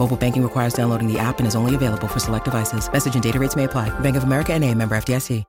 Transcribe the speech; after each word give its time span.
Mobile 0.00 0.16
banking 0.16 0.42
requires 0.42 0.72
downloading 0.72 1.12
the 1.12 1.18
app 1.18 1.38
and 1.40 1.46
is 1.46 1.54
only 1.54 1.74
available 1.74 2.08
for 2.08 2.20
select 2.20 2.46
devices. 2.46 2.90
Message 2.90 3.14
and 3.14 3.22
data 3.22 3.38
rates 3.38 3.54
may 3.54 3.64
apply. 3.64 3.90
Bank 4.00 4.16
of 4.16 4.24
America 4.24 4.54
and 4.54 4.64
a 4.64 4.74
member 4.74 4.94
FDIC. 4.96 5.44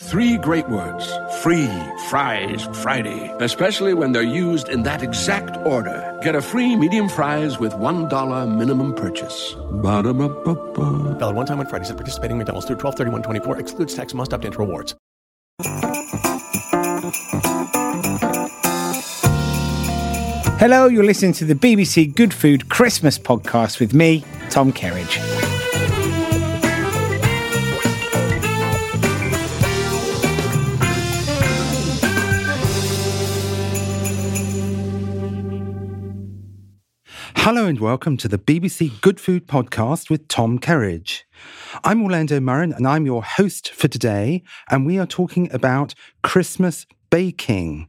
Three 0.00 0.36
great 0.38 0.68
words. 0.68 1.04
Free. 1.42 1.70
Fries 2.08 2.68
Friday. 2.82 3.34
Especially 3.40 3.94
when 3.94 4.12
they're 4.12 4.22
used 4.22 4.68
in 4.68 4.82
that 4.84 5.02
exact 5.02 5.56
order. 5.66 6.18
Get 6.22 6.34
a 6.34 6.42
free 6.42 6.74
medium 6.76 7.08
fries 7.08 7.58
with 7.58 7.72
$1 7.72 8.56
minimum 8.56 8.94
purchase. 8.94 9.54
Ba-da-ba-ba-ba. 9.82 11.18
Valid 11.18 11.36
one 11.36 11.46
time 11.46 11.60
on 11.60 11.66
Fridays 11.66 11.90
at 11.90 11.96
participating 11.96 12.38
McDonald's 12.38 12.66
through 12.66 12.78
12 12.78 13.22
24 13.22 13.58
Excludes 13.58 13.94
tax, 13.94 14.14
must 14.14 14.32
opt 14.34 14.44
into 14.44 14.58
rewards. 14.58 14.94
Hello, 20.62 20.86
you're 20.86 21.02
listening 21.02 21.32
to 21.32 21.44
the 21.44 21.56
BBC 21.56 22.14
Good 22.14 22.32
Food 22.32 22.68
Christmas 22.68 23.18
podcast 23.18 23.80
with 23.80 23.92
me, 23.92 24.24
Tom 24.48 24.72
Kerridge. 24.72 25.18
Hello 37.38 37.66
and 37.66 37.80
welcome 37.80 38.16
to 38.18 38.28
the 38.28 38.38
BBC 38.38 39.00
Good 39.00 39.18
Food 39.18 39.48
podcast 39.48 40.10
with 40.10 40.28
Tom 40.28 40.60
Kerridge. 40.60 41.22
I'm 41.82 42.00
Orlando 42.04 42.38
Murrin 42.38 42.72
and 42.76 42.86
I'm 42.86 43.04
your 43.04 43.24
host 43.24 43.70
for 43.70 43.88
today, 43.88 44.44
and 44.70 44.86
we 44.86 44.96
are 44.96 45.06
talking 45.06 45.52
about 45.52 45.94
Christmas 46.22 46.86
baking 47.10 47.88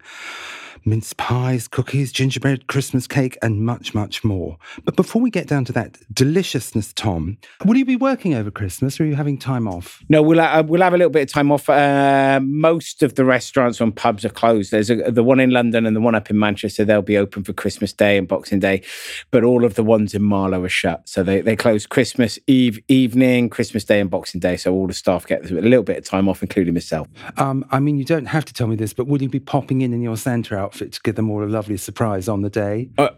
mince 0.86 1.14
pies, 1.14 1.68
cookies, 1.68 2.12
gingerbread, 2.12 2.68
Christmas 2.68 3.08
cake, 3.08 3.38
and 3.42 3.66
much, 3.66 3.94
much 3.94 4.24
more. 4.24 4.58
But 4.84 4.96
before 4.96 5.22
we 5.22 5.30
get 5.30 5.48
down 5.48 5.66
to 5.66 5.74
that 5.74 5.98
deliciousness, 6.14 6.94
Tom, 6.94 7.38
will 7.66 7.78
you 7.78 7.86
be 7.86 7.96
working 7.96 8.34
over 8.34 8.52
Christmas 8.52 9.00
or 9.00 9.04
are 9.04 9.08
you 9.08 9.16
having 9.16 9.38
time 9.38 9.68
off? 9.68 10.04
No, 10.10 10.22
we'll 10.22 10.40
uh, 10.40 10.64
we'll 10.64 10.82
have 10.82 10.94
a 10.94 10.98
little 10.98 11.12
bit 11.12 11.24
of 11.24 11.34
time 11.34 11.52
off. 11.52 11.70
Uh, 11.70 12.40
most 12.44 13.04
of 13.04 13.16
the 13.16 13.26
restaurants 13.26 13.80
and 13.80 13.96
pubs 13.96 14.26
are 14.26 14.30
closed. 14.30 14.72
There's 14.72 14.90
a, 14.90 15.12
the 15.12 15.24
one 15.24 15.40
in 15.40 15.52
London 15.52 15.86
and 15.86 15.96
the 15.96 16.02
one 16.02 16.16
up 16.16 16.30
in 16.30 16.38
Manchester. 16.38 16.86
They'll 16.86 17.02
be 17.02 17.18
open 17.18 17.44
for 17.44 17.54
Christmas 17.54 17.94
Day 17.94 18.18
and 18.18 18.28
Boxing 18.28 18.60
Day, 18.60 18.84
but 19.32 19.44
all 19.44 19.66
of 19.66 19.76
the 19.76 19.84
ones 19.84 20.14
in 20.14 20.22
Marlow 20.22 20.64
are 20.64 20.70
shut. 20.70 21.08
So 21.08 21.24
they 21.24 21.42
they 21.42 21.56
close 21.56 21.86
Christmas 21.86 22.38
Eve 22.48 22.80
evening, 22.88 23.50
Christmas 23.50 23.84
Day, 23.84 24.00
and 24.00 24.10
Boxing 24.10 24.40
Day. 24.40 24.58
So 24.58 24.74
all 24.74 24.88
the 24.88 24.94
staff 24.94 25.26
get 25.26 25.50
a 25.50 25.54
little 25.54 25.84
bit 25.84 25.98
of 25.98 26.06
time 26.06 26.28
off, 26.28 26.42
including 26.42 26.74
myself. 26.74 27.08
Um, 27.38 27.66
I 27.72 27.80
mean, 27.80 27.98
you 27.98 28.06
don't 28.06 28.26
have 28.26 28.46
to 28.46 28.54
tell 28.54 28.68
me 28.68 28.76
this, 28.76 28.94
but 28.94 29.08
will 29.08 29.22
you 29.22 29.30
be 29.30 29.40
popping 29.40 29.82
in 29.82 29.94
in 29.94 30.02
your 30.02 30.18
Santa 30.18 30.58
outfit 30.58 30.73
to 30.74 31.00
give 31.04 31.16
them 31.16 31.30
all 31.30 31.44
a 31.44 31.48
lovely 31.48 31.78
surprise 31.78 32.28
on 32.28 32.42
the 32.42 32.50
day? 32.50 32.90
Uh, 32.98 33.10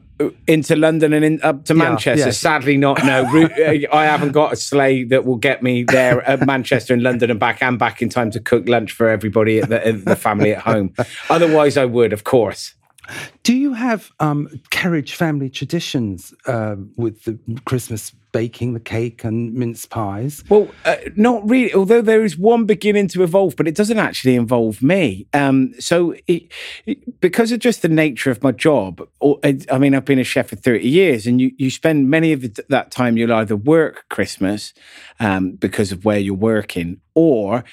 into 0.48 0.76
London 0.76 1.12
and 1.14 1.26
in, 1.26 1.42
up 1.42 1.66
to 1.66 1.74
Yeah, 1.74 1.84
Manchester. 1.84 2.28
yes. 2.28 2.38
Sadly, 2.38 2.78
not. 2.78 3.04
No, 3.04 3.24
uh, 3.26 3.96
I 3.96 4.06
haven't 4.06 4.32
got 4.32 4.54
a 4.54 4.56
sleigh 4.56 5.04
that 5.06 5.26
will 5.26 5.36
get 5.36 5.62
me 5.62 5.84
there 5.84 6.22
at 6.22 6.46
Manchester 6.46 6.94
and 6.94 7.04
London 7.04 7.32
and 7.32 7.40
back, 7.40 7.62
and 7.62 7.78
back 7.78 8.02
in 8.02 8.10
time 8.10 8.32
to 8.32 8.40
cook 8.40 8.70
lunch 8.70 8.92
for 8.94 9.10
everybody 9.10 9.60
at 9.60 9.70
the, 9.70 9.86
at 9.86 10.06
the 10.06 10.16
family 10.16 10.54
at 10.54 10.62
home. 10.62 10.94
Otherwise, 11.30 11.76
I 11.76 11.86
would, 11.86 12.14
of 12.14 12.24
course. 12.24 12.75
Do 13.44 13.54
you 13.56 13.74
have 13.74 14.12
um, 14.20 14.48
Kerridge 14.72 15.14
family 15.14 15.50
traditions 15.50 16.34
uh, 16.48 16.76
with 16.98 17.24
the 17.24 17.38
Christmas 17.66 18.12
baking, 18.32 18.74
the 18.74 18.80
cake 18.80 19.24
and 19.24 19.54
mince 19.54 19.86
pies? 19.86 20.44
Well, 20.50 20.68
uh, 20.84 20.96
not 21.16 21.48
really. 21.50 21.74
Although 21.74 22.02
there 22.02 22.24
is 22.26 22.38
one 22.38 22.66
beginning 22.66 23.08
to 23.10 23.24
evolve, 23.24 23.56
but 23.56 23.68
it 23.68 23.76
doesn't 23.76 24.00
actually 24.00 24.36
involve 24.36 24.82
me. 24.82 25.28
Um, 25.34 25.74
so, 25.80 26.16
it, 26.28 26.52
it- 26.86 27.22
because 27.22 27.52
of 27.52 27.60
just 27.60 27.82
the 27.82 27.88
nature 27.90 28.30
of 28.32 28.44
my 28.44 28.52
job, 28.52 29.08
or, 29.20 29.40
I 29.44 29.60
I 29.72 29.78
mean, 29.78 29.96
I've 29.96 30.06
been 30.06 30.20
a 30.20 30.24
chef 30.24 30.48
for 30.50 30.56
thirty 30.56 30.90
years, 30.90 31.26
and 31.28 31.40
you 31.40 31.52
you 31.58 31.70
spend 31.72 32.10
many 32.10 32.34
of 32.34 32.42
the, 32.42 32.66
that 32.70 32.92
time 32.92 33.18
you'll 33.18 33.34
either 33.34 33.56
work 33.56 34.06
Christmas 34.10 34.74
um, 35.20 35.52
because 35.52 35.92
of 35.92 36.04
where 36.06 36.20
you're 36.20 36.34
working, 36.36 37.00
or 37.14 37.64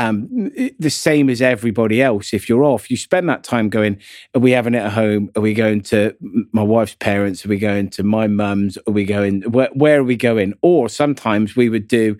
um, 0.00 0.50
the 0.78 0.90
same 0.90 1.28
as 1.28 1.40
everybody 1.42 2.00
else. 2.00 2.32
If 2.32 2.48
you're 2.48 2.64
off, 2.64 2.90
you 2.90 2.96
spend 2.96 3.28
that 3.28 3.44
time 3.44 3.68
going, 3.68 3.94
are 4.34 4.40
we 4.40 4.52
having 4.52 4.74
it 4.74 4.84
at 4.88 4.92
home? 4.92 5.30
Are 5.36 5.42
we 5.42 5.54
going 5.54 5.80
to 5.92 6.14
my 6.52 6.62
wife's 6.62 6.96
parents? 7.10 7.44
Are 7.44 7.48
we 7.48 7.58
going 7.58 7.90
to 7.90 8.02
my 8.02 8.26
mum's? 8.26 8.78
Are 8.86 8.92
we 8.92 9.04
going, 9.04 9.42
where, 9.42 9.70
where 9.74 10.00
are 10.00 10.04
we 10.04 10.16
going? 10.16 10.54
Or 10.62 10.88
sometimes 10.88 11.54
we 11.54 11.68
would 11.68 11.88
do 11.88 12.16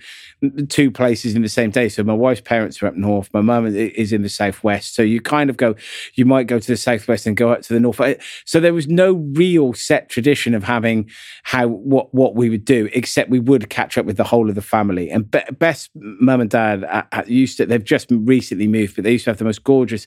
two 0.68 0.90
places 0.90 1.34
in 1.34 1.42
the 1.42 1.48
same 1.48 1.70
day. 1.70 1.88
So 1.88 2.02
my 2.02 2.12
wife's 2.14 2.40
parents 2.42 2.82
are 2.82 2.86
up 2.88 2.96
north, 2.96 3.28
my 3.32 3.40
mum 3.40 3.66
is 3.66 4.12
in 4.12 4.22
the 4.22 4.28
southwest. 4.28 4.94
So 4.94 5.02
you 5.02 5.20
kind 5.20 5.48
of 5.50 5.56
go, 5.56 5.74
you 6.14 6.24
might 6.24 6.46
go 6.46 6.58
to 6.58 6.66
the 6.66 6.76
southwest 6.76 7.26
and 7.26 7.36
go 7.36 7.50
up 7.52 7.62
to 7.62 7.74
the 7.74 7.80
north. 7.80 8.00
Uh, 8.00 8.14
So 8.44 8.60
there 8.60 8.74
was 8.74 8.88
no 8.88 9.12
real 9.34 9.72
set 9.72 10.08
tradition 10.08 10.54
of 10.54 10.64
having 10.64 11.08
how, 11.44 11.68
what, 11.68 12.14
what 12.14 12.34
we 12.34 12.50
would 12.50 12.64
do, 12.64 12.88
except 12.92 13.30
we 13.30 13.40
would 13.40 13.70
catch 13.70 13.96
up 13.98 14.06
with 14.06 14.16
the 14.16 14.24
whole 14.24 14.48
of 14.48 14.54
the 14.54 14.62
family. 14.62 15.10
And 15.10 15.30
Be- 15.30 15.50
Beth's 15.58 15.88
mum 15.94 16.40
and 16.40 16.50
dad 16.50 16.84
uh, 16.84 17.22
used 17.26 17.56
to, 17.58 17.69
they've 17.70 17.84
just 17.84 18.08
recently 18.10 18.68
moved, 18.68 18.96
but 18.96 19.04
they 19.04 19.12
used 19.12 19.24
to 19.24 19.30
have 19.30 19.38
the 19.38 19.44
most 19.44 19.64
gorgeous, 19.64 20.06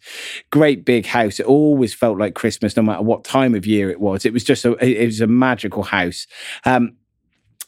great 0.51 0.85
big 0.85 1.05
house. 1.05 1.39
It 1.39 1.45
always 1.45 1.93
felt 1.93 2.17
like 2.17 2.35
Christmas, 2.35 2.75
no 2.75 2.83
matter 2.83 3.03
what 3.03 3.23
time 3.23 3.55
of 3.55 3.65
year 3.65 3.89
it 3.89 3.99
was. 3.99 4.25
It 4.25 4.33
was 4.33 4.43
just 4.43 4.65
a, 4.65 4.73
it 4.83 5.05
was 5.05 5.21
a 5.21 5.27
magical 5.27 5.83
house. 5.83 6.27
Um, 6.65 6.97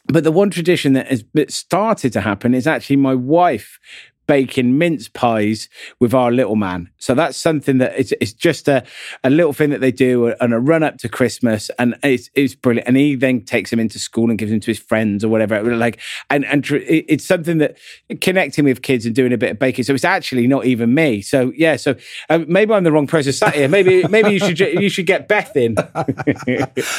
but 0.08 0.24
the 0.24 0.32
one 0.32 0.50
tradition 0.50 0.92
that 0.92 1.08
has 1.08 1.24
started 1.48 2.12
to 2.12 2.20
happen 2.20 2.54
is 2.54 2.66
actually 2.66 2.96
my 2.96 3.14
wife 3.14 3.78
baking 4.26 4.78
mince 4.78 5.08
pies 5.08 5.68
with 6.00 6.14
our 6.14 6.32
little 6.32 6.56
man. 6.56 6.90
So 6.98 7.14
that's 7.14 7.36
something 7.36 7.78
that 7.78 7.98
it's, 7.98 8.12
it's 8.20 8.32
just 8.32 8.68
a, 8.68 8.84
a 9.22 9.30
little 9.30 9.52
thing 9.52 9.70
that 9.70 9.80
they 9.80 9.92
do 9.92 10.34
and 10.40 10.52
a 10.52 10.58
run 10.58 10.82
up 10.82 10.98
to 10.98 11.08
Christmas. 11.08 11.70
And 11.78 11.96
it's, 12.02 12.30
it's 12.34 12.54
brilliant. 12.54 12.88
And 12.88 12.96
he 12.96 13.14
then 13.14 13.42
takes 13.42 13.72
him 13.72 13.78
into 13.78 13.98
school 13.98 14.30
and 14.30 14.38
gives 14.38 14.52
him 14.52 14.60
to 14.60 14.66
his 14.66 14.78
friends 14.78 15.24
or 15.24 15.28
whatever. 15.28 15.62
Like, 15.76 16.00
and, 16.30 16.44
and 16.44 16.64
tr- 16.64 16.76
it's 16.80 17.24
something 17.24 17.58
that 17.58 17.76
connecting 18.20 18.64
with 18.64 18.82
kids 18.82 19.06
and 19.06 19.14
doing 19.14 19.32
a 19.32 19.38
bit 19.38 19.50
of 19.50 19.58
baking. 19.58 19.84
So 19.84 19.94
it's 19.94 20.04
actually 20.04 20.46
not 20.46 20.64
even 20.66 20.94
me. 20.94 21.22
So 21.22 21.52
yeah. 21.56 21.76
So 21.76 21.94
um, 22.28 22.46
maybe 22.48 22.72
I'm 22.72 22.84
the 22.84 22.92
wrong 22.92 23.06
person 23.06 23.32
sat 23.32 23.54
here. 23.54 23.68
Maybe, 23.68 24.06
maybe 24.08 24.30
you 24.32 24.38
should, 24.38 24.58
you 24.58 24.88
should 24.88 25.06
get 25.06 25.28
Beth 25.28 25.56
in. 25.56 25.76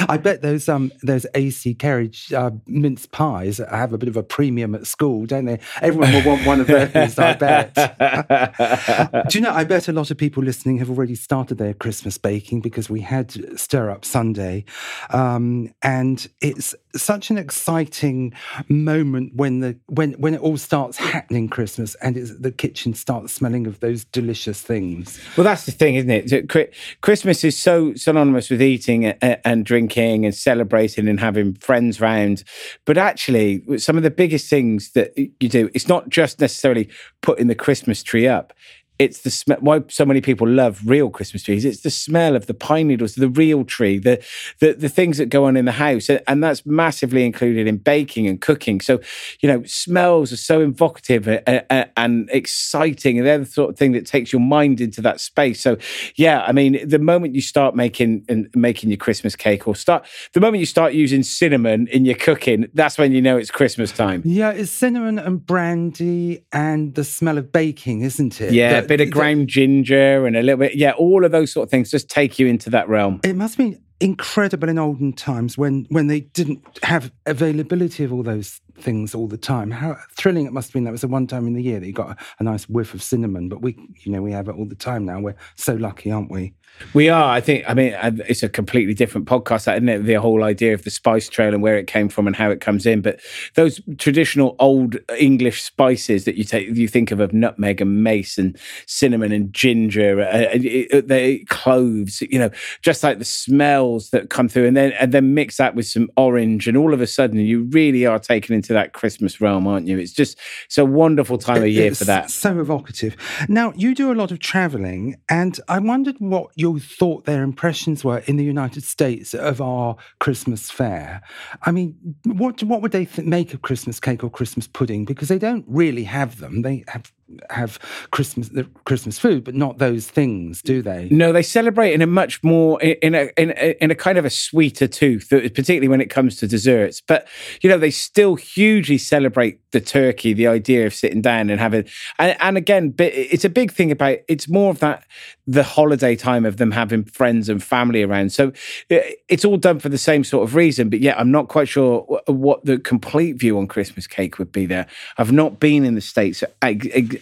I 0.10 0.18
bet 0.18 0.42
those 0.42 0.70
um 0.70 0.92
those 1.04 1.26
Acey 1.34 1.76
Kerridge 1.76 2.34
uh, 2.34 2.52
mince 2.68 3.06
pies 3.06 3.58
have 3.58 3.94
a 3.94 3.98
bit 3.98 4.10
of 4.10 4.18
a 4.18 4.24
premium 4.24 4.76
at 4.76 4.88
school, 4.88 5.26
don't 5.26 5.46
they? 5.46 5.60
Everyone 5.82 6.14
will 6.14 6.26
want 6.26 6.46
one 6.46 6.62
of 6.62 6.68
those. 6.94 7.17
Christmas, 7.18 7.42
I 7.42 7.72
bet. 7.74 9.30
Do 9.30 9.38
you 9.38 9.44
know, 9.44 9.52
I 9.52 9.64
bet 9.64 9.88
a 9.88 9.94
lot 9.94 10.12
of 10.12 10.18
people 10.18 10.44
listening 10.44 10.78
have 10.78 10.90
already 10.90 11.16
started 11.16 11.58
their 11.58 11.74
Christmas 11.74 12.18
baking 12.18 12.62
because 12.62 12.90
we 12.90 13.02
had 13.02 13.60
Stir 13.60 13.90
Up 13.90 14.06
Sunday. 14.06 14.66
Um, 15.10 15.74
and 15.82 16.28
it's 16.42 16.76
such 16.96 17.30
an 17.30 17.38
exciting 17.38 18.34
moment 18.70 19.36
when 19.36 19.60
the 19.60 19.78
when 19.88 20.14
when 20.14 20.34
it 20.34 20.42
all 20.42 20.58
starts 20.58 20.98
happening 20.98 21.48
Christmas 21.48 21.96
and 21.96 22.16
the 22.16 22.52
kitchen 22.52 22.94
starts 22.94 23.34
smelling 23.34 23.68
of 23.68 23.80
those 23.80 24.04
delicious 24.06 24.62
things. 24.62 25.20
Well, 25.38 25.44
that's 25.44 25.66
the 25.66 25.72
thing, 25.72 25.96
isn't 25.96 26.32
it? 26.32 26.76
Christmas 27.02 27.44
is 27.44 27.58
so 27.58 27.94
synonymous 27.94 28.50
with 28.50 28.62
eating 28.62 29.06
and 29.06 29.66
drinking 29.66 30.26
and 30.26 30.34
celebrating 30.34 31.08
and 31.08 31.20
having 31.20 31.54
friends 31.56 32.02
round. 32.02 32.44
But 32.86 32.98
actually, 32.98 33.64
some 33.78 33.98
of 33.98 34.04
the 34.04 34.12
biggest 34.12 34.50
things 34.50 34.92
that 34.92 35.18
you 35.18 35.50
do, 35.50 35.70
it's 35.74 35.88
not 35.88 36.10
just 36.10 36.40
necessarily 36.40 36.90
putting 37.22 37.48
the 37.48 37.56
Christmas 37.56 38.04
tree 38.04 38.28
up 38.28 38.54
it's 39.00 39.22
the 39.22 39.30
smell. 39.30 39.58
Why 39.60 39.84
so 39.90 40.06
many 40.06 40.22
people 40.22 40.48
love 40.48 40.82
real 40.86 41.10
Christmas 41.10 41.44
trees? 41.44 41.66
It's 41.66 41.82
the 41.82 41.90
smell 41.92 42.36
of 42.36 42.48
the 42.48 42.54
pine 42.54 42.88
needles, 42.88 43.16
the 43.16 43.30
real 43.30 43.64
tree, 43.64 44.00
the 44.00 44.24
the, 44.60 44.74
the 44.74 44.90
things 44.90 45.18
that 45.18 45.28
go 45.28 45.46
on 45.46 45.56
in 45.56 45.66
the 45.66 45.74
house, 45.74 46.10
and 46.10 46.44
that's 46.44 46.66
massively 46.66 47.26
included 47.26 47.68
in 47.68 47.78
baking 47.78 48.28
and 48.28 48.42
cooking. 48.42 48.82
So, 48.82 49.00
you 49.40 49.50
know, 49.50 49.64
smells 49.64 50.32
are 50.32 50.38
so 50.38 50.62
evocative 50.62 51.28
and, 51.28 51.44
uh, 51.48 51.62
uh, 51.70 51.74
uh, 51.74 51.86
and 51.96 52.30
exciting, 52.32 53.20
and 53.20 53.28
they're 53.28 53.40
the 53.40 53.46
sort 53.46 53.70
of 53.70 53.78
thing 53.78 53.92
that 53.92 54.06
takes 54.06 54.34
your 54.34 54.42
mind 54.42 54.82
into 54.82 55.02
that 55.02 55.22
space. 55.22 55.62
So, 55.62 55.78
yeah, 56.16 56.44
I 56.48 56.52
mean, 56.52 56.88
the 56.88 57.00
moment 57.00 57.36
you 57.36 57.42
start 57.42 57.76
making 57.76 58.26
and 58.28 58.50
making 58.56 58.90
your 58.90 58.98
Christmas 58.98 59.36
cake, 59.36 59.68
or 59.68 59.76
start 59.76 60.08
the 60.34 60.40
moment 60.40 60.60
you 60.60 60.66
start 60.66 60.94
using 60.94 61.22
cinnamon 61.22 61.88
in 61.88 62.06
your 62.06 62.16
cooking, 62.16 62.68
that's 62.74 62.98
when 62.98 63.12
you 63.12 63.22
know 63.22 63.38
it's 63.38 63.52
Christmas 63.52 63.92
time. 63.92 64.24
Yeah, 64.26 64.52
it's 64.52 64.72
cinnamon 64.72 65.20
and 65.20 65.46
brandy 65.46 66.46
and 66.52 66.96
the 66.96 67.04
smell 67.04 67.38
of 67.38 67.52
baking, 67.52 68.02
isn't 68.02 68.42
it? 68.42 68.54
Yeah 68.54 68.87
bit 68.88 69.02
of 69.02 69.12
ground 69.12 69.48
ginger 69.48 70.26
and 70.26 70.36
a 70.36 70.42
little 70.42 70.60
bit, 70.60 70.76
yeah, 70.76 70.92
all 70.92 71.26
of 71.26 71.32
those 71.32 71.52
sort 71.52 71.66
of 71.66 71.72
things 71.72 71.92
just 71.92 72.10
take 72.10 72.40
you 72.40 72.48
into 72.48 72.70
that 72.72 72.88
realm. 72.90 73.20
It 73.24 73.36
must 73.36 73.58
be 73.58 73.78
incredible 74.00 74.70
in 74.70 74.78
olden 74.78 75.12
times 75.12 75.58
when 75.58 75.88
when 75.90 76.06
they 76.08 76.20
didn't 76.20 76.64
have 76.84 77.12
availability 77.26 78.04
of 78.04 78.14
all 78.14 78.22
those 78.24 78.62
things 78.80 79.16
all 79.16 79.28
the 79.28 79.38
time. 79.38 79.72
How 79.72 79.98
thrilling 80.12 80.46
it 80.46 80.54
must 80.54 80.70
have 80.70 80.74
been. 80.74 80.84
That 80.84 80.92
was 80.92 81.02
the 81.02 81.08
one 81.08 81.28
time 81.28 81.48
in 81.48 81.54
the 81.54 81.64
year 81.64 81.80
that 81.80 81.88
you 81.88 81.94
got 81.94 82.12
a, 82.12 82.18
a 82.40 82.44
nice 82.44 82.70
whiff 82.70 82.94
of 82.94 83.02
cinnamon. 83.02 83.50
But 83.50 83.62
we, 83.62 83.76
you 84.04 84.12
know, 84.12 84.22
we 84.22 84.32
have 84.32 84.48
it 84.48 84.56
all 84.56 84.66
the 84.66 84.76
time 84.76 85.06
now. 85.06 85.20
We're 85.20 85.36
so 85.56 85.74
lucky, 85.74 86.12
aren't 86.12 86.32
we? 86.32 86.54
We 86.94 87.10
are. 87.10 87.32
I 87.32 87.42
think. 87.42 87.64
I 87.68 87.74
mean, 87.74 87.96
it's 88.28 88.44
a 88.44 88.50
completely 88.50 88.94
different 88.94 89.28
podcast, 89.28 89.72
isn't 89.72 89.90
it? 89.90 90.00
The 90.04 90.16
whole 90.16 90.44
idea 90.44 90.74
of 90.74 90.84
the 90.84 90.90
spice 90.90 91.30
trail 91.30 91.54
and 91.54 91.62
where 91.62 91.78
it 91.78 91.88
came 91.88 92.10
from 92.10 92.28
and 92.28 92.36
how 92.36 92.50
it 92.50 92.62
comes 92.62 92.86
in. 92.86 93.02
But 93.02 93.20
those 93.56 93.82
traditional 93.98 94.56
old 94.60 94.98
English 95.18 95.64
spices 95.64 96.26
that 96.26 96.36
you 96.36 96.44
take, 96.44 96.70
you 96.76 96.88
think 96.88 97.12
of 97.12 97.20
of 97.20 97.34
nutmeg 97.34 97.82
and 97.82 98.04
mace 98.04 98.38
and 98.38 98.58
cinnamon 98.86 99.32
and 99.32 99.54
ginger, 99.54 100.22
uh, 100.22 100.26
uh 100.26 101.02
the 101.02 101.46
cloves. 101.50 102.22
You 102.22 102.40
know, 102.40 102.50
just 102.82 103.04
like 103.04 103.20
the 103.20 103.26
smells 103.26 104.10
that 104.12 104.30
come 104.30 104.48
through, 104.48 104.68
and 104.68 104.78
then 104.78 104.94
and 104.94 105.12
then 105.12 105.34
mix 105.34 105.58
that 105.58 105.76
with 105.76 105.88
some 105.88 106.10
orange, 106.16 106.68
and 106.68 106.78
all 106.78 106.94
of 106.94 107.02
a 107.02 107.08
sudden 107.08 107.40
you 107.40 107.64
really 107.72 108.06
are 108.06 108.20
taken 108.20 108.56
into 108.56 108.74
that 108.74 108.94
Christmas 108.94 109.42
realm, 109.42 109.68
aren't 109.68 109.88
you? 109.88 109.98
It's 109.98 110.14
just 110.14 110.38
it's 110.66 110.78
a 110.78 110.86
wonderful 110.86 111.38
time 111.38 111.64
of 111.64 111.70
year 111.70 111.88
it's 111.88 112.00
for 112.00 112.06
that. 112.06 112.32
So 112.32 112.60
evocative. 112.60 113.16
Now 113.50 113.74
you 113.76 113.94
do 113.94 114.12
a 114.12 114.16
lot 114.16 114.32
of 114.32 114.40
traveling, 114.40 115.16
and 115.30 115.60
I 115.68 115.80
wondered 115.80 116.16
what 116.20 116.52
your 116.56 116.67
you 116.76 116.80
thought 116.80 117.26
their 117.26 117.44
impressions 117.44 118.04
were 118.04 118.20
in 118.20 118.38
the 118.38 118.44
United 118.44 118.84
States 118.84 119.34
of 119.34 119.62
our 119.62 119.96
Christmas 120.20 120.70
fare. 120.70 121.22
I 121.64 121.72
mean, 121.72 121.96
what 122.26 122.64
what 122.64 122.82
would 122.82 122.92
they 122.92 123.06
th- 123.06 123.28
make 123.28 123.54
of 123.54 123.62
Christmas 123.62 124.00
cake 124.00 124.24
or 124.24 124.30
Christmas 124.30 124.68
pudding? 124.68 125.06
Because 125.06 125.30
they 125.30 125.40
don't 125.40 125.66
really 125.68 126.04
have 126.04 126.40
them. 126.40 126.62
They 126.62 126.84
have 126.88 127.12
have 127.50 127.80
Christmas 128.12 128.50
Christmas 128.86 129.20
food, 129.20 129.44
but 129.44 129.56
not 129.56 129.78
those 129.78 130.08
things, 130.08 130.62
do 130.62 130.82
they? 130.82 131.08
No, 131.10 131.32
they 131.34 131.44
celebrate 131.44 131.94
in 131.94 132.02
a 132.02 132.08
much 132.08 132.44
more 132.44 132.82
in 132.82 133.16
a 133.16 133.30
in 133.38 133.52
a, 133.52 133.84
in 133.84 133.92
a 133.92 133.96
kind 133.96 134.18
of 134.18 134.26
a 134.26 134.30
sweeter 134.30 134.88
tooth, 134.88 135.28
particularly 135.30 135.88
when 135.88 136.02
it 136.02 136.10
comes 136.10 136.38
to 136.38 136.48
desserts. 136.48 137.02
But 137.02 137.28
you 137.62 137.70
know, 137.70 137.78
they 137.78 137.92
still 137.92 138.36
hugely 138.36 138.98
celebrate 138.98 139.60
the 139.72 139.82
turkey, 139.82 140.34
the 140.34 140.48
idea 140.48 140.86
of 140.86 140.94
sitting 140.94 141.22
down 141.22 141.50
and 141.50 141.60
having, 141.60 141.86
and, 142.20 142.38
and 142.40 142.58
again, 142.58 142.94
it's 142.98 143.46
a 143.46 143.50
big 143.50 143.72
thing 143.72 143.92
about. 143.92 144.20
It's 144.28 144.48
more 144.48 144.72
of 144.72 144.80
that 144.80 145.04
the 145.48 145.64
holiday 145.64 146.16
time 146.16 146.46
of 146.46 146.58
them 146.58 146.72
having 146.72 147.06
friends 147.06 147.48
and 147.48 147.64
family 147.64 148.04
around. 148.04 148.34
So 148.34 148.52
it's 148.90 149.46
all 149.46 149.56
done 149.56 149.80
for 149.80 149.88
the 149.88 149.98
same 149.98 150.26
sort 150.26 150.44
of 150.44 150.56
reason. 150.56 150.90
But 150.90 151.00
yeah, 151.00 151.16
I'm 151.18 151.32
not 151.32 151.48
quite 151.48 151.70
sure 151.70 152.02
what 152.26 152.66
the 152.66 152.78
complete 152.78 153.38
view 153.38 153.58
on 153.58 153.66
Christmas 153.68 154.08
cake 154.08 154.40
would 154.40 154.52
be 154.52 154.66
there. 154.66 154.88
I've 155.18 155.32
not 155.32 155.60
been 155.60 155.86
in 155.86 155.96
the 155.96 156.02
states 156.02 156.44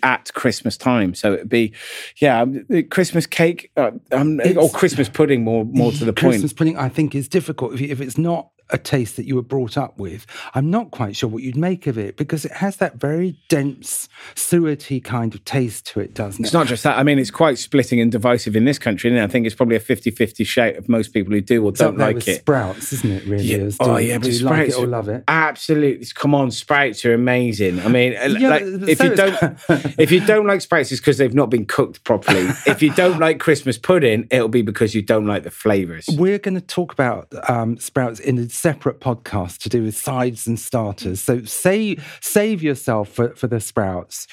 at 0.04 0.34
Christmas 0.34 0.78
time. 0.78 1.14
So 1.14 1.34
it'd 1.34 1.50
be, 1.50 1.74
yeah, 2.18 2.42
um, 2.42 2.66
Christmas 2.90 3.26
cake 3.26 3.72
uh, 3.78 3.92
um, 4.12 4.40
or 4.58 4.70
Christmas 4.70 5.10
pudding 5.10 5.44
more 5.44 5.66
more 5.66 5.92
to 5.92 6.06
the 6.06 6.14
Christmas 6.14 6.22
point. 6.22 6.34
Christmas 6.34 6.54
pudding, 6.54 6.78
I 6.78 6.90
think, 6.90 7.16
is 7.16 7.28
difficult 7.28 7.74
if, 7.74 7.82
if 7.82 8.02
it's 8.02 8.18
not 8.18 8.50
a 8.70 8.78
taste 8.78 9.16
that 9.18 9.26
you 9.26 9.36
were 9.36 9.42
brought 9.42 9.78
up 9.78 9.98
with, 9.98 10.26
I'm 10.54 10.70
not 10.70 10.92
quite 10.92 11.16
sure 11.16 11.30
what 11.30 11.44
you'd 11.44 11.58
make 11.58 11.88
of 11.88 11.98
it 11.98 12.18
because 12.18 12.46
it 12.46 12.52
has 12.54 12.78
that 12.78 12.96
very 12.96 13.38
dense, 13.50 14.10
suety 14.36 15.04
kind 15.04 15.34
of 15.36 15.44
taste 15.46 15.86
to 15.88 16.00
it, 16.00 16.14
doesn't 16.14 16.44
it? 16.44 16.48
It's 16.48 16.54
not 16.54 16.68
just 16.68 16.84
that. 16.84 16.98
I 16.98 17.04
mean, 17.04 17.20
it's 17.20 17.32
quite 17.32 17.58
splitting 17.58 18.00
and 18.00 18.12
divisive 18.12 18.56
in 18.56 18.66
this 18.66 18.80
country, 18.80 19.10
and 19.10 19.20
I 19.20 19.28
think 19.28 19.46
it's 19.46 19.56
probably 19.56 19.76
a 19.76 19.80
50 19.80 20.12
50 20.12 20.44
shout 20.44 20.76
of 20.76 20.90
most 20.90 21.10
people 21.10 21.34
who 21.34 21.42
do 21.42 21.64
or 21.64 21.72
don't 21.72 21.98
like 21.98 22.28
it. 22.28 22.40
Sprouts, 22.40 22.94
isn't 22.94 23.12
it, 23.12 23.26
really? 23.26 23.44
Yeah. 23.44 23.58
Do, 23.58 23.76
oh, 23.80 23.98
yeah, 23.98 24.18
but 24.18 24.34
Sprouts. 24.34 24.44
Like 24.44 24.70
it 24.70 24.76
or 24.76 24.88
love 24.88 25.10
it? 25.10 25.24
Absolutely. 25.28 26.08
Come 26.16 26.34
on, 26.34 26.52
Sprouts 26.52 27.06
are 27.06 27.14
amazing. 27.14 27.80
I 27.82 27.88
mean, 27.88 28.14
yeah, 28.14 28.50
like, 28.50 28.64
if, 28.64 29.02
you 29.02 29.16
don't, 29.16 29.38
if 30.00 30.12
you 30.12 30.26
don't 30.26 30.48
like 30.48 30.62
Sprouts, 30.62 30.92
it's 30.92 31.02
because 31.02 31.18
they've 31.18 31.34
not 31.34 31.50
been 31.50 31.66
cooked 31.66 32.04
properly. 32.04 32.48
if 32.66 32.82
you 32.82 32.92
don't 32.94 33.20
like 33.20 33.40
Christmas 33.40 33.78
pudding, 33.78 34.28
it'll 34.32 34.48
be 34.48 34.62
because 34.62 34.96
you 34.96 35.02
don't 35.02 35.26
like 35.26 35.44
the 35.44 35.52
flavours. 35.52 36.06
We're 36.12 36.40
going 36.40 36.56
to 36.56 36.62
talk 36.62 36.92
about 36.92 37.28
um, 37.50 37.78
Sprouts 37.78 38.20
in 38.20 38.38
a 38.38 38.50
separate 38.56 39.00
podcast 39.00 39.60
to 39.60 39.70
do 39.70 39.84
with 39.84 39.96
sides 39.96 40.48
and 40.48 40.60
starters. 40.60 41.22
So 41.22 41.44
save 41.44 42.20
save 42.22 42.64
yourself 42.64 43.10
for, 43.10 43.36
for 43.36 43.48
the 43.48 43.60
sprouts. 43.60 44.28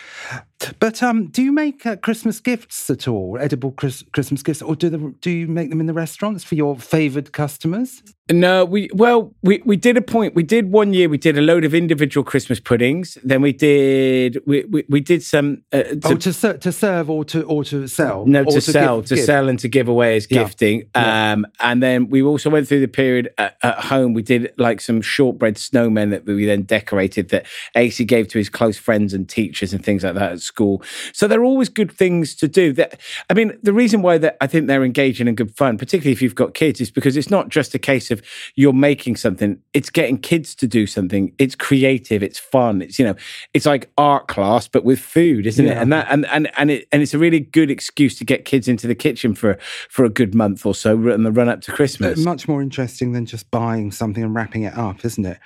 But 0.79 1.03
um, 1.03 1.29
do 1.29 1.43
you 1.43 1.53
make 1.53 1.87
uh, 1.87 1.97
Christmas 1.97 2.41
gifts 2.41 2.91
at 2.91 3.09
all? 3.09 3.39
Edible 3.41 3.73
Chris- 3.73 4.05
Christmas 4.13 4.43
gifts, 4.43 4.63
or 4.63 4.77
do 4.77 4.89
the 4.89 5.15
do 5.21 5.31
you 5.31 5.47
make 5.47 5.71
them 5.71 5.81
in 5.81 5.87
the 5.87 5.93
restaurants 5.93 6.45
for 6.45 6.55
your 6.55 6.77
favoured 6.79 7.33
customers? 7.33 8.03
No, 8.31 8.65
we 8.65 8.89
well 8.95 9.35
we 9.43 9.63
we 9.65 9.77
did 9.77 9.97
a 9.97 10.03
point. 10.03 10.35
We 10.35 10.43
did 10.43 10.71
one 10.71 10.93
year. 10.93 11.09
We 11.09 11.19
did 11.19 11.37
a 11.37 11.41
load 11.41 11.65
of 11.65 11.75
individual 11.75 12.25
Christmas 12.25 12.61
puddings. 12.61 13.19
Then 13.23 13.43
we 13.43 13.53
did 13.53 14.39
we 14.47 14.65
we, 14.65 14.85
we 14.89 15.01
did 15.01 15.23
some 15.23 15.63
uh, 15.73 15.83
to, 15.83 16.01
oh, 16.05 16.15
to, 16.17 16.33
ser- 16.33 16.59
to 16.59 16.73
serve 16.73 17.11
or 17.11 17.25
to 17.27 17.43
or 17.43 17.65
to 17.65 17.89
sell. 17.89 18.25
No, 18.25 18.45
to, 18.45 18.53
to 18.53 18.61
sell, 18.61 19.01
give, 19.01 19.09
to 19.09 19.15
give. 19.17 19.25
sell, 19.25 19.49
and 19.49 19.59
to 19.59 19.69
give 19.69 19.89
away 19.89 20.17
as 20.17 20.27
yeah. 20.31 20.45
gifting. 20.45 20.89
Yeah. 20.95 21.33
Um, 21.33 21.47
and 21.61 21.83
then 21.83 22.09
we 22.09 22.23
also 22.23 22.49
went 22.49 22.69
through 22.69 22.81
the 22.81 22.89
period 22.89 23.31
at, 23.39 23.57
at, 23.63 23.79
home. 23.81 24.15
We 24.15 24.23
did 24.23 24.53
like 24.57 24.81
some 24.81 25.03
shortbread 25.03 25.57
snowmen 25.57 26.11
that 26.11 26.25
we 26.25 26.47
then 26.47 26.63
decorated 26.63 27.31
that 27.31 27.47
Acey 27.75 28.07
gave 28.07 28.29
to 28.29 28.39
his 28.39 28.49
close 28.49 28.79
friends 28.79 29.13
and 29.13 29.29
teachers 29.29 29.73
and 29.73 29.85
things 29.85 30.05
like 30.05 30.15
that 30.15 30.33
at 30.33 30.41
school. 30.53 30.83
So 31.13 31.27
they're 31.27 31.45
always 31.45 31.69
good 31.69 31.91
things 31.91 32.35
to 32.37 32.49
do. 32.49 32.73
That 32.75 33.01
I 33.31 33.35
mean, 33.35 33.59
the 33.63 33.73
reason 33.73 34.03
why 34.03 34.19
that 34.19 34.37
I 34.41 34.47
think 34.47 34.67
they're 34.67 34.85
engaging 34.85 35.29
and 35.29 35.37
good 35.37 35.57
fun, 35.57 35.79
particularly 35.79 36.13
if 36.13 36.21
you've 36.21 36.35
got 36.35 36.55
kids, 36.55 36.81
is 36.81 36.91
because 36.91 37.17
it's 37.17 37.31
not 37.31 37.49
just 37.49 37.75
a 37.75 37.79
case 37.79 38.11
of 38.11 38.23
you're 38.55 38.73
making 38.73 39.17
something; 39.17 39.59
it's 39.73 39.91
getting 39.91 40.19
kids 40.19 40.55
to 40.57 40.67
do 40.67 40.87
something. 40.87 41.33
It's 41.39 41.55
creative, 41.55 42.23
it's 42.23 42.39
fun. 42.39 42.83
It's 42.83 42.99
you 42.99 43.07
know, 43.07 43.17
it's 43.55 43.67
like 43.67 43.91
art 43.97 44.29
class 44.29 44.69
but 44.69 44.85
with 44.85 45.01
food, 45.01 45.47
isn't 45.47 45.65
yeah. 45.65 45.73
it? 45.73 45.79
And 45.79 45.93
that 45.93 46.07
and 46.11 46.27
and 46.27 46.51
and 46.59 46.71
it 46.71 46.89
and 46.93 47.03
it's 47.03 47.15
a 47.15 47.19
really 47.19 47.41
good 47.41 47.71
excuse 47.71 48.17
to 48.19 48.25
get 48.25 48.45
kids 48.45 48.69
into 48.69 48.87
the 48.87 48.95
kitchen 48.95 49.35
for 49.35 49.59
for 49.89 50.05
a 50.05 50.11
good 50.11 50.35
month 50.35 50.67
or 50.67 50.75
so 50.75 51.09
in 51.09 51.23
the 51.23 51.33
run 51.33 51.49
up 51.49 51.63
to 51.63 51.73
Christmas. 51.73 52.19
Much 52.19 52.47
more 52.47 52.61
interesting 52.61 53.13
than 53.13 53.25
just 53.27 53.51
buying 53.51 53.91
something 53.91 54.23
and 54.23 54.35
wrapping 54.35 54.63
it 54.63 54.77
up, 54.77 55.05
isn't 55.05 55.25
it? 55.25 55.39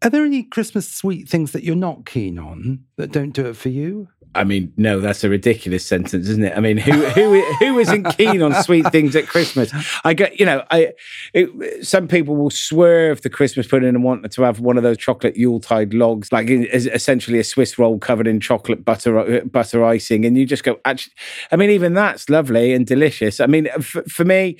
Are 0.00 0.10
there 0.10 0.24
any 0.24 0.44
Christmas 0.44 0.88
sweet 0.88 1.28
things 1.28 1.50
that 1.52 1.64
you're 1.64 1.74
not 1.74 2.06
keen 2.06 2.38
on 2.38 2.84
that 2.96 3.10
don't 3.10 3.32
do 3.32 3.46
it 3.46 3.56
for 3.56 3.68
you? 3.68 4.08
I 4.34 4.44
mean, 4.44 4.72
no, 4.76 5.00
that's 5.00 5.24
a 5.24 5.28
ridiculous 5.28 5.84
sentence, 5.84 6.28
isn't 6.28 6.44
it? 6.44 6.56
I 6.56 6.60
mean, 6.60 6.76
who 6.76 6.92
who 6.92 7.40
who 7.54 7.78
isn't 7.78 8.16
keen 8.16 8.42
on 8.42 8.62
sweet 8.62 8.90
things 8.92 9.16
at 9.16 9.26
Christmas? 9.26 9.72
I 10.04 10.14
get, 10.14 10.38
you 10.38 10.46
know, 10.46 10.64
I 10.70 10.92
it, 11.32 11.86
some 11.86 12.08
people 12.08 12.36
will 12.36 12.50
swerve 12.50 13.22
the 13.22 13.30
Christmas 13.30 13.66
pudding 13.66 13.88
and 13.88 14.04
want 14.04 14.30
to 14.30 14.42
have 14.42 14.60
one 14.60 14.76
of 14.76 14.82
those 14.82 14.98
chocolate 14.98 15.36
Yuletide 15.36 15.94
logs, 15.94 16.30
like 16.30 16.48
essentially 16.50 17.38
a 17.38 17.44
Swiss 17.44 17.78
roll 17.78 17.98
covered 17.98 18.26
in 18.26 18.40
chocolate 18.40 18.84
butter 18.84 19.44
butter 19.44 19.84
icing, 19.84 20.24
and 20.24 20.36
you 20.36 20.46
just 20.46 20.64
go. 20.64 20.78
Actually, 20.84 21.14
I 21.50 21.56
mean, 21.56 21.70
even 21.70 21.94
that's 21.94 22.28
lovely 22.28 22.72
and 22.72 22.86
delicious. 22.86 23.40
I 23.40 23.46
mean, 23.46 23.68
for 23.80 24.24
me, 24.24 24.58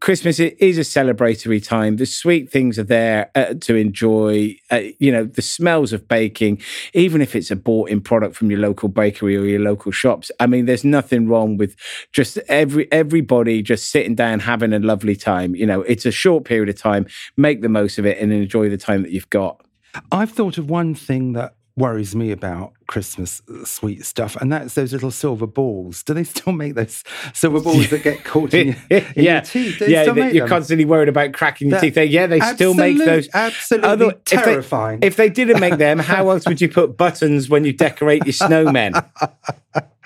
Christmas 0.00 0.40
is 0.40 0.76
a 0.76 0.80
celebratory 0.80 1.64
time. 1.64 1.96
The 1.96 2.06
sweet 2.06 2.50
things 2.50 2.80
are 2.80 2.84
there 2.84 3.30
uh, 3.36 3.54
to 3.60 3.76
enjoy. 3.76 4.56
Uh, 4.72 4.80
you 4.98 5.12
know, 5.12 5.24
the 5.24 5.42
smells 5.42 5.92
of 5.92 6.08
baking, 6.08 6.60
even 6.94 7.20
if 7.22 7.36
it's 7.36 7.50
a 7.52 7.56
bought 7.56 7.88
in 7.88 8.00
product 8.00 8.34
from 8.34 8.50
your 8.50 8.58
local 8.58 8.88
bakery 8.88 9.36
or 9.36 9.44
your 9.44 9.60
local 9.60 9.92
shops. 9.92 10.32
I 10.40 10.48
mean, 10.48 10.66
there's 10.66 10.84
nothing 10.84 11.28
wrong 11.28 11.58
with 11.58 11.76
just 12.12 12.38
every 12.48 12.90
everybody 12.90 13.62
just 13.62 13.90
sitting 13.90 14.16
down 14.16 14.40
having 14.40 14.72
a 14.72 14.80
lovely 14.80 15.14
time. 15.14 15.54
You 15.54 15.66
know, 15.66 15.82
it's 15.82 16.06
a 16.06 16.10
short 16.10 16.44
period 16.44 16.68
of 16.68 16.76
time. 16.76 17.06
Make 17.36 17.62
the 17.62 17.68
most 17.68 17.98
of 17.98 18.06
it 18.06 18.18
and 18.18 18.32
enjoy 18.32 18.68
the 18.68 18.76
time 18.76 19.02
that 19.02 19.12
you've 19.12 19.30
got. 19.30 19.64
I've 20.10 20.32
thought 20.32 20.58
of 20.58 20.70
one 20.70 20.94
thing 20.96 21.34
that 21.34 21.54
worries 21.76 22.14
me 22.14 22.30
about 22.32 22.72
Christmas 22.86 23.40
uh, 23.48 23.64
sweet 23.64 24.04
stuff, 24.04 24.36
and 24.36 24.52
that's 24.52 24.74
those 24.74 24.92
little 24.92 25.10
silver 25.10 25.46
balls. 25.46 26.02
Do 26.02 26.14
they 26.14 26.24
still 26.34 26.52
make 26.52 26.74
those 26.74 27.02
silver 27.32 27.60
balls 27.60 27.88
that 27.90 28.02
get 28.02 28.24
caught 28.24 28.52
in, 28.54 28.68
your, 28.68 28.76
in 28.90 29.04
yeah. 29.16 29.32
your 29.34 29.40
teeth? 29.40 29.78
Do 29.78 29.86
they 29.86 29.92
yeah, 29.92 30.12
make 30.12 30.34
you're 30.34 30.46
them? 30.46 30.48
constantly 30.48 30.84
worried 30.84 31.08
about 31.08 31.32
cracking 31.32 31.68
your 31.68 31.76
That- 31.78 31.86
teeth. 31.86 31.94
They- 31.94 32.04
Yeah, 32.06 32.26
they 32.26 32.40
still 32.40 32.74
make 32.74 32.98
those. 32.98 33.28
absolutely 33.32 33.88
Although, 33.90 34.08
if 34.10 34.24
they- 34.24 34.36
terrifying. 34.36 34.98
If 35.02 35.16
they, 35.16 35.28
didn't 35.30 35.60
make 35.60 35.78
them, 35.78 35.98
how 35.98 36.28
else 36.30 36.46
would 36.46 36.60
you 36.60 36.68
put 36.68 36.96
buttons 36.96 37.48
when 37.48 37.64
you 37.64 37.72
decorate 37.72 38.24
your 38.26 38.32
snowmen? 38.34 39.02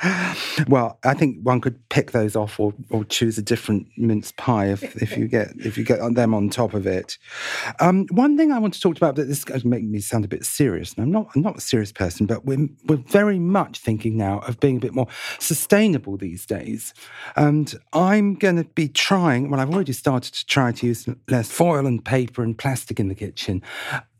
Well, 0.69 0.99
I 1.05 1.15
think 1.15 1.39
one 1.43 1.61
could 1.61 1.87
pick 1.91 2.13
those 2.13 2.35
off 2.35 2.59
or, 2.59 2.73
or 2.91 3.05
choose 3.05 3.37
a 3.37 3.43
different 3.43 3.87
mince 3.97 4.33
pie 4.33 4.69
if, 4.69 4.83
if 5.03 5.17
you 5.17 5.29
get 5.29 5.53
if 5.59 5.77
you 5.77 5.85
get 5.85 6.01
them 6.15 6.35
on 6.35 6.49
top 6.49 6.73
of 6.75 6.87
it. 6.87 7.19
Um, 7.79 8.07
one 8.11 8.37
thing 8.37 8.53
I 8.53 8.59
want 8.59 8.75
to 8.75 8.81
talk 8.81 8.97
about 8.97 9.17
that 9.17 9.25
this 9.25 9.45
is 9.45 9.65
make 9.65 9.85
me 9.85 10.01
sound 10.01 10.25
a 10.25 10.29
bit 10.29 10.45
serious, 10.45 10.95
and 10.95 11.05
I'm 11.05 11.11
not 11.11 11.29
I'm 11.35 11.43
not 11.43 11.59
a 11.59 11.61
serious 11.61 11.93
person, 11.93 12.27
but 12.27 12.45
we're 12.45 12.69
we're 12.87 12.97
very 12.97 13.39
much 13.39 13.79
thinking 13.79 14.17
now 14.17 14.39
of 14.41 14.59
being 14.61 14.79
a 14.79 14.81
bit 14.81 14.95
more 14.95 15.09
sustainable 15.39 16.17
these 16.17 16.47
days. 16.47 16.95
And 17.37 17.75
I'm 17.93 18.35
going 18.35 18.57
to 18.57 18.65
be 18.65 18.89
trying. 18.89 19.51
Well, 19.51 19.61
I've 19.61 19.71
already 19.71 19.93
started 19.93 20.33
to 20.35 20.47
try 20.47 20.73
to 20.73 20.87
use 20.87 21.07
less 21.29 21.51
foil 21.51 21.87
and 21.87 22.05
paper 22.05 22.43
and 22.43 22.57
plastic 22.57 22.99
in 22.99 23.09
the 23.09 23.15
kitchen. 23.15 23.63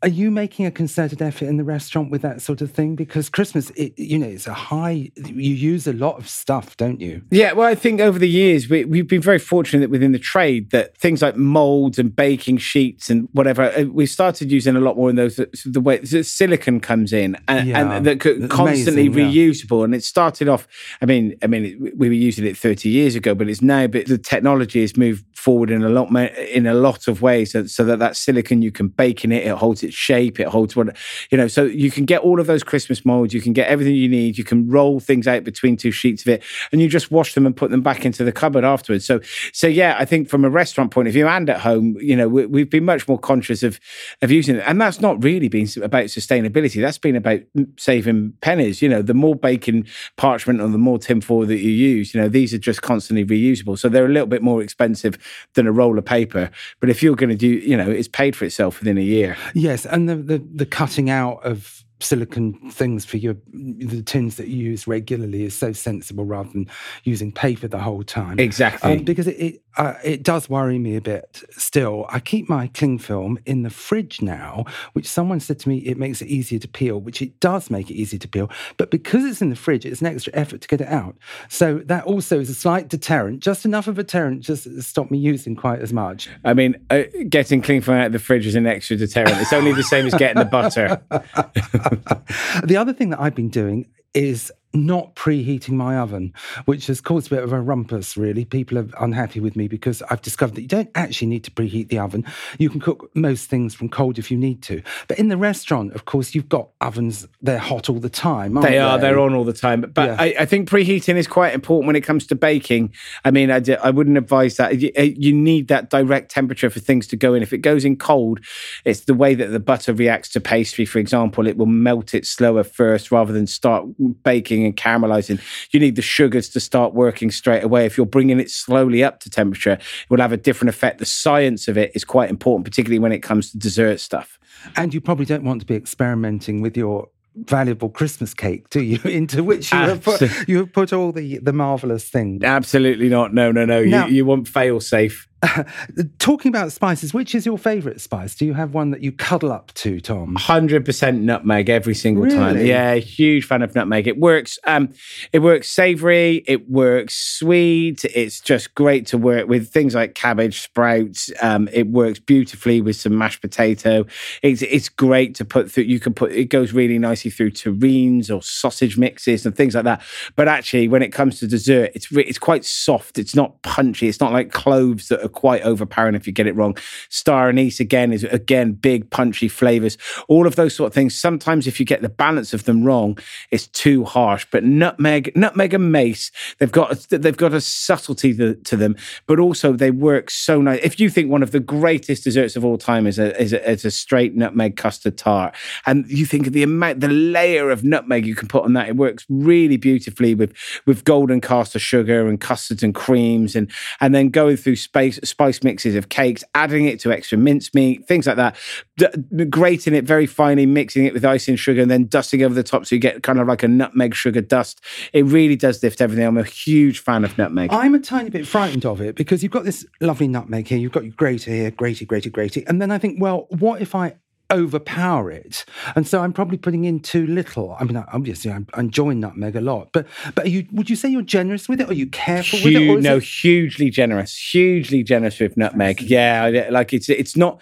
Are 0.03 0.09
you 0.09 0.29
making 0.29 0.67
a 0.67 0.71
concerted 0.71 1.23
effort 1.23 1.45
in 1.45 1.57
the 1.57 1.63
restaurant 1.63 2.11
with 2.11 2.21
that 2.21 2.41
sort 2.41 2.61
of 2.61 2.71
thing? 2.71 2.95
Because 2.95 3.29
Christmas, 3.29 3.71
it, 3.71 3.97
you 3.97 4.19
know, 4.19 4.27
it's 4.27 4.45
a 4.45 4.53
high. 4.53 5.11
You 5.15 5.53
use 5.53 5.87
a 5.87 5.93
lot 5.93 6.19
of 6.19 6.29
stuff, 6.29 6.77
don't 6.77 7.01
you? 7.01 7.23
Yeah, 7.31 7.53
well, 7.53 7.67
I 7.67 7.73
think 7.73 7.99
over 7.99 8.19
the 8.19 8.29
years 8.29 8.69
we, 8.69 8.85
we've 8.85 9.07
been 9.07 9.21
very 9.21 9.39
fortunate 9.39 9.79
that 9.79 9.89
within 9.89 10.11
the 10.11 10.19
trade 10.19 10.69
that 10.69 10.95
things 10.97 11.23
like 11.23 11.35
molds 11.35 11.97
and 11.97 12.15
baking 12.15 12.57
sheets 12.57 13.09
and 13.09 13.27
whatever 13.31 13.63
uh, 13.63 13.85
we 13.85 14.05
started 14.05 14.51
using 14.51 14.75
a 14.75 14.79
lot 14.79 14.97
more 14.97 15.09
in 15.09 15.15
those 15.15 15.39
the 15.65 15.81
way 15.81 15.97
the 15.97 16.23
silicon 16.23 16.79
comes 16.79 17.11
in 17.11 17.35
and, 17.47 17.67
Yeah, 17.67 17.95
and 17.95 18.05
that 18.05 18.19
could 18.19 18.37
amazing, 18.37 18.49
constantly 18.49 19.03
yeah. 19.05 19.09
reusable. 19.09 19.83
And 19.83 19.95
it 19.95 20.03
started 20.03 20.47
off. 20.47 20.67
I 21.01 21.05
mean, 21.05 21.35
I 21.41 21.47
mean, 21.47 21.65
it, 21.65 21.97
we 21.97 22.07
were 22.07 22.13
using 22.13 22.45
it 22.45 22.55
thirty 22.55 22.89
years 22.89 23.15
ago, 23.15 23.33
but 23.33 23.49
it's 23.49 23.63
now. 23.63 23.87
But 23.87 24.05
the 24.05 24.19
technology 24.19 24.81
has 24.81 24.95
moved 24.95 25.25
forward 25.35 25.71
in 25.71 25.83
a 25.83 25.89
lot 25.89 26.13
in 26.15 26.67
a 26.67 26.73
lot 26.73 27.07
of 27.07 27.21
ways, 27.21 27.53
so, 27.53 27.65
so 27.65 27.83
that 27.85 27.97
that 27.99 28.15
silicon 28.15 28.61
you 28.61 28.71
can 28.71 28.89
bake 28.89 29.23
in 29.23 29.31
it. 29.31 29.47
It 29.47 29.55
holds 29.55 29.86
its 29.87 29.95
shape. 29.95 30.39
It 30.39 30.47
holds 30.47 30.75
what 30.75 30.95
you 31.29 31.37
know. 31.37 31.47
So 31.47 31.65
you 31.65 31.91
can 31.91 32.05
get 32.05 32.21
all 32.21 32.39
of 32.39 32.47
those 32.47 32.63
Christmas 32.63 33.05
molds. 33.05 33.33
You 33.33 33.41
can 33.41 33.53
get 33.53 33.67
everything 33.67 33.95
you 33.95 34.09
need. 34.09 34.37
You 34.37 34.43
can 34.43 34.69
roll 34.69 34.99
things 34.99 35.27
out 35.27 35.43
between 35.43 35.77
two 35.77 35.91
sheets 35.91 36.23
of 36.23 36.29
it, 36.29 36.43
and 36.71 36.81
you 36.81 36.87
just 36.87 37.11
wash 37.11 37.33
them 37.33 37.45
and 37.45 37.55
put 37.55 37.71
them 37.71 37.81
back 37.81 38.05
into 38.05 38.23
the 38.23 38.31
cupboard 38.31 38.63
afterwards. 38.63 39.05
So, 39.05 39.19
so 39.53 39.67
yeah, 39.67 39.95
I 39.97 40.05
think 40.05 40.29
from 40.29 40.45
a 40.45 40.49
restaurant 40.49 40.91
point 40.91 41.07
of 41.07 41.13
view 41.13 41.27
and 41.27 41.49
at 41.49 41.61
home, 41.61 41.97
you 41.99 42.15
know, 42.15 42.27
we, 42.27 42.45
we've 42.45 42.69
been 42.69 42.85
much 42.85 43.07
more 43.07 43.19
conscious 43.19 43.63
of 43.63 43.79
of 44.21 44.31
using 44.31 44.57
it, 44.57 44.63
and 44.65 44.79
that's 44.79 45.01
not 45.01 45.23
really 45.23 45.49
been 45.49 45.67
about 45.81 46.05
sustainability. 46.05 46.81
That's 46.81 46.97
been 46.97 47.15
about 47.15 47.41
saving 47.77 48.33
pennies. 48.41 48.81
You 48.81 48.89
know, 48.89 49.01
the 49.01 49.13
more 49.13 49.35
baking 49.35 49.87
parchment 50.17 50.61
or 50.61 50.67
the 50.67 50.77
more 50.77 50.99
tinfoil 50.99 51.45
that 51.45 51.57
you 51.57 51.71
use, 51.71 52.13
you 52.13 52.21
know, 52.21 52.29
these 52.29 52.53
are 52.53 52.57
just 52.57 52.81
constantly 52.81 53.25
reusable. 53.25 53.77
So 53.77 53.89
they're 53.89 54.05
a 54.05 54.09
little 54.09 54.27
bit 54.27 54.41
more 54.41 54.61
expensive 54.61 55.17
than 55.53 55.67
a 55.67 55.71
roll 55.71 55.97
of 55.97 56.05
paper. 56.05 56.49
But 56.79 56.89
if 56.89 57.01
you're 57.01 57.15
going 57.15 57.29
to 57.29 57.35
do, 57.35 57.47
you 57.47 57.77
know, 57.77 57.89
it's 57.89 58.07
paid 58.07 58.35
for 58.35 58.45
itself 58.45 58.79
within 58.79 58.97
a 58.97 59.01
year. 59.01 59.37
Yes, 59.77 59.85
and 59.85 60.09
the, 60.09 60.15
the, 60.15 60.37
the 60.39 60.65
cutting 60.65 61.11
out 61.11 61.45
of 61.45 61.83
silicon 61.99 62.53
things 62.69 63.05
for 63.05 63.17
your 63.17 63.35
the 63.51 64.03
tins 64.03 64.35
that 64.37 64.47
you 64.47 64.57
use 64.57 64.85
regularly 64.85 65.43
is 65.43 65.55
so 65.55 65.71
sensible 65.71 66.25
rather 66.25 66.49
than 66.49 66.67
using 67.03 67.31
paper 67.31 67.67
the 67.67 67.79
whole 67.79 68.03
time. 68.03 68.39
Exactly. 68.39 68.97
Um, 68.97 69.03
because 69.03 69.27
it 69.27 69.33
it, 69.33 69.61
uh, 69.77 69.93
it 70.03 70.23
does 70.23 70.49
worry 70.49 70.79
me 70.79 70.95
a 70.95 71.01
bit. 71.01 71.43
Still, 71.51 72.05
I 72.09 72.19
keep 72.19 72.49
my 72.49 72.67
cling 72.67 72.97
film 72.97 73.37
in 73.45 73.61
the 73.61 73.69
fridge 73.69 74.21
now, 74.21 74.65
which 74.93 75.07
someone 75.07 75.39
said 75.39 75.59
to 75.59 75.69
me 75.69 75.77
it 75.79 75.97
makes 75.97 76.21
it 76.21 76.27
easier 76.27 76.59
to 76.59 76.67
peel, 76.67 76.99
which 76.99 77.21
it 77.21 77.39
does 77.39 77.69
make 77.69 77.89
it 77.89 77.93
easier 77.93 78.19
to 78.19 78.27
peel. 78.27 78.49
But 78.77 78.91
because 78.91 79.23
it's 79.23 79.41
in 79.41 79.49
the 79.49 79.55
fridge, 79.55 79.85
it's 79.85 80.01
an 80.01 80.07
extra 80.07 80.33
effort 80.35 80.61
to 80.61 80.67
get 80.67 80.81
it 80.81 80.87
out. 80.87 81.15
So 81.47 81.79
that 81.85 82.05
also 82.05 82.39
is 82.39 82.49
a 82.49 82.55
slight 82.55 82.89
deterrent, 82.89 83.41
just 83.41 83.65
enough 83.65 83.87
of 83.87 83.99
a 83.99 84.03
deterrent, 84.03 84.41
just 84.41 84.63
to 84.63 84.81
stop 84.81 85.11
me 85.11 85.17
using 85.17 85.55
quite 85.55 85.79
as 85.79 85.93
much. 85.93 86.27
I 86.43 86.53
mean, 86.53 86.75
uh, 86.89 87.03
getting 87.29 87.61
cling 87.61 87.81
film 87.81 87.97
out 87.97 88.07
of 88.07 88.11
the 88.13 88.19
fridge 88.19 88.47
is 88.47 88.55
an 88.55 88.65
extra 88.65 88.97
deterrent. 88.97 89.39
It's 89.39 89.53
only 89.53 89.73
the 89.73 89.83
same 89.83 90.07
as 90.07 90.13
getting 90.15 90.39
the 90.39 90.45
butter. 90.45 91.01
the 92.65 92.77
other 92.77 92.93
thing 92.93 93.11
that 93.11 93.21
I've 93.21 93.35
been 93.35 93.49
doing 93.49 93.87
is 94.13 94.51
not 94.85 95.15
preheating 95.15 95.71
my 95.71 95.97
oven, 95.97 96.33
which 96.65 96.87
has 96.87 97.01
caused 97.01 97.27
a 97.27 97.35
bit 97.35 97.43
of 97.43 97.51
a 97.51 97.61
rumpus, 97.61 98.15
really. 98.15 98.45
People 98.45 98.77
are 98.77 98.87
unhappy 98.99 99.39
with 99.39 99.55
me 99.55 99.67
because 99.67 100.01
I've 100.03 100.21
discovered 100.21 100.55
that 100.55 100.61
you 100.61 100.67
don't 100.67 100.89
actually 100.95 101.27
need 101.27 101.43
to 101.45 101.51
preheat 101.51 101.89
the 101.89 101.99
oven. 101.99 102.25
You 102.57 102.69
can 102.69 102.79
cook 102.79 103.09
most 103.13 103.49
things 103.49 103.75
from 103.75 103.89
cold 103.89 104.17
if 104.17 104.31
you 104.31 104.37
need 104.37 104.61
to. 104.63 104.81
But 105.07 105.19
in 105.19 105.27
the 105.27 105.37
restaurant, 105.37 105.93
of 105.93 106.05
course, 106.05 106.35
you've 106.35 106.49
got 106.49 106.69
ovens, 106.81 107.27
they're 107.41 107.57
hot 107.57 107.89
all 107.89 107.99
the 107.99 108.09
time. 108.09 108.57
Aren't 108.57 108.69
They 108.69 108.79
are. 108.79 108.97
They 108.97 109.07
They're 109.07 109.19
on 109.19 109.33
all 109.33 109.43
the 109.43 109.53
time. 109.53 109.81
But 109.81 110.09
Yeah. 110.09 110.15
I, 110.19 110.35
I 110.39 110.45
think 110.45 110.69
preheating 110.69 111.15
is 111.15 111.27
quite 111.27 111.53
important 111.53 111.87
when 111.87 111.95
it 111.95 112.01
comes 112.01 112.27
to 112.27 112.35
baking. 112.35 112.93
I 113.25 113.31
mean, 113.31 113.51
I, 113.51 113.59
d- 113.59 113.75
I 113.75 113.89
wouldn't 113.89 114.17
advise 114.17 114.57
that. 114.57 114.79
You, 114.79 114.91
uh, 114.97 115.01
you 115.01 115.33
need 115.33 115.67
that 115.69 115.89
direct 115.89 116.31
temperature 116.31 116.69
for 116.69 116.79
things 116.79 117.07
to 117.07 117.15
go 117.15 117.33
in. 117.33 117.41
If 117.41 117.53
it 117.53 117.59
goes 117.59 117.85
in 117.85 117.97
cold, 117.97 118.39
it's 118.85 119.01
the 119.01 119.13
way 119.13 119.35
that 119.35 119.47
the 119.47 119.59
butter 119.59 119.93
reacts 119.93 120.29
to 120.29 120.41
pastry, 120.41 120.85
for 120.85 120.99
example. 120.99 121.47
It 121.47 121.57
will 121.57 121.65
melt 121.65 122.13
it 122.13 122.25
slower 122.25 122.63
first 122.63 123.11
rather 123.11 123.33
than 123.33 123.47
start 123.47 123.85
baking 124.23 124.65
and 124.67 124.77
caramelizing. 124.77 125.41
You 125.71 125.79
need 125.79 125.95
the 125.95 126.01
sugars 126.01 126.49
to 126.49 126.59
start 126.59 126.93
working 126.93 127.31
straight 127.31 127.63
away. 127.63 127.85
If 127.85 127.97
you're 127.97 128.05
bringing 128.05 128.39
it 128.39 128.51
slowly 128.51 129.03
up 129.03 129.19
to 129.21 129.29
temperature, 129.29 129.73
it 129.73 130.09
will 130.09 130.21
have 130.21 130.31
a 130.31 130.37
different 130.37 130.69
effect. 130.69 130.99
The 130.99 131.05
science 131.05 131.67
of 131.67 131.77
it 131.77 131.91
is 131.95 132.03
quite 132.03 132.29
important, 132.29 132.65
particularly 132.65 132.99
when 132.99 133.11
it 133.11 133.19
comes 133.19 133.51
to 133.51 133.57
dessert 133.57 133.99
stuff. 133.99 134.37
And 134.75 134.93
you 134.93 135.01
probably 135.01 135.25
don't 135.25 135.43
want 135.43 135.61
to 135.61 135.65
be 135.65 135.75
experimenting 135.75 136.61
with 136.61 136.77
your 136.77 137.07
valuable 137.35 137.89
Christmas 137.89 138.33
cake, 138.33 138.69
do 138.69 138.81
you? 138.81 138.99
Into 139.09 139.43
which 139.43 139.71
you 139.71 139.77
have 139.77 140.03
put, 140.03 140.21
you 140.47 140.57
have 140.57 140.73
put 140.73 140.91
all 140.93 141.11
the, 141.11 141.37
the 141.37 141.53
marvelous 141.53 142.09
things. 142.09 142.43
Absolutely 142.43 143.09
not. 143.09 143.33
No, 143.33 143.51
no, 143.51 143.65
no. 143.65 143.83
Now- 143.83 144.07
you, 144.07 144.15
you 144.15 144.25
want 144.25 144.47
fail 144.47 144.79
safe. 144.79 145.26
Talking 146.19 146.49
about 146.49 146.71
spices, 146.71 147.13
which 147.13 147.35
is 147.35 147.45
your 147.45 147.57
favourite 147.59 148.01
spice? 148.01 148.33
Do 148.33 148.45
you 148.45 148.53
have 148.53 148.73
one 148.73 148.89
that 148.91 149.03
you 149.03 149.11
cuddle 149.11 149.51
up 149.51 149.71
to, 149.75 149.99
Tom? 149.99 150.35
Hundred 150.35 150.83
percent 150.83 151.21
nutmeg 151.21 151.69
every 151.69 151.93
single 151.93 152.27
time. 152.27 152.57
Yeah, 152.57 152.95
huge 152.95 153.45
fan 153.45 153.61
of 153.61 153.75
nutmeg. 153.75 154.07
It 154.07 154.17
works. 154.17 154.57
Um, 154.63 154.89
it 155.31 155.39
works 155.39 155.69
savoury. 155.69 156.43
It 156.47 156.69
works 156.69 157.15
sweet. 157.15 158.03
It's 158.05 158.41
just 158.41 158.73
great 158.73 159.05
to 159.07 159.17
work 159.17 159.47
with 159.47 159.69
things 159.69 159.93
like 159.93 160.15
cabbage, 160.15 160.61
sprouts. 160.61 161.31
Um, 161.41 161.69
it 161.71 161.87
works 161.87 162.19
beautifully 162.19 162.81
with 162.81 162.95
some 162.95 163.15
mashed 163.15 163.41
potato. 163.41 164.05
It's 164.41 164.63
it's 164.63 164.89
great 164.89 165.35
to 165.35 165.45
put 165.45 165.71
through. 165.71 165.83
You 165.83 165.99
can 165.99 166.15
put. 166.15 166.31
It 166.31 166.45
goes 166.45 166.73
really 166.73 166.97
nicely 166.97 167.29
through 167.29 167.51
terrines 167.51 168.35
or 168.35 168.41
sausage 168.41 168.97
mixes 168.97 169.45
and 169.45 169.55
things 169.55 169.75
like 169.75 169.83
that. 169.83 170.01
But 170.35 170.47
actually, 170.47 170.87
when 170.87 171.03
it 171.03 171.09
comes 171.09 171.39
to 171.41 171.47
dessert, 171.47 171.91
it's 171.93 172.11
re- 172.11 172.25
it's 172.25 172.39
quite 172.39 172.65
soft. 172.65 173.19
It's 173.19 173.35
not 173.35 173.61
punchy. 173.61 174.07
It's 174.07 174.19
not 174.19 174.33
like 174.33 174.51
cloves 174.51 175.09
that 175.09 175.26
are 175.27 175.29
quite 175.29 175.61
overpowering 175.61 176.15
if 176.15 176.25
you 176.25 176.33
get 176.33 176.47
it 176.47 176.55
wrong. 176.55 176.75
Star 177.09 177.49
anise 177.49 177.79
again 177.79 178.11
is 178.11 178.23
again 178.23 178.71
big 178.71 179.09
punchy 179.11 179.47
flavors. 179.47 179.97
All 180.27 180.47
of 180.47 180.55
those 180.55 180.75
sort 180.75 180.87
of 180.87 180.93
things. 180.93 181.13
Sometimes 181.13 181.67
if 181.67 181.79
you 181.79 181.85
get 181.85 182.01
the 182.01 182.09
balance 182.09 182.53
of 182.53 182.63
them 182.63 182.83
wrong, 182.83 183.17
it's 183.51 183.67
too 183.67 184.03
harsh. 184.05 184.45
But 184.49 184.63
nutmeg, 184.63 185.35
nutmeg 185.35 185.73
and 185.73 185.91
mace, 185.91 186.31
they've 186.57 186.71
got 186.71 187.11
a, 187.11 187.17
they've 187.19 187.37
got 187.37 187.53
a 187.53 187.61
subtlety 187.61 188.33
to, 188.35 188.55
to 188.55 188.75
them, 188.75 188.95
but 189.27 189.39
also 189.39 189.73
they 189.73 189.91
work 189.91 190.29
so 190.29 190.61
nice. 190.61 190.79
If 190.83 190.99
you 190.99 191.09
think 191.09 191.29
one 191.29 191.43
of 191.43 191.51
the 191.51 191.59
greatest 191.59 192.23
desserts 192.23 192.55
of 192.55 192.65
all 192.65 192.77
time 192.77 193.05
is 193.07 193.19
a 193.19 193.39
is 193.41 193.53
a, 193.53 193.69
is 193.69 193.85
a 193.85 193.91
straight 193.91 194.35
nutmeg 194.35 194.77
custard 194.77 195.17
tart, 195.17 195.55
and 195.85 196.09
you 196.09 196.25
think 196.25 196.47
of 196.47 196.53
the 196.53 196.63
amount, 196.63 197.01
the 197.01 197.09
layer 197.09 197.69
of 197.69 197.83
nutmeg 197.83 198.25
you 198.25 198.35
can 198.35 198.47
put 198.47 198.63
on 198.63 198.73
that, 198.73 198.87
it 198.87 198.95
works 198.95 199.25
really 199.29 199.77
beautifully 199.77 200.35
with 200.35 200.53
with 200.85 201.03
golden 201.03 201.41
caster 201.41 201.79
sugar 201.79 202.27
and 202.27 202.39
custards 202.39 202.83
and 202.83 202.95
creams, 202.95 203.55
and 203.55 203.71
and 203.99 204.15
then 204.15 204.29
going 204.29 204.57
through 204.57 204.75
space 204.75 205.16
spice 205.23 205.63
mixes 205.63 205.95
of 205.95 206.09
cakes, 206.09 206.43
adding 206.55 206.85
it 206.85 206.99
to 207.01 207.11
extra 207.11 207.37
mincemeat, 207.37 208.07
things 208.07 208.27
like 208.27 208.37
that, 208.37 208.55
D- 208.97 209.45
grating 209.45 209.93
it 209.93 210.05
very 210.05 210.25
finely, 210.25 210.65
mixing 210.65 211.05
it 211.05 211.13
with 211.13 211.23
icing 211.25 211.55
sugar, 211.55 211.81
and 211.81 211.91
then 211.91 212.05
dusting 212.05 212.43
over 212.43 212.53
the 212.53 212.63
top 212.63 212.85
so 212.85 212.95
you 212.95 212.99
get 212.99 213.23
kind 213.23 213.39
of 213.39 213.47
like 213.47 213.63
a 213.63 213.67
nutmeg 213.67 214.15
sugar 214.15 214.41
dust. 214.41 214.81
It 215.13 215.25
really 215.25 215.55
does 215.55 215.81
lift 215.83 216.01
everything. 216.01 216.25
I'm 216.25 216.37
a 216.37 216.43
huge 216.43 216.99
fan 216.99 217.23
of 217.23 217.37
nutmeg. 217.37 217.71
I'm 217.71 217.95
a 217.95 217.99
tiny 217.99 218.29
bit 218.29 218.47
frightened 218.47 218.85
of 218.85 219.01
it 219.01 219.15
because 219.15 219.43
you've 219.43 219.51
got 219.51 219.63
this 219.63 219.85
lovely 220.01 220.27
nutmeg 220.27 220.67
here, 220.67 220.77
you've 220.77 220.91
got 220.91 221.03
your 221.03 221.13
grater 221.13 221.51
here, 221.51 221.71
graty, 221.71 222.05
graty, 222.05 222.29
graty. 222.29 222.65
And 222.67 222.81
then 222.81 222.91
I 222.91 222.97
think, 222.97 223.21
well, 223.21 223.47
what 223.49 223.81
if 223.81 223.95
I 223.95 224.15
overpower 224.51 225.31
it? 225.31 225.65
And 225.95 226.07
so 226.07 226.21
I'm 226.21 226.33
probably 226.33 226.57
putting 226.57 226.85
in 226.85 226.99
too 226.99 227.25
little. 227.27 227.75
I 227.79 227.83
mean, 227.83 227.97
obviously, 228.11 228.51
I'm, 228.51 228.67
enjoying 228.77 229.19
nutmeg 229.19 229.55
a 229.55 229.61
lot, 229.61 229.89
but 229.91 230.07
but 230.35 230.45
are 230.45 230.49
you, 230.49 230.67
would 230.71 230.89
you 230.89 230.95
say 230.95 231.09
you're 231.09 231.21
generous 231.21 231.67
with 231.67 231.81
it? 231.81 231.89
Are 231.89 231.93
you 231.93 232.07
careful 232.07 232.59
with 232.63 232.75
it? 232.75 233.01
No, 233.01 233.17
it- 233.17 233.23
hugely 233.23 233.89
generous, 233.89 234.37
hugely 234.37 235.03
generous 235.03 235.39
with 235.39 235.57
nutmeg. 235.57 236.01
Yeah, 236.01 236.67
like 236.71 236.93
it's 236.93 237.09
it's 237.09 237.35
not 237.35 237.61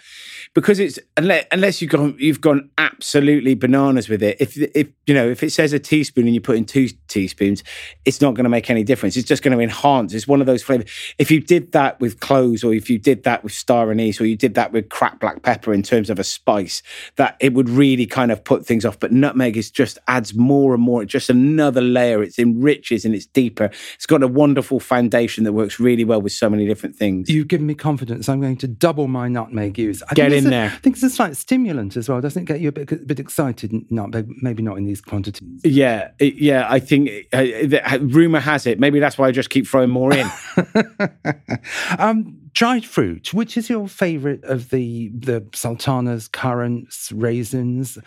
because 0.54 0.78
it's 0.78 0.98
unless, 1.16 1.44
unless 1.52 1.82
you've 1.82 1.90
gone 1.90 2.16
you've 2.18 2.40
gone 2.40 2.70
absolutely 2.78 3.54
bananas 3.54 4.08
with 4.08 4.22
it. 4.22 4.36
If 4.40 4.56
if 4.56 4.88
you 5.06 5.14
know 5.14 5.28
if 5.28 5.42
it 5.42 5.50
says 5.50 5.72
a 5.72 5.78
teaspoon 5.78 6.26
and 6.26 6.34
you 6.34 6.40
put 6.40 6.56
in 6.56 6.64
two 6.64 6.88
teaspoons, 7.08 7.62
it's 8.04 8.20
not 8.20 8.34
going 8.34 8.44
to 8.44 8.50
make 8.50 8.70
any 8.70 8.84
difference. 8.84 9.16
It's 9.16 9.28
just 9.28 9.42
going 9.42 9.56
to 9.56 9.62
enhance. 9.62 10.14
It's 10.14 10.26
one 10.26 10.40
of 10.40 10.46
those 10.46 10.62
flavors. 10.62 10.90
If 11.18 11.30
you 11.30 11.40
did 11.40 11.72
that 11.72 12.00
with 12.00 12.20
cloves, 12.20 12.64
or 12.64 12.72
if 12.72 12.88
you 12.88 12.98
did 12.98 13.24
that 13.24 13.42
with 13.42 13.52
star 13.52 13.90
anise, 13.90 14.20
or 14.20 14.26
you 14.26 14.36
did 14.36 14.54
that 14.54 14.72
with 14.72 14.88
cracked 14.88 15.20
black 15.20 15.42
pepper 15.42 15.72
in 15.72 15.82
terms 15.82 16.10
of 16.10 16.18
a 16.18 16.24
spice, 16.24 16.75
spice 16.76 17.16
that 17.16 17.36
it 17.40 17.54
would 17.54 17.68
really 17.68 18.06
kind 18.06 18.30
of 18.30 18.42
put 18.44 18.66
things 18.66 18.84
off. 18.84 18.98
But 18.98 19.12
nutmeg 19.12 19.56
is 19.56 19.70
just 19.70 19.98
adds 20.08 20.34
more 20.34 20.74
and 20.74 20.82
more, 20.82 21.04
just 21.04 21.30
another 21.30 21.80
layer. 21.80 22.22
It 22.22 22.38
enriches 22.38 23.04
and 23.04 23.14
it's 23.14 23.26
deeper. 23.26 23.70
It's 23.94 24.06
got 24.06 24.22
a 24.22 24.28
wonderful 24.28 24.80
foundation 24.80 25.44
that 25.44 25.52
works 25.52 25.80
really 25.80 26.04
well 26.04 26.20
with 26.20 26.32
so 26.32 26.50
many 26.50 26.66
different 26.66 26.96
things. 26.96 27.28
You've 27.28 27.48
given 27.48 27.66
me 27.66 27.74
confidence. 27.74 28.28
I'm 28.28 28.40
going 28.40 28.56
to 28.58 28.68
double 28.68 29.08
my 29.08 29.28
nutmeg 29.28 29.78
use. 29.78 30.02
I 30.10 30.14
Get 30.14 30.32
in 30.32 30.46
a- 30.46 30.50
there. 30.50 30.66
I 30.66 30.78
think 30.78 30.96
it's 30.96 31.02
a 31.02 31.10
slight 31.10 31.36
stimulant 31.36 31.96
as 31.96 32.08
well. 32.08 32.20
Doesn't 32.20 32.42
it 32.42 32.46
get 32.46 32.60
you 32.60 32.68
a 32.68 32.72
bit, 32.72 32.92
a 32.92 32.96
bit 32.96 33.20
excited? 33.20 33.72
Nutmeg, 33.90 34.28
maybe 34.42 34.62
not 34.62 34.78
in 34.78 34.84
these 34.84 35.00
quantities. 35.00 35.60
Yeah, 35.64 36.10
yeah. 36.20 36.66
I 36.68 36.78
think 36.78 37.10
uh, 37.32 37.42
the, 37.42 37.98
rumor 38.02 38.40
has 38.40 38.66
it. 38.66 38.78
Maybe 38.78 39.00
that's 39.00 39.18
why 39.18 39.28
I 39.28 39.32
just 39.32 39.50
keep 39.50 39.66
throwing 39.66 39.90
more 39.90 40.12
in. 40.12 40.28
um, 41.98 42.45
dried 42.56 42.86
fruit. 42.86 43.34
Which 43.34 43.56
is 43.56 43.68
your 43.68 43.86
favourite 43.86 44.42
of 44.42 44.70
the 44.70 45.10
the 45.14 45.46
sultanas, 45.52 46.26
currants, 46.26 47.12
raisins, 47.12 47.98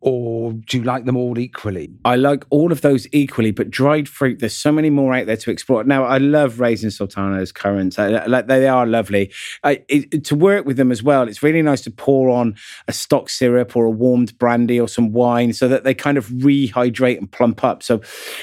or 0.00 0.52
do 0.52 0.78
you 0.78 0.84
like 0.84 1.04
them 1.06 1.16
all 1.16 1.38
equally? 1.38 1.90
I 2.04 2.16
like 2.16 2.44
all 2.50 2.70
of 2.70 2.82
those 2.82 3.06
equally, 3.12 3.50
but 3.50 3.70
dried 3.70 4.08
fruit, 4.08 4.38
there's 4.38 4.54
so 4.54 4.70
many 4.70 4.90
more 4.90 5.12
out 5.12 5.26
there 5.26 5.36
to 5.36 5.50
explore. 5.50 5.82
Now, 5.84 6.04
I 6.04 6.18
love 6.18 6.60
raisin 6.60 6.90
sultanas, 6.90 7.52
currants. 7.52 7.98
Uh, 7.98 8.22
I, 8.24 8.26
like 8.26 8.46
they 8.46 8.68
are 8.68 8.86
lovely. 8.86 9.32
I, 9.64 9.82
it, 9.88 10.24
to 10.24 10.36
work 10.36 10.66
with 10.66 10.76
them 10.76 10.92
as 10.92 11.02
well, 11.02 11.26
it's 11.26 11.42
really 11.42 11.62
nice 11.62 11.80
to 11.82 11.90
pour 11.90 12.30
on 12.30 12.54
a 12.86 12.92
stock 12.92 13.28
syrup 13.28 13.76
or 13.76 13.86
a 13.86 13.90
warmed 13.90 14.38
brandy 14.38 14.78
or 14.78 14.86
some 14.86 15.12
wine 15.12 15.52
so 15.52 15.66
that 15.66 15.82
they 15.82 15.94
kind 15.94 16.16
of 16.16 16.28
rehydrate 16.28 17.18
and 17.18 17.30
plump 17.30 17.64
up. 17.64 17.82
So, 17.82 18.00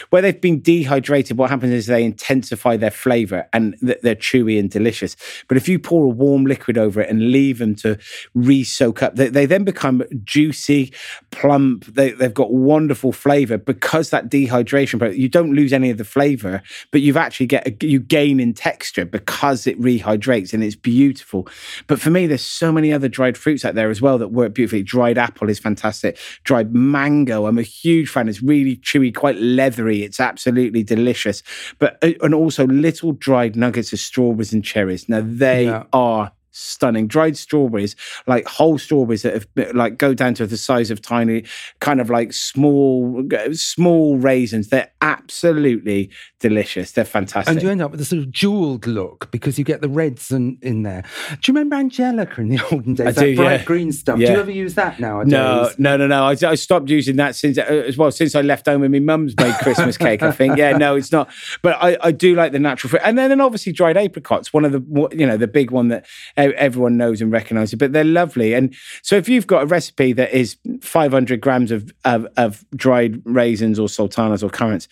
where 0.09 0.21
they've 0.21 0.39
been 0.39 0.61
dehydrated, 0.61 1.37
what 1.37 1.49
happens 1.49 1.71
is 1.71 1.85
they 1.85 2.03
intensify 2.03 2.75
their 2.75 2.91
flavor 2.91 3.47
and 3.53 3.77
th- 3.79 3.99
they're 4.01 4.15
chewy 4.15 4.59
and 4.59 4.69
delicious. 4.69 5.15
But 5.47 5.55
if 5.55 5.69
you 5.69 5.79
pour 5.79 6.05
a 6.05 6.09
warm 6.09 6.45
liquid 6.45 6.77
over 6.77 6.99
it 6.99 7.09
and 7.09 7.31
leave 7.31 7.59
them 7.59 7.75
to 7.75 7.97
re 8.33 8.65
soak 8.65 9.01
up, 9.01 9.15
they, 9.15 9.29
they 9.29 9.45
then 9.45 9.63
become 9.63 10.03
juicy, 10.25 10.91
plump. 11.31 11.44
They, 11.87 12.11
they've 12.11 12.33
got 12.33 12.51
wonderful 12.53 13.11
flavor 13.11 13.57
because 13.57 14.09
that 14.09 14.29
dehydration. 14.29 14.99
But 14.99 15.17
you 15.17 15.29
don't 15.29 15.53
lose 15.53 15.73
any 15.73 15.89
of 15.89 15.97
the 15.97 16.03
flavor, 16.05 16.61
but 16.91 17.01
you've 17.01 17.17
actually 17.17 17.47
get 17.47 17.67
a, 17.67 17.85
you 17.85 17.99
gain 17.99 18.39
in 18.39 18.53
texture 18.53 19.05
because 19.05 19.67
it 19.67 19.79
rehydrates 19.79 20.53
and 20.53 20.63
it's 20.63 20.75
beautiful. 20.75 21.47
But 21.87 21.99
for 21.99 22.09
me, 22.09 22.27
there's 22.27 22.43
so 22.43 22.71
many 22.71 22.91
other 22.93 23.07
dried 23.07 23.37
fruits 23.37 23.65
out 23.65 23.75
there 23.75 23.89
as 23.89 24.01
well 24.01 24.17
that 24.17 24.29
work 24.29 24.53
beautifully. 24.53 24.83
Dried 24.83 25.17
apple 25.17 25.49
is 25.49 25.59
fantastic. 25.59 26.17
Dried 26.43 26.73
mango, 26.73 27.45
I'm 27.45 27.57
a 27.57 27.63
huge 27.63 28.09
fan. 28.09 28.27
It's 28.29 28.41
really 28.41 28.77
chewy, 28.77 29.13
quite 29.13 29.37
leathery. 29.37 30.03
It's 30.03 30.19
absolutely 30.19 30.83
delicious. 30.83 31.43
But 31.79 31.97
uh, 32.03 32.11
and 32.21 32.33
also 32.33 32.67
little 32.67 33.11
dried 33.13 33.55
nuggets 33.55 33.93
of 33.93 33.99
strawberries 33.99 34.53
and 34.53 34.63
cherries. 34.63 35.07
Now 35.09 35.21
they 35.25 35.65
Yeah. 35.65 35.83
are 35.93 36.31
stunning 36.55 37.07
dried 37.07 37.37
strawberries 37.37 37.95
like 38.27 38.45
whole 38.47 38.77
strawberries 38.77 39.21
that 39.23 39.33
have 39.33 39.75
like 39.75 39.97
go 39.97 40.13
down 40.13 40.33
to 40.33 40.47
the 40.47 40.57
size 40.57 40.89
of 40.89 41.01
tiny 41.01 41.43
kind 41.79 41.99
of 41.99 42.09
like 42.09 42.31
small 42.33 43.23
small 43.51 44.17
raisins 44.17 44.69
they're 44.69 44.91
absolutely 45.01 46.09
delicious 46.39 46.93
they're 46.93 47.05
fantastic 47.05 47.53
And 47.53 47.61
you 47.61 47.69
end 47.69 47.81
up 47.81 47.91
with 47.91 48.01
a 48.01 48.05
sort 48.05 48.21
of 48.21 48.31
jewelled 48.31 48.87
look 48.87 49.29
because 49.31 49.57
you 49.59 49.65
get 49.65 49.81
the 49.81 49.89
reds 49.89 50.31
and 50.31 50.57
in 50.61 50.83
there. 50.83 51.03
Do 51.29 51.51
you 51.51 51.53
remember 51.53 51.75
Angelica 51.75 52.41
in 52.41 52.49
the 52.49 52.59
olden 52.71 52.93
days? 52.93 53.07
I 53.07 53.11
that 53.11 53.21
do, 53.21 53.35
bright 53.35 53.59
yeah. 53.59 53.65
green 53.65 53.91
stuff. 53.91 54.17
Do 54.17 54.23
you 54.23 54.29
ever 54.29 54.51
use 54.51 54.75
that 54.75 54.99
nowadays? 54.99 55.31
No, 55.31 55.69
no, 55.77 55.97
no, 55.97 56.07
no. 56.07 56.23
I, 56.23 56.35
I 56.49 56.55
stopped 56.55 56.89
using 56.89 57.15
that 57.17 57.35
since 57.35 57.57
uh, 57.57 57.61
as 57.61 57.97
well 57.97 58.11
since 58.11 58.35
I 58.35 58.41
left 58.41 58.65
home 58.65 58.83
and 58.83 58.91
my 58.91 58.99
mum's 58.99 59.35
made 59.37 59.55
Christmas 59.55 59.97
cake. 59.97 60.23
I 60.23 60.31
think, 60.31 60.57
yeah, 60.57 60.77
no, 60.77 60.95
it's 60.95 61.11
not. 61.11 61.29
But 61.61 61.77
I, 61.81 61.97
I 62.01 62.11
do 62.11 62.35
like 62.35 62.51
the 62.51 62.59
natural 62.59 62.89
fruit, 62.89 63.01
and 63.03 63.17
then 63.17 63.31
and 63.31 63.41
obviously 63.41 63.71
dried 63.73 63.97
apricots, 63.97 64.53
one 64.53 64.65
of 64.65 64.71
the 64.71 65.09
you 65.13 65.25
know 65.25 65.37
the 65.37 65.47
big 65.47 65.71
one 65.71 65.89
that 65.89 66.05
everyone 66.53 66.97
knows 66.97 67.21
and 67.21 67.31
recognizes. 67.31 67.75
But 67.75 67.93
they're 67.93 68.03
lovely, 68.03 68.53
and 68.53 68.73
so 69.01 69.15
if 69.15 69.27
you've 69.29 69.47
got 69.47 69.63
a 69.63 69.65
recipe 69.65 70.13
that 70.13 70.31
is 70.33 70.57
500 70.81 71.41
grams 71.41 71.71
of 71.71 71.91
of, 72.05 72.27
of 72.37 72.65
dried 72.75 73.21
raisins 73.25 73.79
or 73.79 73.89
sultanas 73.89 74.43
or 74.43 74.49
currants. 74.49 74.87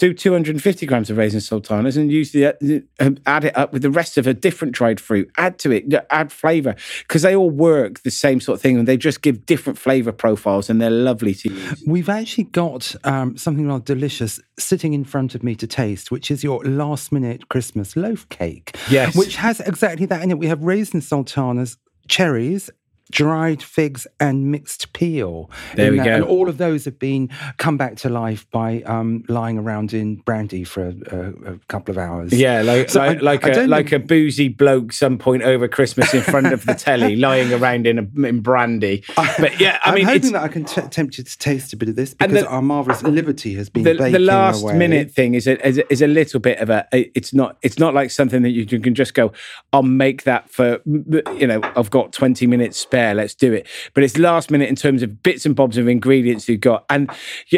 Do 0.00 0.14
250 0.14 0.86
grams 0.86 1.10
of 1.10 1.18
raisin 1.18 1.42
sultanas 1.42 1.98
and 1.98 2.10
use 2.10 2.32
the 2.32 2.46
uh, 2.46 3.10
add 3.26 3.44
it 3.44 3.54
up 3.54 3.70
with 3.70 3.82
the 3.82 3.90
rest 3.90 4.16
of 4.16 4.26
a 4.26 4.32
different 4.32 4.72
dried 4.72 4.98
fruit. 4.98 5.30
Add 5.36 5.58
to 5.58 5.70
it, 5.70 5.92
add 6.08 6.32
flavor 6.32 6.74
because 7.00 7.20
they 7.20 7.36
all 7.36 7.50
work 7.50 8.02
the 8.02 8.10
same 8.10 8.40
sort 8.40 8.56
of 8.56 8.62
thing 8.62 8.78
and 8.78 8.88
they 8.88 8.96
just 8.96 9.20
give 9.20 9.44
different 9.44 9.78
flavor 9.78 10.10
profiles 10.10 10.70
and 10.70 10.80
they're 10.80 10.88
lovely 10.88 11.34
to 11.34 11.52
use. 11.52 11.84
We've 11.86 12.08
actually 12.08 12.44
got 12.44 12.94
um, 13.04 13.36
something 13.36 13.68
rather 13.68 13.84
delicious 13.84 14.40
sitting 14.58 14.94
in 14.94 15.04
front 15.04 15.34
of 15.34 15.42
me 15.42 15.54
to 15.56 15.66
taste, 15.66 16.10
which 16.10 16.30
is 16.30 16.42
your 16.42 16.64
last 16.64 17.12
minute 17.12 17.50
Christmas 17.50 17.94
loaf 17.94 18.26
cake. 18.30 18.74
Yes. 18.88 19.14
Which 19.14 19.36
has 19.36 19.60
exactly 19.60 20.06
that 20.06 20.22
in 20.22 20.30
it. 20.30 20.38
We 20.38 20.46
have 20.46 20.62
raisin 20.62 21.02
sultanas, 21.02 21.76
cherries, 22.08 22.70
dried 23.10 23.62
figs, 23.62 24.06
and 24.18 24.50
mixed 24.50 24.92
peel. 24.92 25.50
There 25.74 25.90
we 25.90 25.98
that. 25.98 26.04
go. 26.04 26.14
And 26.14 26.24
all 26.24 26.48
of 26.48 26.58
those 26.58 26.84
have 26.84 26.98
been 26.98 27.28
come 27.58 27.76
back 27.76 27.96
to 27.96 28.08
life 28.08 28.48
by 28.50 28.82
um, 28.82 29.24
lying 29.28 29.58
around 29.58 29.92
in 29.92 30.16
brandy 30.16 30.64
for 30.64 30.86
a, 30.88 30.94
a, 31.10 31.52
a 31.54 31.58
couple 31.68 31.92
of 31.92 31.98
hours. 31.98 32.32
Yeah, 32.32 32.62
like 32.62 32.90
So 32.90 33.00
like, 33.00 33.18
I- 33.18 33.20
like 33.20 33.44
I 33.44 33.48
a 33.62 33.66
like 33.66 33.92
a 33.92 33.98
boozy 33.98 34.48
bloke 34.48 34.92
some 34.92 35.18
point 35.18 35.42
over 35.42 35.68
Christmas 35.68 36.12
in 36.14 36.22
front 36.22 36.52
of 36.52 36.64
the 36.66 36.74
telly, 36.86 37.16
lying 37.16 37.52
around 37.52 37.86
in 37.86 37.98
a, 37.98 38.26
in 38.28 38.40
brandy. 38.40 39.04
But 39.16 39.60
yeah, 39.60 39.78
I 39.84 39.90
I'm 39.90 39.94
mean, 39.94 40.04
hoping 40.04 40.20
it's, 40.20 40.32
that 40.32 40.42
I 40.42 40.48
can 40.48 40.64
t- 40.64 40.80
tempt 40.82 41.18
you 41.18 41.24
to 41.24 41.38
taste 41.38 41.72
a 41.72 41.76
bit 41.76 41.88
of 41.88 41.96
this 41.96 42.14
because 42.14 42.32
the- 42.42 42.46
our 42.48 42.62
marvelous 42.62 43.02
liberty 43.02 43.54
has 43.54 43.68
been 43.68 43.84
the, 43.84 43.94
baking 43.94 44.12
the 44.12 44.18
last 44.18 44.62
away. 44.62 44.76
minute 44.76 45.10
thing 45.10 45.34
is 45.34 45.46
a, 45.46 45.66
is 45.66 45.78
a 45.78 45.92
is 45.92 46.02
a 46.02 46.06
little 46.06 46.40
bit 46.40 46.58
of 46.58 46.70
a 46.70 46.86
it's 46.92 47.32
not 47.32 47.56
it's 47.62 47.78
not 47.78 47.94
like 47.94 48.10
something 48.10 48.42
that 48.42 48.50
you 48.50 48.66
can 48.66 48.82
can 48.82 48.94
just 48.94 49.14
go 49.14 49.32
I'll 49.72 49.82
make 49.82 50.24
that 50.24 50.50
for 50.50 50.80
you 50.86 51.46
know 51.46 51.60
I've 51.76 51.90
got 51.90 52.12
20 52.12 52.46
minutes 52.46 52.78
spare 52.78 52.99
let's 53.14 53.34
do 53.34 53.52
it. 53.52 53.66
But 53.94 54.04
it's 54.04 54.16
last 54.18 54.50
minute 54.50 54.68
in 54.68 54.76
terms 54.76 55.02
of 55.02 55.22
bits 55.22 55.44
and 55.44 55.54
bobs 55.54 55.76
of 55.76 55.88
ingredients 55.88 56.48
you've 56.48 56.60
got. 56.60 56.84
And 56.88 57.10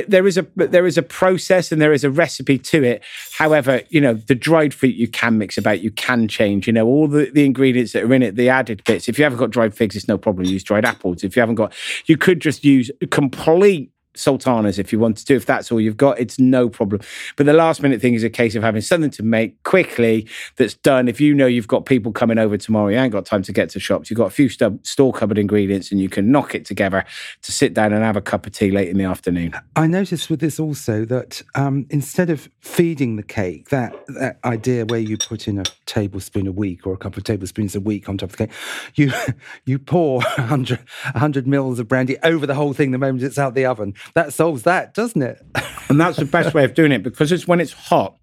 there 0.09 0.27
is 0.27 0.39
a 0.39 0.47
there 0.57 0.87
is 0.87 0.99
a 0.99 1.03
process 1.03 1.73
and 1.73 1.81
there 1.81 1.93
is 1.93 2.05
a 2.05 2.11
recipe 2.11 2.59
to 2.59 2.83
it. 2.83 3.03
However 3.37 3.83
you 3.91 4.01
know 4.01 4.15
the 4.15 4.35
dried 4.35 4.75
fruit 4.75 4.95
you 4.95 5.09
can 5.09 5.39
mix 5.39 5.59
about 5.59 5.81
you 5.81 5.91
can 5.91 6.29
change 6.29 6.67
you 6.67 6.73
know 6.73 6.87
all 6.87 7.09
the, 7.09 7.31
the 7.31 7.45
ingredients 7.45 7.93
that 7.93 8.05
are 8.05 8.15
in 8.15 8.23
it 8.23 8.37
the 8.37 8.49
added 8.49 8.83
bits. 8.85 9.09
If 9.09 9.19
you 9.19 9.25
haven't 9.25 9.39
got 9.39 9.51
dried 9.51 9.75
figs 9.75 9.97
it's 9.97 10.09
no 10.09 10.19
problem. 10.19 10.47
Use 10.47 10.65
dried 10.65 10.85
apples. 10.85 11.23
If 11.23 11.37
you 11.37 11.41
haven't 11.41 11.57
got 11.57 11.75
you 12.07 12.17
could 12.17 12.41
just 12.41 12.65
use 12.65 12.91
complete 13.11 13.92
sultanas 14.15 14.79
if 14.79 14.93
you 14.93 14.99
want 14.99 15.17
to 15.17 15.25
do. 15.25 15.37
if 15.37 15.47
that's 15.47 15.71
all 15.73 15.81
you've 15.81 15.97
got 15.97 16.19
it's 16.19 16.39
no 16.39 16.69
problem 16.69 17.01
but 17.37 17.47
the 17.47 17.53
last 17.53 17.83
minute 17.83 18.01
thing 18.01 18.15
is 18.15 18.25
a 18.25 18.31
case 18.31 18.55
of 18.55 18.63
having 18.63 18.81
something 18.81 19.11
to 19.11 19.23
make 19.23 19.63
quickly 19.63 20.27
that's 20.57 20.75
done 20.75 21.09
if 21.09 21.21
you 21.21 21.35
know 21.35 21.47
you've 21.47 21.69
got 21.69 21.87
people 21.87 22.13
coming 22.13 22.39
over 22.39 22.57
tomorrow 22.57 22.89
you 22.89 22.99
ain't 22.99 23.13
got 23.13 23.25
time 23.27 23.43
to 23.43 23.53
get 23.53 23.71
to 23.71 23.81
shops 23.81 24.11
you've 24.11 24.19
got 24.19 24.27
a 24.27 24.31
few 24.31 24.49
stu- 24.49 24.79
store 24.83 25.13
cupboard 25.13 25.39
ingredients 25.39 25.91
and 25.91 26.01
you 26.01 26.09
can 26.09 26.31
knock 26.31 26.55
it 26.55 26.65
together 26.65 27.05
to 27.43 27.53
sit 27.53 27.75
down 27.75 27.93
and 27.93 28.03
have 28.03 28.17
a 28.17 28.23
cup 28.23 28.47
of 28.47 28.53
tea 28.53 28.71
late 28.71 28.89
in 28.89 28.99
the 28.99 29.05
afternoon 29.05 29.53
I 29.77 29.87
noticed 29.87 30.31
with 30.31 30.41
this 30.41 30.61
also 30.61 31.05
that 31.07 31.43
um, 31.55 31.87
instead 31.91 32.31
of 32.31 32.49
feeding 32.61 33.17
the 33.17 33.23
cake, 33.23 33.69
that, 33.71 33.95
that 34.09 34.39
idea 34.45 34.85
where 34.85 35.01
you 35.01 35.17
put 35.17 35.49
in 35.49 35.59
a 35.59 35.65
tablespoon 35.87 36.47
a 36.47 36.53
week 36.53 36.87
or 36.87 36.93
a 36.93 36.97
couple 36.97 37.19
of 37.19 37.25
tablespoons 37.25 37.75
a 37.75 37.81
week 37.81 38.09
on 38.09 38.19
top 38.19 38.31
of 38.31 38.37
the 38.37 38.47
cake, 38.47 38.57
you 38.95 39.13
you 39.65 39.79
pour 39.79 40.21
100, 40.37 40.79
100 40.79 41.47
mils 41.47 41.79
of 41.79 41.89
brandy 41.89 42.17
over 42.23 42.47
the 42.47 42.55
whole 42.55 42.73
thing 42.73 42.91
the 42.91 42.99
moment 42.99 43.23
it's 43.23 43.39
out 43.39 43.55
the 43.55 43.65
oven. 43.65 43.95
That 44.15 44.33
solves 44.33 44.63
that, 44.63 44.95
doesn't 44.95 45.23
it? 45.23 45.43
and 45.89 46.01
that's 46.01 46.19
the 46.19 46.25
best 46.25 46.55
way 46.55 46.65
of 46.65 46.75
doing 46.75 46.93
it 46.93 47.03
because 47.03 47.33
it's 47.33 47.47
when 47.47 47.61
it's 47.61 47.73
hot 47.73 48.17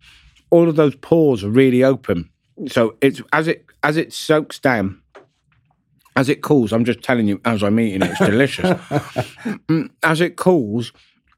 all 0.51 0.67
of 0.67 0.75
those 0.75 0.95
pores 0.95 1.43
are 1.43 1.49
really 1.49 1.83
open. 1.83 2.29
So 2.67 2.97
it's 3.01 3.21
as 3.33 3.47
it 3.47 3.65
as 3.83 3.97
it 3.97 4.13
soaks 4.13 4.59
down 4.59 5.01
as 6.15 6.27
it 6.27 6.41
cools 6.41 6.73
i'm 6.73 6.83
just 6.83 7.01
telling 7.01 7.29
you 7.29 7.39
as 7.45 7.63
i'm 7.63 7.79
eating 7.79 8.01
it 8.01 8.11
it's 8.11 8.19
delicious. 8.19 8.65
Mm, 9.69 9.89
as 10.03 10.19
it 10.19 10.35
cools 10.35 10.91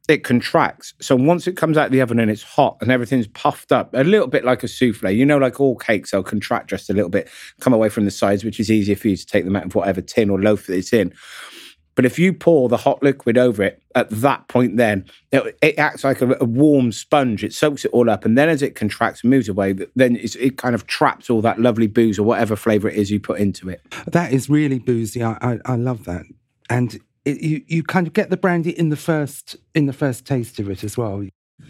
it 0.09 0.23
contracts. 0.23 0.93
So 0.99 1.15
once 1.15 1.47
it 1.47 1.55
comes 1.55 1.77
out 1.77 1.85
of 1.85 1.91
the 1.91 2.01
oven 2.01 2.19
and 2.19 2.31
it's 2.31 2.41
hot 2.41 2.77
and 2.81 2.91
everything's 2.91 3.27
puffed 3.27 3.71
up 3.71 3.93
a 3.93 4.03
little 4.03 4.27
bit 4.27 4.43
like 4.43 4.63
a 4.63 4.67
souffle 4.67 5.11
you 5.11 5.25
know 5.25 5.37
like 5.37 5.59
all 5.59 5.75
cakes 5.75 6.11
they'll 6.11 6.23
contract 6.23 6.69
just 6.69 6.89
a 6.89 6.93
little 6.93 7.09
bit 7.09 7.29
come 7.59 7.73
away 7.73 7.89
from 7.89 8.05
the 8.05 8.11
sides 8.11 8.43
which 8.43 8.59
is 8.59 8.71
easier 8.71 8.95
for 8.95 9.09
you 9.09 9.15
to 9.15 9.25
take 9.25 9.45
them 9.45 9.55
out 9.55 9.65
of 9.65 9.75
whatever 9.75 10.01
tin 10.01 10.29
or 10.29 10.41
loaf 10.41 10.65
that 10.65 10.75
it's 10.75 10.93
in 10.93 11.13
but 11.95 12.05
if 12.05 12.17
you 12.17 12.33
pour 12.33 12.69
the 12.69 12.77
hot 12.77 13.01
liquid 13.03 13.37
over 13.37 13.63
it 13.63 13.81
at 13.95 14.09
that 14.09 14.47
point, 14.47 14.77
then 14.77 15.05
it, 15.31 15.57
it 15.61 15.77
acts 15.77 16.03
like 16.03 16.21
a, 16.21 16.37
a 16.39 16.45
warm 16.45 16.91
sponge. 16.91 17.43
It 17.43 17.53
soaks 17.53 17.85
it 17.85 17.91
all 17.91 18.09
up, 18.09 18.25
and 18.25 18.37
then 18.37 18.49
as 18.49 18.61
it 18.61 18.75
contracts 18.75 19.23
and 19.23 19.29
moves 19.29 19.49
away, 19.49 19.73
then 19.95 20.17
it 20.19 20.57
kind 20.57 20.75
of 20.75 20.87
traps 20.87 21.29
all 21.29 21.41
that 21.41 21.59
lovely 21.59 21.87
booze 21.87 22.17
or 22.17 22.23
whatever 22.23 22.55
flavor 22.55 22.89
it 22.89 22.95
is 22.95 23.11
you 23.11 23.19
put 23.19 23.39
into 23.39 23.69
it. 23.69 23.81
That 24.07 24.31
is 24.31 24.49
really 24.49 24.79
boozy. 24.79 25.23
I, 25.23 25.37
I, 25.41 25.59
I 25.65 25.75
love 25.75 26.05
that. 26.05 26.23
And 26.69 26.99
it, 27.25 27.41
you, 27.41 27.63
you 27.67 27.83
kind 27.83 28.07
of 28.07 28.13
get 28.13 28.29
the 28.29 28.37
brandy 28.37 28.77
in 28.77 28.89
the 28.89 28.95
first 28.95 29.55
in 29.75 29.85
the 29.85 29.93
first 29.93 30.25
taste 30.25 30.59
of 30.59 30.69
it 30.69 30.83
as 30.83 30.97
well. 30.97 31.23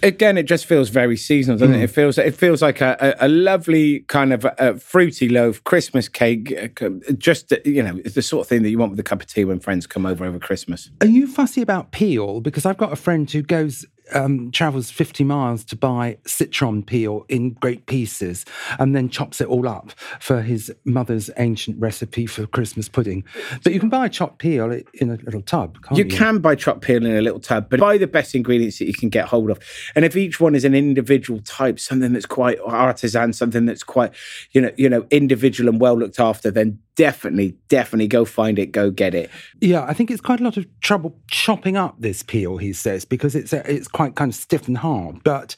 Again, 0.04 0.38
it 0.38 0.44
just 0.44 0.66
feels 0.66 0.90
very 0.90 1.16
seasonal, 1.16 1.60
doesn't 1.60 1.76
it? 1.76 1.84
It 1.84 1.90
feels 1.90 2.18
it 2.18 2.36
feels 2.36 2.62
like 2.62 2.82
a, 2.82 3.16
a, 3.20 3.28
a 3.28 3.30
lovely 3.30 4.00
kind 4.08 4.34
of 4.34 4.46
a, 4.58 4.78
fruity 4.80 5.30
loaf 5.30 5.64
Christmas 5.64 6.10
cake. 6.10 6.54
uh, 6.82 6.90
Just 7.18 7.54
you 7.66 7.84
know, 7.84 8.00
it's 8.04 8.16
the 8.16 8.22
sort 8.22 8.46
of 8.46 8.48
thing 8.50 8.64
that 8.64 8.70
you 8.70 8.78
want 8.78 8.92
with 8.92 9.00
a 9.00 9.04
cup 9.04 9.22
of 9.22 9.28
tea 9.28 9.46
when 9.46 9.60
friends 9.60 9.86
come 9.86 10.06
over 10.06 10.26
over 10.26 10.40
Christmas. 10.40 10.90
Are 11.02 11.08
you 11.08 11.28
fussy 11.28 11.62
about 11.62 11.92
peel? 11.92 12.42
Because 12.42 12.66
I've 12.66 12.78
got 12.78 12.92
a 12.92 12.96
friend 12.96 13.30
who 13.30 13.42
goes 13.42 13.86
um, 14.14 14.52
travels 14.52 14.92
50 14.92 15.24
miles 15.24 15.64
to 15.66 15.76
buy 15.76 16.18
citron 16.26 16.84
peel 16.84 17.26
in 17.30 17.52
great 17.54 17.86
pieces 17.86 18.46
and 18.80 18.96
then 18.96 19.10
chops 19.10 19.42
it 19.42 19.48
all 19.48 19.68
up 19.68 19.92
for 20.20 20.42
his 20.42 20.74
mother's 20.86 21.30
ancient 21.38 21.80
recipe 21.80 22.26
for 22.26 22.46
Christmas 22.48 22.90
pudding. 22.90 23.24
But 23.64 23.74
you 23.74 23.80
can 23.80 23.90
buy 23.90 24.08
chopped 24.08 24.40
peel 24.40 24.72
in 24.72 25.10
a 25.10 25.16
little 25.16 25.42
tub, 25.42 25.82
can't 25.84 25.98
you? 25.98 26.06
You 26.06 26.10
can 26.10 26.40
buy 26.40 26.56
chopped 26.56 26.82
peel 26.82 27.06
in 27.06 27.16
a 27.16 27.22
little 27.22 27.40
tub, 27.40 27.70
but 27.70 27.80
buy 27.80 27.98
the 27.98 28.08
best 28.08 28.36
ingredients 28.36 28.80
that 28.80 28.86
you 28.86 28.94
can 28.94 29.10
get 29.10 29.28
hold 29.28 29.50
of. 29.50 29.60
And 29.96 30.06
if 30.06 30.16
each 30.16 30.40
one 30.40 30.56
is 30.56 30.66
an 30.66 30.76
individual 30.76 31.42
type, 31.42 31.80
something 31.80 32.14
that's 32.14 32.26
quite 32.26 32.60
artisan, 32.66 33.34
something 33.34 33.66
that's 33.66 33.84
quite, 33.84 34.14
you 34.52 34.62
know, 34.62 34.72
you 34.78 34.90
know, 34.90 35.06
individual 35.12 35.70
and 35.70 35.80
well 35.80 35.98
looked 35.98 36.20
after, 36.20 36.52
then 36.52 36.80
definitely, 36.96 37.58
definitely 37.70 38.08
go 38.08 38.26
find 38.26 38.60
it, 38.60 38.68
go 38.68 38.92
get 38.92 39.16
it. 39.16 39.30
Yeah, 39.60 39.84
I 39.84 39.94
think 39.94 40.12
it's 40.12 40.22
quite 40.22 40.40
a 40.40 40.44
lot 40.44 40.58
of 40.58 40.66
trouble 40.80 41.18
chopping 41.30 41.78
up 41.78 41.96
this 42.00 42.24
peel, 42.24 42.58
he 42.58 42.74
says, 42.74 43.06
because 43.06 43.36
it's 43.36 43.54
a, 43.54 43.70
it's 43.72 43.88
quite 43.88 44.16
kind 44.16 44.32
of 44.32 44.36
stiff 44.36 44.68
and 44.68 44.78
hard. 44.78 45.24
But 45.24 45.56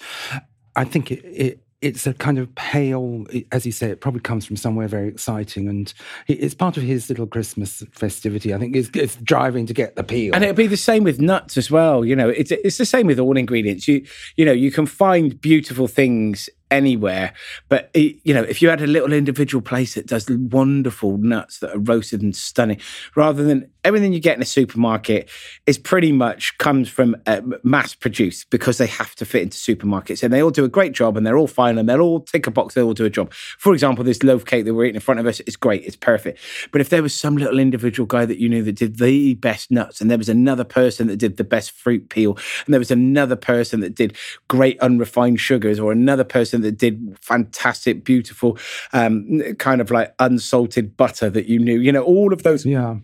I 0.76 0.84
think 0.86 1.12
it, 1.12 1.24
it 1.26 1.60
it's 1.84 2.08
a 2.08 2.14
kind 2.14 2.40
of 2.40 2.54
pale, 2.56 3.26
as 3.52 3.66
you 3.66 3.74
say, 3.74 3.90
it 3.90 4.00
probably 4.00 4.22
comes 4.22 4.46
from 4.46 4.56
somewhere 4.56 4.88
very 4.88 5.10
exciting, 5.10 5.68
and 5.68 5.94
it's 6.28 6.56
part 6.56 6.78
of 6.78 6.84
his 6.84 7.10
little 7.10 7.28
Christmas 7.28 7.84
festivity. 7.92 8.54
I 8.54 8.58
think 8.58 8.74
it's, 8.74 8.90
it's 8.94 9.18
driving 9.18 9.66
to 9.66 9.74
get 9.74 9.98
the 9.98 10.04
peel, 10.04 10.34
and 10.34 10.46
it'll 10.46 10.56
be 10.56 10.68
the 10.68 10.78
same 10.78 11.04
with 11.04 11.20
nuts 11.20 11.58
as 11.58 11.70
well. 11.70 12.06
You 12.06 12.16
know, 12.16 12.30
it's 12.30 12.52
it's 12.52 12.78
the 12.78 12.86
same 12.86 13.08
with 13.08 13.20
all 13.20 13.36
ingredients. 13.36 13.86
You 13.86 14.06
you 14.38 14.46
know, 14.46 14.54
you 14.54 14.72
can 14.72 14.86
find 14.86 15.40
beautiful 15.42 15.90
things 15.90 16.50
anywhere. 16.74 17.34
But 17.70 17.92
you 17.94 18.34
know, 18.34 18.42
if 18.42 18.62
you 18.62 18.70
had 18.70 18.82
a 18.82 18.88
little 18.88 19.14
individual 19.14 19.62
place 19.62 19.94
that 19.94 20.08
does 20.08 20.28
wonderful 20.30 21.18
nuts 21.18 21.60
that 21.60 21.76
are 21.76 21.80
roasted 21.80 22.22
and 22.22 22.36
stunning, 22.36 22.80
rather 23.16 23.44
than 23.44 23.70
everything 23.84 24.14
you 24.14 24.20
get 24.20 24.36
in 24.36 24.42
a 24.42 24.46
supermarket, 24.46 25.30
is 25.68 25.78
pretty 25.78 26.12
much 26.12 26.58
comes 26.58 26.90
from 26.90 27.16
uh, 27.28 27.42
mass 27.64 27.94
produced 27.94 28.50
because 28.50 28.78
they 28.78 28.88
have 28.88 29.14
to 29.16 29.26
fit 29.26 29.44
into 29.44 29.58
supermarkets, 29.58 30.24
and 30.24 30.34
they 30.34 30.42
all 30.42 30.52
do 30.52 30.66
a 30.66 30.70
great 30.70 30.94
job, 30.94 31.16
and 31.16 31.28
they're 31.28 31.38
all 31.38 31.48
fine, 31.48 31.78
and 31.78 31.88
they'll 31.88 32.02
all 32.02 32.22
tick 32.22 32.48
a 32.48 32.52
box, 32.52 32.74
they 32.74 32.82
all 32.82 32.94
do 32.94 33.06
a 33.06 33.10
job. 33.10 33.32
For 33.60 33.74
example, 33.74 34.04
this 34.04 34.24
loaf 34.24 34.46
cake 34.46 34.66
that 34.66 34.74
we're 34.74 34.86
eating 34.86 34.96
in 34.96 35.02
front 35.02 35.20
of 35.20 35.28
us 35.28 35.40
is 35.42 35.56
great, 35.56 35.84
it's 35.84 35.96
perfect. 35.96 36.40
But 36.72 36.82
if 36.82 36.90
there 36.90 37.04
was 37.04 37.14
some 37.14 37.38
little 37.38 37.60
individual 37.60 38.08
guy 38.08 38.26
that 38.26 38.40
you 38.40 38.50
knew 38.50 38.64
that 38.64 38.76
did 38.76 38.98
the 38.98 39.36
best 39.36 39.70
nuts, 39.70 40.02
and 40.02 40.10
there 40.10 40.18
was 40.18 40.30
another 40.30 40.64
person 40.64 41.08
that 41.08 41.18
did 41.18 41.38
the 41.38 41.44
best 41.44 41.72
fruit 41.72 42.10
peel, 42.10 42.38
and 42.66 42.74
there 42.74 42.80
was 42.80 42.92
another 42.92 43.36
person 43.36 43.82
that 43.82 43.94
did 43.94 44.18
great 44.48 44.80
unrefined 44.80 45.40
sugars, 45.40 45.80
or 45.80 45.92
another 45.92 46.24
person 46.24 46.62
that 46.64 46.78
did 46.78 47.18
fantastic, 47.22 48.04
beautiful, 48.04 48.58
um, 48.92 49.42
kind 49.60 49.82
of 49.82 49.92
like 49.92 50.14
unsalted 50.20 50.98
butter 50.98 51.30
that 51.30 51.46
you 51.48 51.60
knew. 51.60 51.80
You 51.80 51.92
know, 51.92 52.04
all 52.04 52.34
of 52.34 52.44
those. 52.44 52.66
Yeah. 52.66 52.98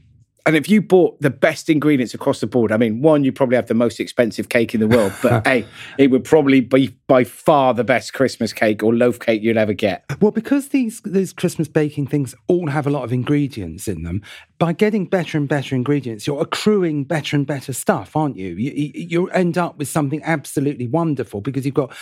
And 0.46 0.56
if 0.56 0.68
you 0.68 0.82
bought 0.82 1.22
the 1.22 1.30
best 1.30 1.70
ingredients 1.70 2.16
across 2.16 2.40
the 2.40 2.48
board, 2.48 2.72
I 2.72 2.78
mean, 2.78 3.04
one, 3.04 3.24
you 3.24 3.32
probably 3.32 3.56
have 3.56 3.68
the 3.68 3.76
most 3.76 4.00
expensive 4.00 4.50
cake 4.50 4.74
in 4.74 4.80
the 4.80 4.88
world, 4.88 5.14
but 5.22 5.46
hey, 5.48 5.66
it 6.00 6.10
would 6.10 6.24
probably 6.24 6.62
be 6.62 6.98
by 7.08 7.24
far 7.24 7.76
the 7.76 7.84
best 7.84 8.14
Christmas 8.14 8.52
cake 8.52 8.82
or 8.82 8.96
loaf 8.96 9.20
cake 9.20 9.44
you'd 9.44 9.58
ever 9.58 9.74
get. 9.74 10.06
Well, 10.20 10.32
because 10.32 10.70
these 10.70 11.02
these 11.02 11.34
Christmas 11.34 11.68
baking 11.68 12.08
things 12.08 12.34
all 12.48 12.68
have 12.70 12.88
a 12.88 12.90
lot 12.90 13.04
of 13.04 13.14
ingredients 13.14 13.88
in 13.88 14.02
them, 14.02 14.24
by 14.60 14.74
getting 14.74 15.06
better 15.06 15.38
and 15.38 15.48
better 15.48 15.74
ingredients, 15.74 16.28
you're 16.28 16.42
accruing 16.42 17.06
better 17.06 17.38
and 17.38 17.48
better 17.48 17.72
stuff, 17.72 18.16
aren't 18.16 18.36
you? 18.36 18.50
You, 18.56 18.92
you 18.94 19.30
end 19.30 19.58
up 19.58 19.78
with 19.78 19.88
something 19.88 20.22
absolutely 20.24 20.86
wonderful 20.86 21.40
because 21.40 21.66
you've 21.66 21.76
got 21.76 21.96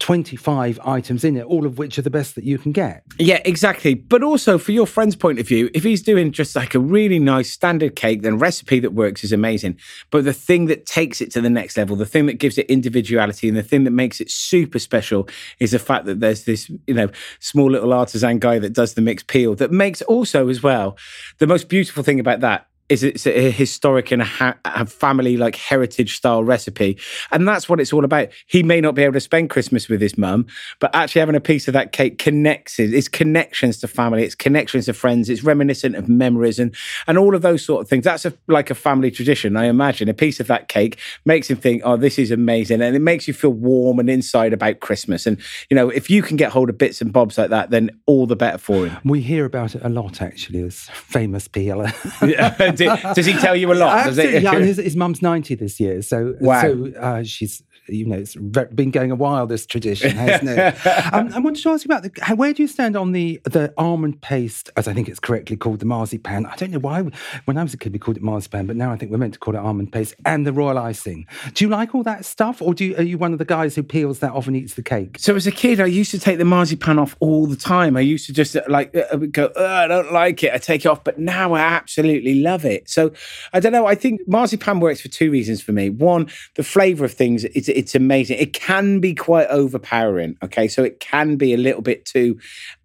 25 0.00 0.78
items 0.84 1.24
in 1.24 1.38
it, 1.38 1.44
all 1.44 1.64
of 1.64 1.78
which 1.78 1.98
are 1.98 2.02
the 2.02 2.10
best 2.10 2.34
that 2.34 2.44
you 2.44 2.58
can 2.58 2.72
get. 2.72 3.04
Yeah, 3.18 3.40
exactly. 3.46 3.94
But 3.94 4.22
also, 4.22 4.58
for 4.58 4.72
your 4.72 4.86
friend's 4.86 5.16
point 5.16 5.38
of 5.38 5.48
view, 5.48 5.70
if 5.72 5.82
he's 5.82 6.02
doing 6.02 6.30
just 6.30 6.54
like 6.54 6.74
a 6.74 6.78
really 6.78 7.18
nice 7.18 7.50
standard 7.50 7.96
cake, 7.96 8.20
then 8.20 8.38
recipe 8.38 8.80
that 8.80 8.92
works 8.92 9.24
is 9.24 9.32
amazing. 9.32 9.78
But 10.10 10.24
the 10.24 10.34
thing 10.34 10.66
that 10.66 10.84
takes 10.84 11.22
it 11.22 11.30
to 11.32 11.40
the 11.40 11.48
next 11.48 11.78
level, 11.78 11.96
the 11.96 12.04
thing 12.04 12.26
that 12.26 12.34
gives 12.34 12.58
it 12.58 12.66
individuality, 12.66 13.48
and 13.48 13.56
the 13.56 13.62
thing 13.62 13.84
that 13.84 13.92
makes 13.92 14.20
it 14.20 14.30
super 14.30 14.78
special 14.78 15.26
is 15.58 15.70
the 15.70 15.78
fact 15.78 16.04
that 16.04 16.20
there's 16.20 16.44
this, 16.44 16.70
you 16.86 16.92
know, 16.92 17.08
small 17.40 17.70
little 17.70 17.94
artisan 17.94 18.38
guy 18.38 18.58
that 18.58 18.74
does 18.74 18.92
the 18.92 19.00
mixed 19.00 19.26
peel 19.26 19.54
that 19.54 19.72
makes 19.72 20.02
also 20.02 20.48
as 20.48 20.62
well 20.62 20.98
the 21.38 21.46
most 21.46 21.70
beautiful 21.70 21.93
beautiful 21.94 22.02
thing 22.04 22.18
about 22.18 22.40
that 22.40 22.66
is 22.94 23.02
it's 23.02 23.26
a 23.26 23.50
historic 23.50 24.10
and 24.10 24.22
a, 24.22 24.24
ha- 24.24 24.56
a, 24.64 24.86
family 24.86 25.36
like 25.36 25.56
heritage 25.56 26.16
style 26.16 26.44
recipe. 26.44 26.98
And 27.30 27.46
that's 27.46 27.68
what 27.68 27.80
it's 27.80 27.92
all 27.92 28.04
about. 28.04 28.28
He 28.46 28.62
may 28.62 28.80
not 28.80 28.94
be 28.94 29.02
able 29.02 29.14
to 29.14 29.20
spend 29.20 29.50
christmas 29.50 29.88
with 29.88 30.00
his 30.00 30.16
mum 30.16 30.46
but 30.78 30.94
actually 30.94 31.20
having 31.20 31.34
a 31.34 31.40
piece 31.40 31.68
of 31.68 31.74
that 31.74 31.92
cake 31.92 32.18
connects 32.18 32.78
it. 32.78 32.94
It's 32.94 33.08
connections 33.08 33.78
to 33.78 33.88
family. 33.88 34.24
It's 34.24 34.34
connections 34.34 34.86
to 34.86 34.94
friends. 34.94 35.28
It's 35.28 35.42
reminiscent 35.42 35.96
of 35.96 36.08
memories 36.08 36.58
and 36.58 36.74
and 37.06 37.18
all 37.18 37.34
of 37.34 37.42
those 37.42 37.64
sort 37.64 37.82
of 37.82 37.88
things. 37.88 38.04
That's 38.04 38.24
a, 38.24 38.32
like 38.46 38.70
a 38.70 38.74
family 38.74 39.10
tradition 39.10 39.56
i 39.56 39.66
imagine. 39.66 40.08
A 40.08 40.14
piece 40.14 40.40
of 40.40 40.46
that 40.46 40.68
cake 40.68 40.98
makes 41.24 41.50
him 41.50 41.56
think 41.56 41.82
oh 41.84 41.96
this 41.96 42.18
is 42.18 42.30
amazing. 42.30 42.80
And 42.80 42.94
it 42.94 43.00
makes 43.00 43.26
you 43.26 43.34
feel 43.34 43.52
warm 43.52 43.98
and 43.98 44.08
inside 44.08 44.52
about 44.52 44.80
christmas. 44.80 45.26
And 45.26 45.40
you 45.68 45.74
know 45.74 45.88
if 45.88 46.08
you 46.08 46.22
can 46.22 46.36
get 46.36 46.52
hold 46.52 46.70
of 46.70 46.78
bits 46.78 47.00
and 47.00 47.12
bobs 47.12 47.36
like 47.36 47.50
that 47.50 47.70
then 47.70 47.90
all 48.06 48.26
the 48.26 48.36
better 48.36 48.58
for 48.58 48.86
him. 48.86 48.96
We 49.04 49.20
hear 49.20 49.44
about 49.44 49.74
it 49.74 49.82
a 49.84 49.88
lot 49.88 50.22
actually 50.22 50.62
as 50.62 50.88
famous 50.92 51.48
peeler 51.48 51.92
yeah 52.22 52.70
does 53.14 53.26
he 53.26 53.32
tell 53.34 53.56
you 53.56 53.72
a 53.72 53.74
lot? 53.74 54.06
Absolutely. 54.06 54.40
Yeah, 54.40 54.58
his, 54.58 54.76
his 54.76 54.96
mum's 54.96 55.22
90 55.22 55.54
this 55.54 55.80
year. 55.80 56.02
So, 56.02 56.34
wow. 56.40 56.62
so 56.62 56.92
uh, 56.98 57.22
she's 57.22 57.62
you 57.86 58.06
know, 58.06 58.16
it's 58.16 58.34
been 58.34 58.90
going 58.90 59.10
a 59.10 59.14
while, 59.14 59.46
this 59.46 59.66
tradition, 59.66 60.10
hasn't 60.10 60.50
it? 60.50 60.86
um, 61.12 61.32
I 61.34 61.38
wanted 61.38 61.62
to 61.62 61.70
ask 61.70 61.84
you 61.84 61.92
about 61.92 62.02
the, 62.02 62.34
where 62.34 62.52
do 62.52 62.62
you 62.62 62.68
stand 62.68 62.96
on 62.96 63.12
the 63.12 63.40
the 63.44 63.72
almond 63.76 64.20
paste, 64.20 64.70
as 64.76 64.88
I 64.88 64.94
think 64.94 65.08
it's 65.08 65.20
correctly 65.20 65.56
called, 65.56 65.80
the 65.80 65.86
marzipan? 65.86 66.46
I 66.46 66.56
don't 66.56 66.70
know 66.70 66.78
why, 66.78 67.02
when 67.44 67.58
I 67.58 67.62
was 67.62 67.74
a 67.74 67.76
kid, 67.76 67.92
we 67.92 67.98
called 67.98 68.16
it 68.16 68.22
marzipan, 68.22 68.66
but 68.66 68.76
now 68.76 68.92
I 68.92 68.96
think 68.96 69.10
we're 69.10 69.18
meant 69.18 69.34
to 69.34 69.38
call 69.38 69.54
it 69.54 69.58
almond 69.58 69.92
paste 69.92 70.14
and 70.24 70.46
the 70.46 70.52
royal 70.52 70.78
icing. 70.78 71.26
Do 71.52 71.64
you 71.64 71.68
like 71.70 71.94
all 71.94 72.02
that 72.04 72.24
stuff, 72.24 72.62
or 72.62 72.74
do 72.74 72.84
you, 72.84 72.96
are 72.96 73.02
you 73.02 73.18
one 73.18 73.32
of 73.32 73.38
the 73.38 73.44
guys 73.44 73.74
who 73.74 73.82
peels 73.82 74.20
that 74.20 74.32
off 74.32 74.46
and 74.46 74.56
eats 74.56 74.74
the 74.74 74.82
cake? 74.82 75.16
So 75.18 75.34
as 75.34 75.46
a 75.46 75.52
kid, 75.52 75.80
I 75.80 75.86
used 75.86 76.10
to 76.12 76.18
take 76.18 76.38
the 76.38 76.44
marzipan 76.44 76.98
off 76.98 77.16
all 77.20 77.46
the 77.46 77.56
time. 77.56 77.96
I 77.96 78.00
used 78.00 78.26
to 78.26 78.32
just 78.32 78.56
uh, 78.56 78.62
like 78.68 78.94
uh, 78.96 79.16
go, 79.16 79.50
I 79.56 79.86
don't 79.86 80.12
like 80.12 80.42
it. 80.42 80.52
I 80.52 80.58
take 80.58 80.84
it 80.84 80.88
off, 80.88 81.04
but 81.04 81.18
now 81.18 81.54
I 81.54 81.60
absolutely 81.60 82.40
love 82.40 82.64
it. 82.64 82.88
So 82.88 83.12
I 83.52 83.60
don't 83.60 83.72
know. 83.72 83.86
I 83.86 83.94
think 83.94 84.20
marzipan 84.26 84.80
works 84.80 85.00
for 85.00 85.08
two 85.08 85.30
reasons 85.30 85.62
for 85.62 85.72
me. 85.72 85.90
One, 85.90 86.28
the 86.54 86.62
flavour 86.62 87.04
of 87.04 87.12
things 87.12 87.44
is 87.44 87.68
it's 87.74 87.94
amazing. 87.94 88.38
It 88.38 88.52
can 88.52 89.00
be 89.00 89.14
quite 89.14 89.48
overpowering. 89.48 90.36
Okay, 90.42 90.68
so 90.68 90.82
it 90.82 91.00
can 91.00 91.36
be 91.36 91.52
a 91.54 91.58
little 91.58 91.82
bit 91.82 92.04
too 92.04 92.38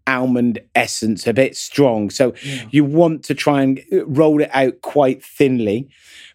almond 0.08 0.60
essence, 0.75 1.28
a 1.28 1.34
bit 1.34 1.56
strong. 1.56 2.10
So 2.10 2.34
yeah. 2.43 2.65
you 2.71 2.84
want 2.84 3.23
to 3.25 3.36
try 3.36 3.62
and 3.62 3.80
uh, 3.91 4.06
roll 4.08 4.41
it 4.41 4.49
out 4.54 4.82
quite 4.82 5.23
thinly. 5.23 5.89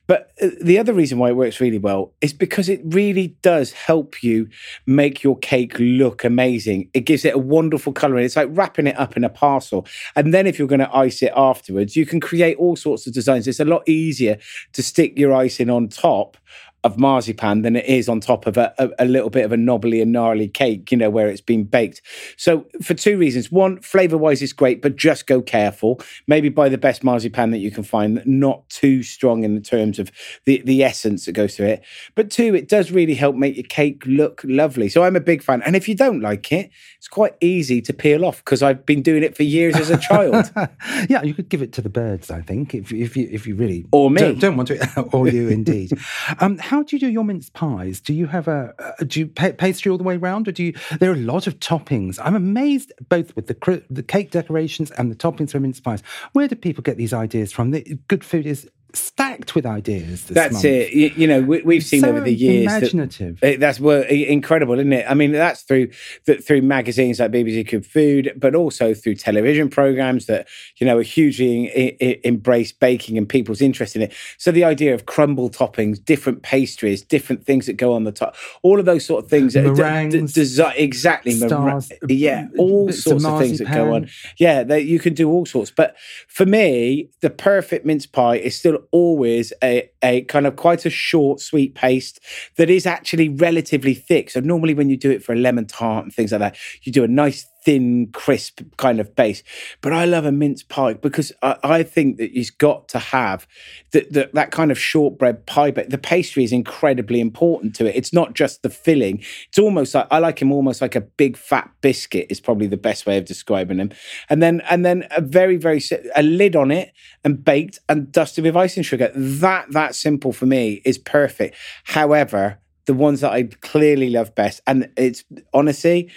But 0.06 0.32
uh, 0.40 0.48
the 0.60 0.78
other 0.78 0.92
reason 0.92 1.18
why 1.18 1.30
it 1.30 1.36
works 1.36 1.60
really 1.60 1.78
well 1.78 2.12
is 2.20 2.32
because 2.32 2.68
it 2.68 2.80
really 2.84 3.28
does 3.42 3.72
help 3.72 4.22
you 4.22 4.48
make 4.86 5.22
your 5.22 5.38
cake 5.38 5.76
look 5.78 6.24
amazing. 6.24 6.90
It 6.92 7.00
gives 7.00 7.24
it 7.24 7.34
a 7.34 7.38
wonderful 7.38 7.92
color. 7.92 8.16
And 8.16 8.24
it's 8.24 8.36
like 8.36 8.48
wrapping 8.50 8.86
it 8.86 8.98
up 8.98 9.16
in 9.16 9.24
a 9.24 9.30
parcel. 9.30 9.86
And 10.14 10.34
then 10.34 10.46
if 10.46 10.58
you're 10.58 10.68
going 10.68 10.80
to 10.80 10.96
ice 10.96 11.22
it 11.22 11.32
afterwards, 11.34 11.96
you 11.96 12.04
can 12.04 12.20
create 12.20 12.56
all 12.58 12.76
sorts 12.76 13.06
of 13.06 13.14
designs. 13.14 13.48
It's 13.48 13.60
a 13.60 13.64
lot 13.64 13.88
easier 13.88 14.38
to 14.74 14.82
stick 14.82 15.18
your 15.18 15.32
icing 15.32 15.70
on 15.70 15.88
top 15.88 16.36
of 16.84 16.98
marzipan 16.98 17.62
than 17.62 17.76
it 17.76 17.86
is 17.86 18.10
on 18.10 18.20
top 18.20 18.46
of 18.46 18.58
a, 18.58 18.72
a, 18.78 18.90
a, 19.00 19.04
little 19.06 19.30
bit 19.30 19.44
of 19.44 19.52
a 19.52 19.56
knobbly 19.56 20.02
and 20.02 20.12
gnarly 20.12 20.46
cake, 20.46 20.92
you 20.92 20.98
know, 20.98 21.08
where 21.08 21.28
it's 21.28 21.40
been 21.40 21.64
baked. 21.64 22.02
So, 22.36 22.66
for 22.82 22.92
two 22.92 23.16
reasons. 23.16 23.50
One, 23.50 23.80
flavor 23.80 24.18
wise, 24.18 24.42
it's 24.42 24.52
great, 24.52 24.82
but 24.82 24.94
just 24.94 25.26
go 25.26 25.40
careful. 25.40 26.00
Maybe 26.26 26.50
buy 26.50 26.68
the 26.68 26.78
best 26.78 27.02
marzipan 27.02 27.50
that 27.52 27.58
you 27.58 27.70
can 27.70 27.84
find, 27.84 28.22
not 28.26 28.68
too 28.68 29.02
strong 29.02 29.44
in 29.44 29.54
the 29.54 29.62
terms 29.62 29.98
of 29.98 30.12
the, 30.44 30.62
the 30.64 30.84
essence 30.84 31.24
that 31.24 31.32
goes 31.32 31.56
through 31.56 31.68
it. 31.68 31.84
But 32.14 32.30
two, 32.30 32.54
it 32.54 32.68
does 32.68 32.90
really 32.92 33.14
help 33.14 33.34
make 33.34 33.56
your 33.56 33.64
cake 33.64 34.02
look 34.04 34.42
lovely. 34.44 34.90
So, 34.90 35.04
I'm 35.04 35.16
a 35.16 35.20
big 35.20 35.42
fan. 35.42 35.62
And 35.62 35.74
if 35.74 35.88
you 35.88 35.94
don't 35.94 36.20
like 36.20 36.52
it, 36.52 36.70
it's 36.98 37.08
quite 37.08 37.34
easy 37.40 37.80
to 37.80 37.94
peel 37.94 38.26
off 38.26 38.44
because 38.44 38.62
I've 38.62 38.84
been 38.84 39.00
doing 39.00 39.22
it 39.22 39.34
for 39.36 39.42
years 39.42 39.76
as 39.76 39.88
a 39.88 39.96
child. 39.96 40.52
yeah, 41.08 41.22
you 41.22 41.32
could 41.32 41.48
give 41.48 41.62
it 41.62 41.72
to 41.74 41.80
the 41.80 41.88
birds, 41.88 42.30
I 42.30 42.42
think, 42.42 42.74
if, 42.74 42.92
if, 42.92 43.16
you, 43.16 43.26
if 43.30 43.46
you 43.46 43.54
really. 43.54 43.86
Or 43.90 44.10
me. 44.10 44.20
Don't, 44.20 44.38
don't 44.38 44.56
want 44.56 44.68
to, 44.68 45.00
or 45.12 45.28
you 45.28 45.48
indeed. 45.48 45.92
um, 46.40 46.58
how 46.74 46.82
do 46.82 46.96
you 46.96 46.98
do 46.98 47.08
your 47.08 47.22
mince 47.22 47.50
pies? 47.50 48.00
Do 48.00 48.12
you 48.12 48.26
have 48.26 48.48
a, 48.48 48.74
a 48.98 49.04
do 49.04 49.20
you 49.20 49.26
pastry 49.28 49.92
all 49.92 49.96
the 49.96 50.02
way 50.02 50.16
around, 50.16 50.48
or 50.48 50.52
do 50.52 50.64
you? 50.64 50.74
There 50.98 51.08
are 51.08 51.14
a 51.14 51.18
lot 51.18 51.46
of 51.46 51.60
toppings. 51.60 52.18
I'm 52.20 52.34
amazed 52.34 52.92
both 53.08 53.34
with 53.36 53.46
the 53.46 53.84
the 53.88 54.02
cake 54.02 54.32
decorations 54.32 54.90
and 54.90 55.08
the 55.08 55.14
toppings 55.14 55.52
for 55.52 55.60
mince 55.60 55.78
pies. 55.78 56.02
Where 56.32 56.48
do 56.48 56.56
people 56.56 56.82
get 56.82 56.96
these 56.96 57.12
ideas 57.12 57.52
from? 57.52 57.70
The 57.70 57.96
good 58.08 58.24
food 58.24 58.44
is 58.44 58.68
stacked 58.96 59.54
with 59.54 59.66
ideas. 59.66 60.24
that's 60.24 60.54
month. 60.54 60.64
it. 60.64 60.92
You, 60.92 61.12
you 61.16 61.26
know, 61.26 61.40
we, 61.40 61.76
have 61.76 61.84
seen 61.84 62.00
so 62.00 62.10
over 62.10 62.20
the 62.20 62.34
years 62.34 62.72
imaginative. 62.72 63.40
That, 63.40 63.60
that's 63.60 63.80
well, 63.80 64.02
incredible, 64.02 64.74
isn't 64.74 64.92
it? 64.92 65.06
I 65.08 65.14
mean, 65.14 65.32
that's 65.32 65.62
through 65.62 65.90
through 66.24 66.62
magazines 66.62 67.20
like 67.20 67.30
BBC 67.30 67.68
Good 67.68 67.86
Food, 67.86 68.32
but 68.36 68.54
also 68.54 68.94
through 68.94 69.16
television 69.16 69.68
programs 69.68 70.26
that 70.26 70.48
you 70.76 70.86
know 70.86 70.98
are 70.98 71.02
hugely 71.02 71.66
in, 71.66 72.20
embrace 72.24 72.72
baking 72.72 73.18
and 73.18 73.28
people's 73.28 73.60
interest 73.60 73.96
in 73.96 74.02
it. 74.02 74.12
So 74.38 74.50
the 74.50 74.64
idea 74.64 74.94
of 74.94 75.06
crumble 75.06 75.50
toppings, 75.50 76.02
different 76.02 76.42
pastries, 76.42 77.02
different 77.02 77.44
things 77.44 77.66
that 77.66 77.74
go 77.74 77.92
on 77.92 78.04
the 78.04 78.12
top, 78.12 78.36
all 78.62 78.78
of 78.78 78.86
those 78.86 79.04
sort 79.04 79.24
of 79.24 79.30
things. 79.30 79.54
Meringues, 79.54 80.32
d- 80.32 80.44
d- 80.44 80.72
exactly. 80.76 81.32
Stars, 81.32 81.90
yeah, 82.08 82.48
all 82.58 82.90
sorts 82.92 83.24
of 83.24 83.38
things 83.38 83.58
that 83.58 83.72
go 83.72 83.94
on. 83.94 84.08
Yeah, 84.38 84.74
you 84.74 84.98
can 84.98 85.14
do 85.14 85.30
all 85.30 85.46
sorts. 85.46 85.70
But 85.70 85.96
for 86.28 86.46
me, 86.46 87.10
the 87.20 87.30
perfect 87.30 87.84
mince 87.84 88.06
pie 88.06 88.36
is 88.36 88.56
still 88.56 88.78
always 88.90 89.52
a, 89.62 89.90
a 90.02 90.22
kind 90.22 90.46
of 90.46 90.56
quite 90.56 90.84
a 90.86 90.90
short 90.90 91.40
sweet 91.40 91.74
paste 91.74 92.20
that 92.56 92.70
is 92.70 92.86
actually 92.86 93.28
relatively 93.28 93.94
thick. 93.94 94.30
So 94.30 94.40
normally 94.40 94.74
when 94.74 94.88
you 94.88 94.96
do 94.96 95.10
it 95.10 95.22
for 95.22 95.32
a 95.32 95.36
lemon 95.36 95.66
tart 95.66 96.04
and 96.04 96.12
things 96.12 96.32
like 96.32 96.40
that, 96.40 96.56
you 96.82 96.92
do 96.92 97.04
a 97.04 97.08
nice 97.08 97.46
thin, 97.64 98.08
crisp 98.12 98.60
kind 98.76 99.00
of 99.00 99.16
base. 99.16 99.42
But 99.80 99.92
I 99.92 100.04
love 100.04 100.24
a 100.24 100.32
mince 100.32 100.62
pie 100.62 100.94
because 100.94 101.32
I, 101.42 101.56
I 101.62 101.82
think 101.82 102.18
that 102.18 102.32
you've 102.32 102.56
got 102.58 102.88
to 102.90 102.98
have 102.98 103.46
the, 103.92 104.06
the, 104.10 104.30
that 104.34 104.50
kind 104.50 104.70
of 104.70 104.78
shortbread 104.78 105.46
pie. 105.46 105.70
But 105.70 105.90
the 105.90 105.98
pastry 105.98 106.44
is 106.44 106.52
incredibly 106.52 107.20
important 107.20 107.74
to 107.76 107.86
it. 107.86 107.96
It's 107.96 108.12
not 108.12 108.34
just 108.34 108.62
the 108.62 108.70
filling. 108.70 109.22
It's 109.48 109.58
almost 109.58 109.94
like 109.94 110.06
I 110.10 110.18
like 110.18 110.40
him 110.40 110.52
almost 110.52 110.80
like 110.80 110.94
a 110.94 111.00
big 111.00 111.36
fat 111.36 111.70
biscuit 111.80 112.26
is 112.30 112.40
probably 112.40 112.66
the 112.66 112.76
best 112.76 113.06
way 113.06 113.16
of 113.16 113.24
describing 113.24 113.78
him. 113.78 113.90
And 114.28 114.42
then 114.42 114.60
and 114.68 114.84
then 114.84 115.06
a 115.10 115.20
very 115.20 115.56
very 115.56 115.82
a 116.14 116.22
lid 116.22 116.56
on 116.56 116.70
it 116.70 116.92
and 117.24 117.44
baked 117.44 117.78
and 117.88 118.12
dusted 118.12 118.44
with 118.44 118.56
icing 118.56 118.82
sugar. 118.82 119.10
That 119.14 119.70
that 119.70 119.94
simple 119.94 120.32
for 120.32 120.46
me 120.46 120.82
is 120.84 120.98
perfect. 120.98 121.56
However, 121.84 122.58
the 122.86 122.94
ones 122.94 123.20
that 123.20 123.32
I 123.32 123.44
clearly 123.44 124.10
love 124.10 124.34
best, 124.34 124.60
and 124.66 124.90
it's 124.96 125.24
honestly 125.52 126.10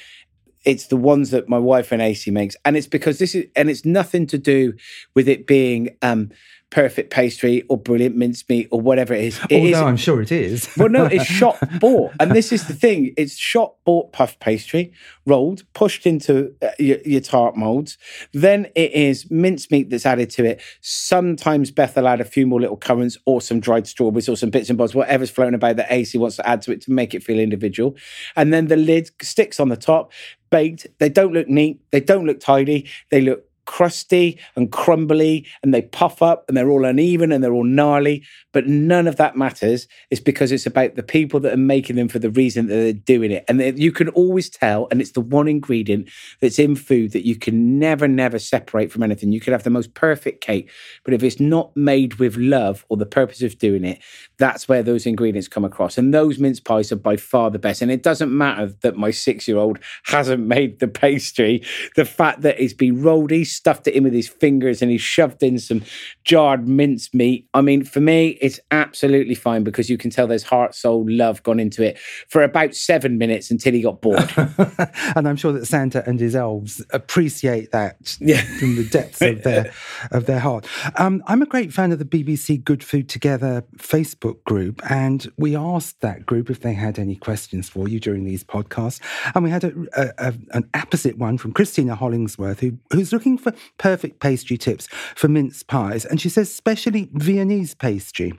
it's 0.68 0.88
the 0.88 0.98
ones 0.98 1.32
that 1.32 1.48
my 1.48 1.58
wife 1.58 1.94
and 1.94 2.02
Acey 2.02 2.32
makes, 2.32 2.58
and 2.66 2.76
it's 2.76 2.88
because 2.88 3.20
this 3.20 3.34
is, 3.34 3.46
and 3.56 3.70
it's 3.70 3.86
nothing 3.86 4.28
to 4.28 4.38
do 4.38 4.74
with 5.16 5.30
it 5.30 5.48
being 5.48 5.96
um, 6.02 6.30
perfect 6.70 7.10
pastry 7.10 7.64
or 7.70 7.78
brilliant 7.78 8.18
mincemeat 8.18 8.68
or 8.72 8.82
whatever 8.82 9.14
it 9.14 9.24
is. 9.24 9.40
It 9.50 9.56
Although 9.56 9.70
is- 9.70 9.82
I'm 9.82 9.98
sure 9.98 10.22
it 10.22 10.32
is. 10.32 10.70
well, 10.78 10.90
no, 10.90 11.06
it's 11.06 11.24
shop 11.40 11.58
bought, 11.80 12.12
and 12.20 12.32
this 12.32 12.52
is 12.52 12.68
the 12.68 12.74
thing: 12.74 13.14
it's 13.18 13.38
shop 13.38 13.80
bought 13.86 14.12
puff 14.12 14.38
pastry, 14.40 14.92
rolled, 15.26 15.64
pushed 15.74 16.06
into 16.06 16.54
uh, 16.62 16.70
your, 16.78 16.98
your 17.06 17.22
tart 17.22 17.56
molds. 17.56 17.98
Then 18.34 18.68
it 18.76 18.92
is 18.92 19.32
mincemeat 19.32 19.90
that's 19.90 20.06
added 20.06 20.30
to 20.32 20.44
it. 20.44 20.62
Sometimes 20.82 21.72
Beth 21.72 21.96
will 21.96 22.08
add 22.08 22.20
a 22.20 22.26
few 22.26 22.46
more 22.46 22.60
little 22.60 22.78
currants 22.78 23.18
or 23.26 23.40
some 23.40 23.62
dried 23.62 23.88
strawberries 23.88 24.28
or 24.28 24.36
some 24.36 24.50
bits 24.50 24.70
and 24.70 24.78
bobs, 24.78 24.94
whatever's 24.94 25.30
flown 25.30 25.54
about 25.54 25.78
that 25.78 25.90
Acey 25.90 26.20
wants 26.20 26.36
to 26.36 26.48
add 26.48 26.62
to 26.64 26.72
it 26.74 26.82
to 26.82 26.92
make 26.92 27.14
it 27.14 27.24
feel 27.24 27.40
individual. 27.40 27.96
And 28.36 28.54
then 28.54 28.68
the 28.68 28.76
lid 28.76 29.10
sticks 29.22 29.60
on 29.60 29.70
the 29.70 29.78
top, 29.78 30.12
baked. 30.50 30.88
They 31.00 31.10
don't 31.10 31.34
look 31.34 31.48
neat. 31.48 31.82
They 31.92 32.00
don't 32.00 32.26
look 32.26 32.40
tidy. 32.40 32.90
They 33.12 33.22
look 33.22 33.44
crusty 33.68 34.40
and 34.56 34.72
crumbly 34.72 35.46
and 35.62 35.74
they 35.74 35.82
puff 35.84 36.22
up 36.22 36.46
and 36.48 36.58
they're 36.58 36.70
all 36.70 36.86
uneven 36.86 37.32
and 37.32 37.44
they're 37.44 37.54
all 37.54 37.66
gnarly. 37.66 38.24
But 38.54 38.66
none 38.66 39.08
of 39.08 39.18
that 39.18 39.36
matters. 39.36 39.88
It's 40.10 40.22
because 40.22 40.52
it's 40.52 40.66
about 40.66 40.96
the 40.96 41.04
people 41.04 41.40
that 41.42 41.54
are 41.54 41.58
making 41.58 41.98
them 41.98 42.08
for 42.08 42.18
the 42.18 42.32
reason 42.32 42.68
that 42.68 42.74
they're 42.74 42.94
doing 42.94 43.30
it. 43.30 43.46
And 43.48 43.78
you 43.78 43.92
can 43.92 44.08
always 44.10 44.50
tell, 44.50 44.88
and 44.90 45.00
it's 45.00 45.12
the 45.12 45.22
one 45.22 45.48
ingredient 45.48 46.10
that's 46.40 46.58
in 46.58 46.76
food 46.76 47.12
that 47.12 47.28
you 47.28 47.36
can 47.36 47.78
never, 47.78 48.08
never 48.08 48.40
separate 48.40 48.92
from 48.92 49.04
anything. 49.04 49.32
You 49.32 49.42
could 49.42 49.52
have 49.54 49.64
the 49.64 49.70
most 49.70 49.94
perfect 49.94 50.42
cake, 50.42 50.72
but 51.04 51.14
if 51.14 51.22
it's 51.22 51.40
not 51.40 51.76
made 51.76 52.16
with 52.16 52.38
love 52.38 52.86
or 52.90 52.98
the 52.98 53.06
purpose 53.06 53.42
of 53.44 53.60
doing 53.60 53.84
it, 53.84 54.00
that's 54.40 54.68
where 54.68 54.84
those 54.84 55.06
ingredients 55.06 55.48
come 55.48 55.66
across. 55.66 55.98
And 55.98 56.14
those 56.14 56.38
mince 56.40 56.60
pies 56.60 56.92
are 56.92 56.96
by 56.98 57.16
far 57.18 57.50
the 57.50 57.60
best. 57.60 57.82
And 57.82 57.92
it 57.92 58.04
doesn't 58.04 58.36
matter 58.36 58.68
that 58.82 58.96
my 58.96 59.12
six 59.12 59.48
year 59.48 59.58
old 59.58 59.80
hasn't 60.06 60.46
made 60.48 60.80
the 60.80 60.88
pastry. 60.88 61.64
The 61.96 62.06
fact 62.06 62.42
that 62.42 62.60
it's 62.60 62.74
been 62.74 63.02
rolled, 63.02 63.32
he's 63.32 63.52
stuffed 63.52 63.88
it 63.88 63.96
in 63.96 64.04
with 64.04 64.14
his 64.14 64.28
fingers 64.28 64.82
and 64.82 64.92
he 64.92 64.98
shoved 64.98 65.42
in 65.42 65.58
some 65.60 65.84
jarred 66.24 66.68
mince 66.68 67.14
meat. 67.14 67.48
I 67.54 67.62
mean, 67.62 67.84
for 67.84 68.00
me, 68.00 68.38
it's 68.42 68.60
absolutely 68.72 69.36
fine 69.36 69.64
because 69.64 69.90
you 69.90 69.98
can 69.98 70.12
tell 70.12 70.28
there's 70.28 70.44
heart, 70.44 70.76
soul, 70.76 71.06
love 71.10 71.42
gone 71.44 71.60
into 71.60 71.84
it 71.84 71.98
for 72.30 72.44
about 72.44 72.76
seven 72.76 73.18
minutes 73.18 73.50
until 73.50 73.74
he 73.74 73.82
got 73.82 74.02
bored. 74.02 74.32
and 75.16 75.28
I'm 75.28 75.36
sure 75.36 75.52
that 75.54 75.66
Santa 75.66 76.04
and 76.08 76.20
his 76.20 76.36
elves 76.36 76.84
appreciate 76.92 77.72
that 77.72 78.18
Yeah. 78.20 78.42
from 78.60 78.76
the 78.76 78.84
depths 78.84 79.22
of 79.22 79.42
their 79.44 79.72
of 80.12 80.26
their 80.26 80.40
heart. 80.40 80.68
Um, 80.98 81.24
I'm 81.28 81.42
a 81.42 81.46
great 81.48 81.74
fan 81.74 81.92
of 81.92 82.00
the 82.00 82.06
BBC 82.06 82.64
Good 82.64 82.84
Food 82.84 83.10
Together 83.10 83.64
Facebook 83.78 84.27
group, 84.34 84.82
and 84.90 85.32
we 85.38 85.56
asked 85.56 86.02
that 86.02 86.26
group 86.26 86.50
if 86.50 86.62
they 86.62 86.74
had 86.74 87.00
any 87.00 87.16
questions 87.16 87.70
for 87.70 87.88
you 87.88 88.00
during 88.00 88.24
these 88.24 88.44
podcasts, 88.44 89.00
and 89.34 89.44
we 89.44 89.50
had 89.50 89.64
a, 89.64 89.74
a, 89.96 90.14
a, 90.18 90.34
an 90.52 90.70
opposite 90.74 91.18
one 91.18 91.38
from 91.38 91.54
Christina 91.54 91.96
Hollingsworth, 91.96 92.60
who, 92.60 92.78
who's 92.92 93.14
looking 93.14 93.38
for 93.38 93.54
perfect 93.78 94.20
pastry 94.20 94.58
tips 94.58 94.88
for 95.16 95.28
mince 95.28 95.64
pies, 95.64 96.06
and 96.06 96.20
she 96.22 96.30
says 96.30 96.50
especially 96.50 97.10
Viennese 97.14 97.76
pastry. 97.76 98.34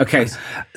Okay. 0.00 0.26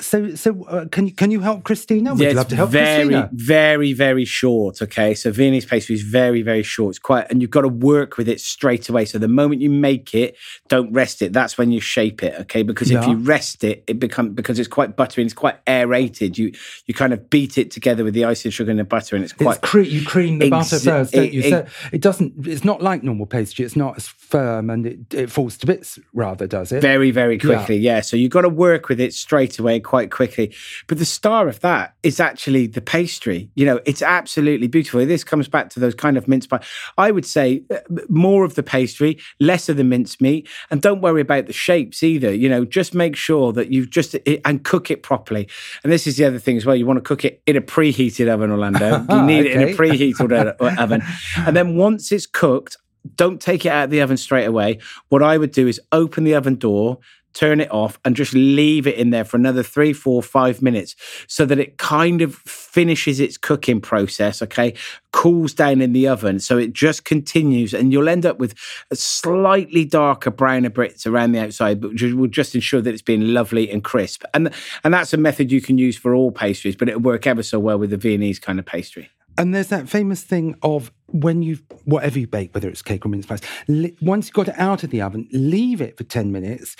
So, 0.00 0.34
so 0.34 0.64
uh, 0.64 0.86
can 0.86 1.06
you 1.06 1.14
can 1.14 1.30
you 1.30 1.40
help 1.40 1.64
Christina? 1.64 2.14
We'd 2.14 2.26
Yeah, 2.28 2.32
love 2.32 2.48
to 2.48 2.56
help 2.56 2.70
very, 2.70 3.04
Christina. 3.04 3.30
very, 3.32 3.92
very 3.92 4.24
short. 4.24 4.82
Okay, 4.82 5.14
so 5.14 5.30
Viennese 5.30 5.64
pastry 5.64 5.94
is 5.94 6.02
very, 6.02 6.42
very 6.42 6.62
short. 6.62 6.90
It's 6.92 6.98
quite, 6.98 7.26
and 7.30 7.40
you've 7.40 7.50
got 7.50 7.62
to 7.62 7.68
work 7.68 8.16
with 8.16 8.28
it 8.28 8.40
straight 8.40 8.88
away. 8.88 9.04
So 9.04 9.18
the 9.18 9.28
moment 9.28 9.60
you 9.60 9.70
make 9.70 10.14
it, 10.14 10.36
don't 10.68 10.92
rest 10.92 11.22
it. 11.22 11.32
That's 11.32 11.56
when 11.58 11.72
you 11.72 11.80
shape 11.80 12.22
it. 12.22 12.34
Okay, 12.42 12.62
because 12.62 12.90
if 12.90 13.06
you 13.06 13.16
rest 13.16 13.64
it, 13.64 13.84
it 13.86 13.98
becomes 13.98 14.34
because 14.34 14.58
it's 14.58 14.68
quite 14.68 14.96
buttery 14.96 15.22
and 15.22 15.28
it's 15.28 15.38
quite 15.38 15.56
aerated. 15.66 16.38
You 16.38 16.52
you 16.86 16.94
kind 16.94 17.12
of 17.12 17.30
beat 17.30 17.58
it 17.58 17.70
together 17.70 18.04
with 18.04 18.14
the 18.14 18.24
icing 18.24 18.50
sugar 18.50 18.70
and 18.70 18.80
the 18.80 18.84
butter, 18.84 19.16
and 19.16 19.24
it's 19.24 19.32
quite. 19.32 19.58
It's 19.58 19.68
cre- 19.70 19.80
you 19.80 20.04
cream 20.04 20.38
the 20.38 20.50
butter 20.50 20.78
first, 20.78 21.12
don't 21.12 21.32
you? 21.32 21.42
e- 21.42 21.50
so 21.50 21.66
it 21.92 22.00
doesn't. 22.00 22.46
It's 22.46 22.64
not 22.64 22.82
like 22.82 23.02
normal 23.02 23.26
pastry. 23.26 23.64
It's 23.64 23.76
not 23.76 23.96
as 23.96 24.08
firm 24.08 24.70
and 24.70 24.86
it, 24.86 25.14
it 25.14 25.30
falls 25.30 25.56
to 25.58 25.66
bits. 25.66 25.98
Rather, 26.12 26.46
does 26.46 26.72
it? 26.72 26.80
Very, 26.80 27.10
very 27.10 27.38
quickly, 27.38 27.76
yeah. 27.76 28.00
So 28.00 28.16
you've 28.16 28.30
got 28.30 28.42
to 28.42 28.48
work 28.48 28.88
with 28.88 29.00
it 29.00 29.11
straight 29.12 29.58
away, 29.58 29.80
quite 29.80 30.10
quickly. 30.10 30.54
But 30.86 30.98
the 30.98 31.04
star 31.04 31.48
of 31.48 31.60
that 31.60 31.94
is 32.02 32.20
actually 32.20 32.66
the 32.66 32.80
pastry. 32.80 33.50
You 33.54 33.66
know, 33.66 33.80
it's 33.84 34.02
absolutely 34.02 34.66
beautiful. 34.66 35.04
This 35.04 35.24
comes 35.24 35.48
back 35.48 35.70
to 35.70 35.80
those 35.80 35.94
kind 35.94 36.16
of 36.16 36.28
mince 36.28 36.46
pie. 36.46 36.62
I 36.98 37.10
would 37.10 37.26
say 37.26 37.64
uh, 37.70 37.78
more 38.08 38.44
of 38.44 38.54
the 38.54 38.62
pastry, 38.62 39.18
less 39.40 39.68
of 39.68 39.76
the 39.76 39.84
mince 39.84 40.20
meat, 40.20 40.48
and 40.70 40.80
don't 40.80 41.00
worry 41.00 41.20
about 41.20 41.46
the 41.46 41.52
shapes 41.52 42.02
either. 42.02 42.32
You 42.32 42.48
know, 42.48 42.64
just 42.64 42.94
make 42.94 43.16
sure 43.16 43.52
that 43.52 43.72
you've 43.72 43.90
just 43.90 44.16
and 44.44 44.64
cook 44.64 44.90
it 44.90 45.02
properly. 45.02 45.48
And 45.82 45.92
this 45.92 46.06
is 46.06 46.16
the 46.16 46.24
other 46.24 46.38
thing 46.38 46.56
as 46.56 46.66
well. 46.66 46.76
You 46.76 46.86
want 46.86 46.98
to 46.98 47.02
cook 47.02 47.24
it 47.24 47.42
in 47.46 47.56
a 47.56 47.60
preheated 47.60 48.28
oven, 48.28 48.50
Orlando. 48.50 49.06
You 49.12 49.22
need 49.22 49.46
it 49.46 49.52
in 49.52 49.62
a 49.62 49.74
preheated 49.74 50.56
oven, 50.78 51.02
and 51.36 51.56
then 51.56 51.76
once 51.76 52.10
it's 52.12 52.26
cooked, 52.26 52.76
don't 53.16 53.40
take 53.40 53.66
it 53.66 53.70
out 53.70 53.84
of 53.84 53.90
the 53.90 54.00
oven 54.00 54.16
straight 54.16 54.44
away. 54.44 54.78
What 55.08 55.22
I 55.22 55.38
would 55.38 55.52
do 55.52 55.66
is 55.66 55.80
open 55.90 56.24
the 56.24 56.34
oven 56.34 56.56
door, 56.56 56.98
turn 57.32 57.60
it 57.60 57.70
off, 57.70 57.98
and 58.04 58.16
just 58.16 58.34
leave 58.34 58.86
it 58.86 58.96
in 58.96 59.10
there 59.10 59.24
for 59.24 59.36
another 59.36 59.62
three, 59.62 59.92
four, 59.92 60.22
five 60.22 60.62
minutes 60.62 60.94
so 61.26 61.44
that 61.46 61.58
it 61.58 61.78
kind 61.78 62.22
of 62.22 62.34
finishes 62.34 63.20
its 63.20 63.36
cooking 63.36 63.80
process, 63.80 64.42
okay? 64.42 64.74
Cools 65.12 65.52
down 65.52 65.80
in 65.80 65.92
the 65.92 66.08
oven. 66.08 66.40
So 66.40 66.58
it 66.58 66.72
just 66.72 67.04
continues, 67.04 67.74
and 67.74 67.92
you'll 67.92 68.08
end 68.08 68.26
up 68.26 68.38
with 68.38 68.54
a 68.90 68.96
slightly 68.96 69.84
darker 69.84 70.30
browner 70.30 70.70
bits 70.70 71.06
around 71.06 71.32
the 71.32 71.40
outside, 71.40 71.80
but 71.80 71.92
will 72.00 72.26
just 72.28 72.54
ensure 72.54 72.80
that 72.80 72.92
it's 72.92 73.02
been 73.02 73.34
lovely 73.34 73.70
and 73.70 73.84
crisp. 73.84 74.24
And, 74.34 74.52
and 74.84 74.94
that's 74.94 75.12
a 75.12 75.16
method 75.16 75.52
you 75.52 75.60
can 75.60 75.78
use 75.78 75.96
for 75.96 76.14
all 76.14 76.32
pastries, 76.32 76.76
but 76.76 76.88
it'll 76.88 77.00
work 77.00 77.26
ever 77.26 77.42
so 77.42 77.58
well 77.58 77.78
with 77.78 77.90
the 77.90 77.96
Viennese 77.96 78.38
kind 78.38 78.58
of 78.58 78.66
pastry. 78.66 79.10
And 79.38 79.54
there's 79.54 79.68
that 79.68 79.88
famous 79.88 80.22
thing 80.22 80.56
of 80.62 80.92
when 81.08 81.42
you 81.42 81.58
whatever 81.84 82.18
you 82.18 82.26
bake, 82.26 82.54
whether 82.54 82.68
it's 82.68 82.82
cake 82.82 83.04
or 83.04 83.08
mince 83.08 83.26
pies, 83.26 83.40
li- 83.68 83.96
once 84.00 84.26
you've 84.26 84.34
got 84.34 84.48
it 84.48 84.58
out 84.58 84.82
of 84.82 84.90
the 84.90 85.00
oven, 85.02 85.28
leave 85.32 85.80
it 85.80 85.96
for 85.96 86.04
ten 86.04 86.32
minutes 86.32 86.76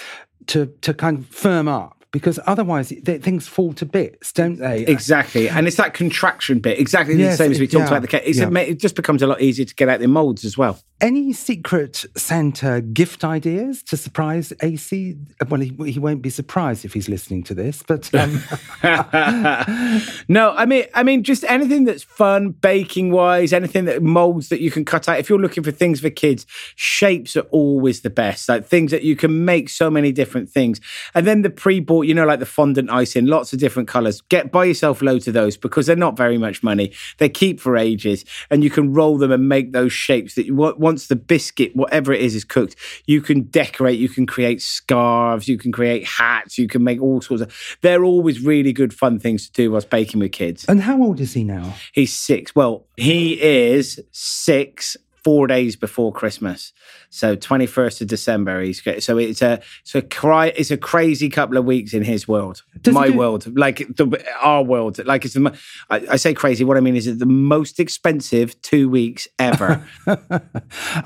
to 0.49 0.67
to 0.83 0.93
kind 0.95 1.19
of 1.19 1.27
firm 1.27 1.69
up 1.69 2.05
because 2.13 2.39
otherwise 2.47 2.91
th- 2.91 3.23
things 3.23 3.49
fall 3.49 3.73
to 3.73 3.87
bits, 3.87 4.33
don't 4.33 4.59
they? 4.59 4.85
Exactly, 4.87 5.49
and 5.49 5.67
it's 5.67 5.77
that 5.77 5.95
contraction 5.95 6.61
bit, 6.61 6.79
exactly 6.79 7.15
Yes, 7.15 7.39
the 7.39 7.45
same 7.45 7.51
as 7.53 7.59
we 7.59 7.67
talked 7.67 7.85
yeah, 7.85 7.89
about 7.89 8.03
the 8.03 8.09
cake. 8.09 8.23
Yeah. 8.27 8.45
a, 8.45 8.69
it 8.69 8.79
just 8.79 8.95
becomes 8.95 9.23
a 9.23 9.27
lot 9.27 9.41
easier 9.41 9.65
to 9.65 9.75
get 9.75 9.89
out 9.89 10.01
the 10.01 10.09
molds 10.09 10.45
as 10.45 10.57
well. 10.57 10.79
Any 11.03 11.33
secret 11.33 12.05
Santa 12.17 12.81
gift 12.81 13.25
ideas 13.25 13.83
to 13.83 13.97
surprise 13.97 14.53
Acey? 14.63 15.19
Well, 15.49 15.61
he, 15.61 15.75
he 15.91 15.99
won't 15.99 16.23
be 16.23 16.31
surprised 16.31 16.85
if 16.85 16.93
he's 16.93 17.09
listening 17.09 17.43
to 17.43 17.55
this, 17.55 17.83
but 17.83 18.09
um, 18.15 18.41
no, 20.29 20.55
I 20.57 20.65
mean, 20.65 20.85
I 20.95 21.03
mean, 21.03 21.25
just 21.25 21.43
anything 21.49 21.87
that's 21.87 22.05
fun, 22.05 22.51
baking 22.51 23.11
wise, 23.11 23.53
anything 23.53 23.87
that 23.87 24.01
molds 24.01 24.49
that 24.51 24.61
you 24.61 24.71
can 24.71 24.85
cut 24.85 25.09
out. 25.09 25.19
If 25.19 25.29
you're 25.29 25.41
looking 25.41 25.65
for 25.65 25.73
things 25.73 25.99
for 25.99 26.09
kids, 26.09 26.47
shapes 26.77 27.37
are 27.37 27.49
always 27.51 28.03
the 28.03 28.11
best. 28.11 28.49
Like 28.49 28.65
things 28.65 28.93
that 28.93 29.03
you 29.03 29.17
can 29.17 29.45
make 29.45 29.71
so 29.71 29.91
many 29.91 30.13
different 30.13 30.51
things. 30.51 30.81
And 31.17 31.27
then 31.27 31.43
the 31.43 31.51
pre-bought, 31.51 32.07
you 32.07 32.15
know, 32.15 32.27
like 32.27 32.39
the 32.39 32.47
fondant 32.47 32.91
icing, 32.91 33.27
lots 33.27 33.53
of 33.53 33.59
different 33.59 33.89
colors. 33.89 34.21
Get 34.21 34.53
buy 34.53 34.67
yourself 34.67 35.03
loads 35.03 35.27
of 35.27 35.35
those 35.35 35.57
because 35.57 35.87
they're 35.87 35.97
not 35.97 36.17
very 36.17 36.39
much 36.39 36.63
money. 36.63 36.93
They 37.19 37.29
keep 37.29 37.59
for 37.59 37.77
ages, 37.77 38.25
and 38.51 38.63
you 38.63 38.71
can 38.71 38.93
roll 38.93 39.19
them 39.19 39.33
and 39.33 39.49
make 39.49 39.73
those 39.73 39.93
shapes 39.93 40.37
that 40.37 40.47
you 40.47 40.55
want. 40.55 40.92
Once 40.93 41.07
the 41.07 41.17
biscuit, 41.17 41.75
whatever 41.75 42.13
it 42.13 42.21
is, 42.21 42.35
is 42.35 42.45
cooked, 42.45 42.77
you 43.07 43.23
can 43.23 43.45
decorate. 43.45 43.99
You 43.99 44.11
can 44.11 44.27
create 44.27 44.61
scarves. 44.61 45.49
You 45.49 45.57
can 45.57 45.73
create 45.73 46.05
hats. 46.07 46.59
You 46.59 46.69
can 46.69 46.85
make 46.85 47.01
all 47.01 47.23
sorts 47.23 47.43
of. 47.43 47.79
They're 47.81 48.05
always 48.05 48.45
really 48.45 48.75
good, 48.75 48.93
fun 48.93 49.19
things 49.19 49.47
to 49.47 49.53
do 49.53 49.71
whilst 49.71 49.89
baking 49.89 50.21
with 50.21 50.33
kids. 50.33 50.67
and 50.69 50.83
how 50.83 51.03
old 51.03 51.19
is 51.19 51.33
he 51.33 51.45
now? 51.45 51.77
He's 51.93 52.13
six. 52.13 52.55
Well, 52.55 52.85
he 52.99 53.41
is 53.41 54.03
six. 54.11 54.99
Four 55.25 55.47
days 55.47 55.77
before 55.77 56.13
Christmas, 56.13 56.73
so 57.09 57.37
twenty 57.37 57.67
first 57.67 58.01
of 58.01 58.09
December. 58.09 58.61
He's 58.61 58.81
go- 58.81 58.99
so 58.99 59.19
it's 59.19 59.41
a 59.41 59.61
so 59.85 60.01
cry. 60.01 60.47
It's 60.57 60.73
a 60.73 60.77
crazy 60.77 61.29
couple 61.29 61.57
of 61.57 61.65
weeks 61.65 61.95
in 61.95 62.03
his 62.03 62.27
world, 62.27 62.63
Does 62.81 62.93
my 62.93 63.09
do- 63.09 63.17
world, 63.17 63.57
like 63.57 63.79
the, 63.97 64.21
our 64.43 64.65
world. 64.65 64.99
Like 65.07 65.25
it's 65.25 65.35
the. 65.35 65.57
I, 65.91 66.05
I 66.11 66.17
say 66.17 66.35
crazy. 66.35 66.65
What 66.65 66.77
I 66.77 66.81
mean 66.81 66.97
is 66.97 67.07
it's 67.07 67.21
the 67.21 67.27
most 67.27 67.79
expensive 67.79 68.61
two 68.63 68.89
weeks 68.89 69.29
ever. 69.39 69.87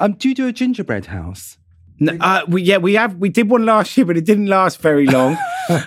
um, 0.00 0.14
do 0.14 0.30
you 0.30 0.34
do 0.34 0.46
a 0.46 0.52
gingerbread 0.52 1.06
house? 1.06 1.58
No, 1.98 2.16
uh, 2.20 2.42
we, 2.46 2.62
yeah, 2.62 2.76
we 2.76 2.94
have. 2.94 3.16
We 3.16 3.28
did 3.28 3.48
one 3.48 3.64
last 3.64 3.96
year, 3.96 4.04
but 4.04 4.16
it 4.16 4.24
didn't 4.24 4.46
last 4.46 4.80
very 4.80 5.06
long. 5.18 5.36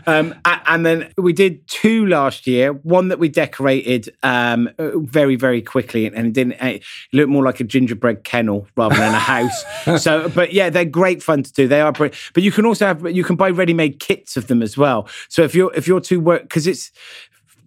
um, 0.07 0.33
and 0.45 0.85
then 0.85 1.11
we 1.17 1.33
did 1.33 1.67
two 1.67 2.05
last 2.07 2.47
year. 2.47 2.73
One 2.73 3.09
that 3.09 3.19
we 3.19 3.29
decorated 3.29 4.09
um, 4.23 4.69
uh, 4.79 4.97
very, 4.99 5.35
very 5.35 5.61
quickly, 5.61 6.05
and 6.05 6.15
it 6.17 6.33
didn't. 6.33 6.53
It 6.53 6.83
looked 7.13 7.29
more 7.29 7.43
like 7.43 7.59
a 7.59 7.63
gingerbread 7.63 8.23
kennel 8.23 8.67
rather 8.75 8.95
than 8.95 9.13
a 9.13 9.19
house. 9.19 9.63
so, 10.01 10.29
but 10.29 10.51
yeah, 10.51 10.69
they're 10.69 10.85
great 10.85 11.21
fun 11.21 11.43
to 11.43 11.53
do. 11.53 11.67
They 11.67 11.81
are, 11.81 11.91
great. 11.91 12.15
but 12.33 12.43
you 12.43 12.51
can 12.51 12.65
also 12.65 12.87
have. 12.87 13.09
You 13.09 13.23
can 13.23 13.35
buy 13.35 13.49
ready-made 13.49 13.99
kits 13.99 14.35
of 14.35 14.47
them 14.47 14.61
as 14.61 14.77
well. 14.77 15.07
So 15.29 15.43
if 15.43 15.53
you're 15.53 15.73
if 15.75 15.87
you're 15.87 16.01
too 16.01 16.19
work 16.19 16.43
because 16.43 16.65
it's 16.65 16.91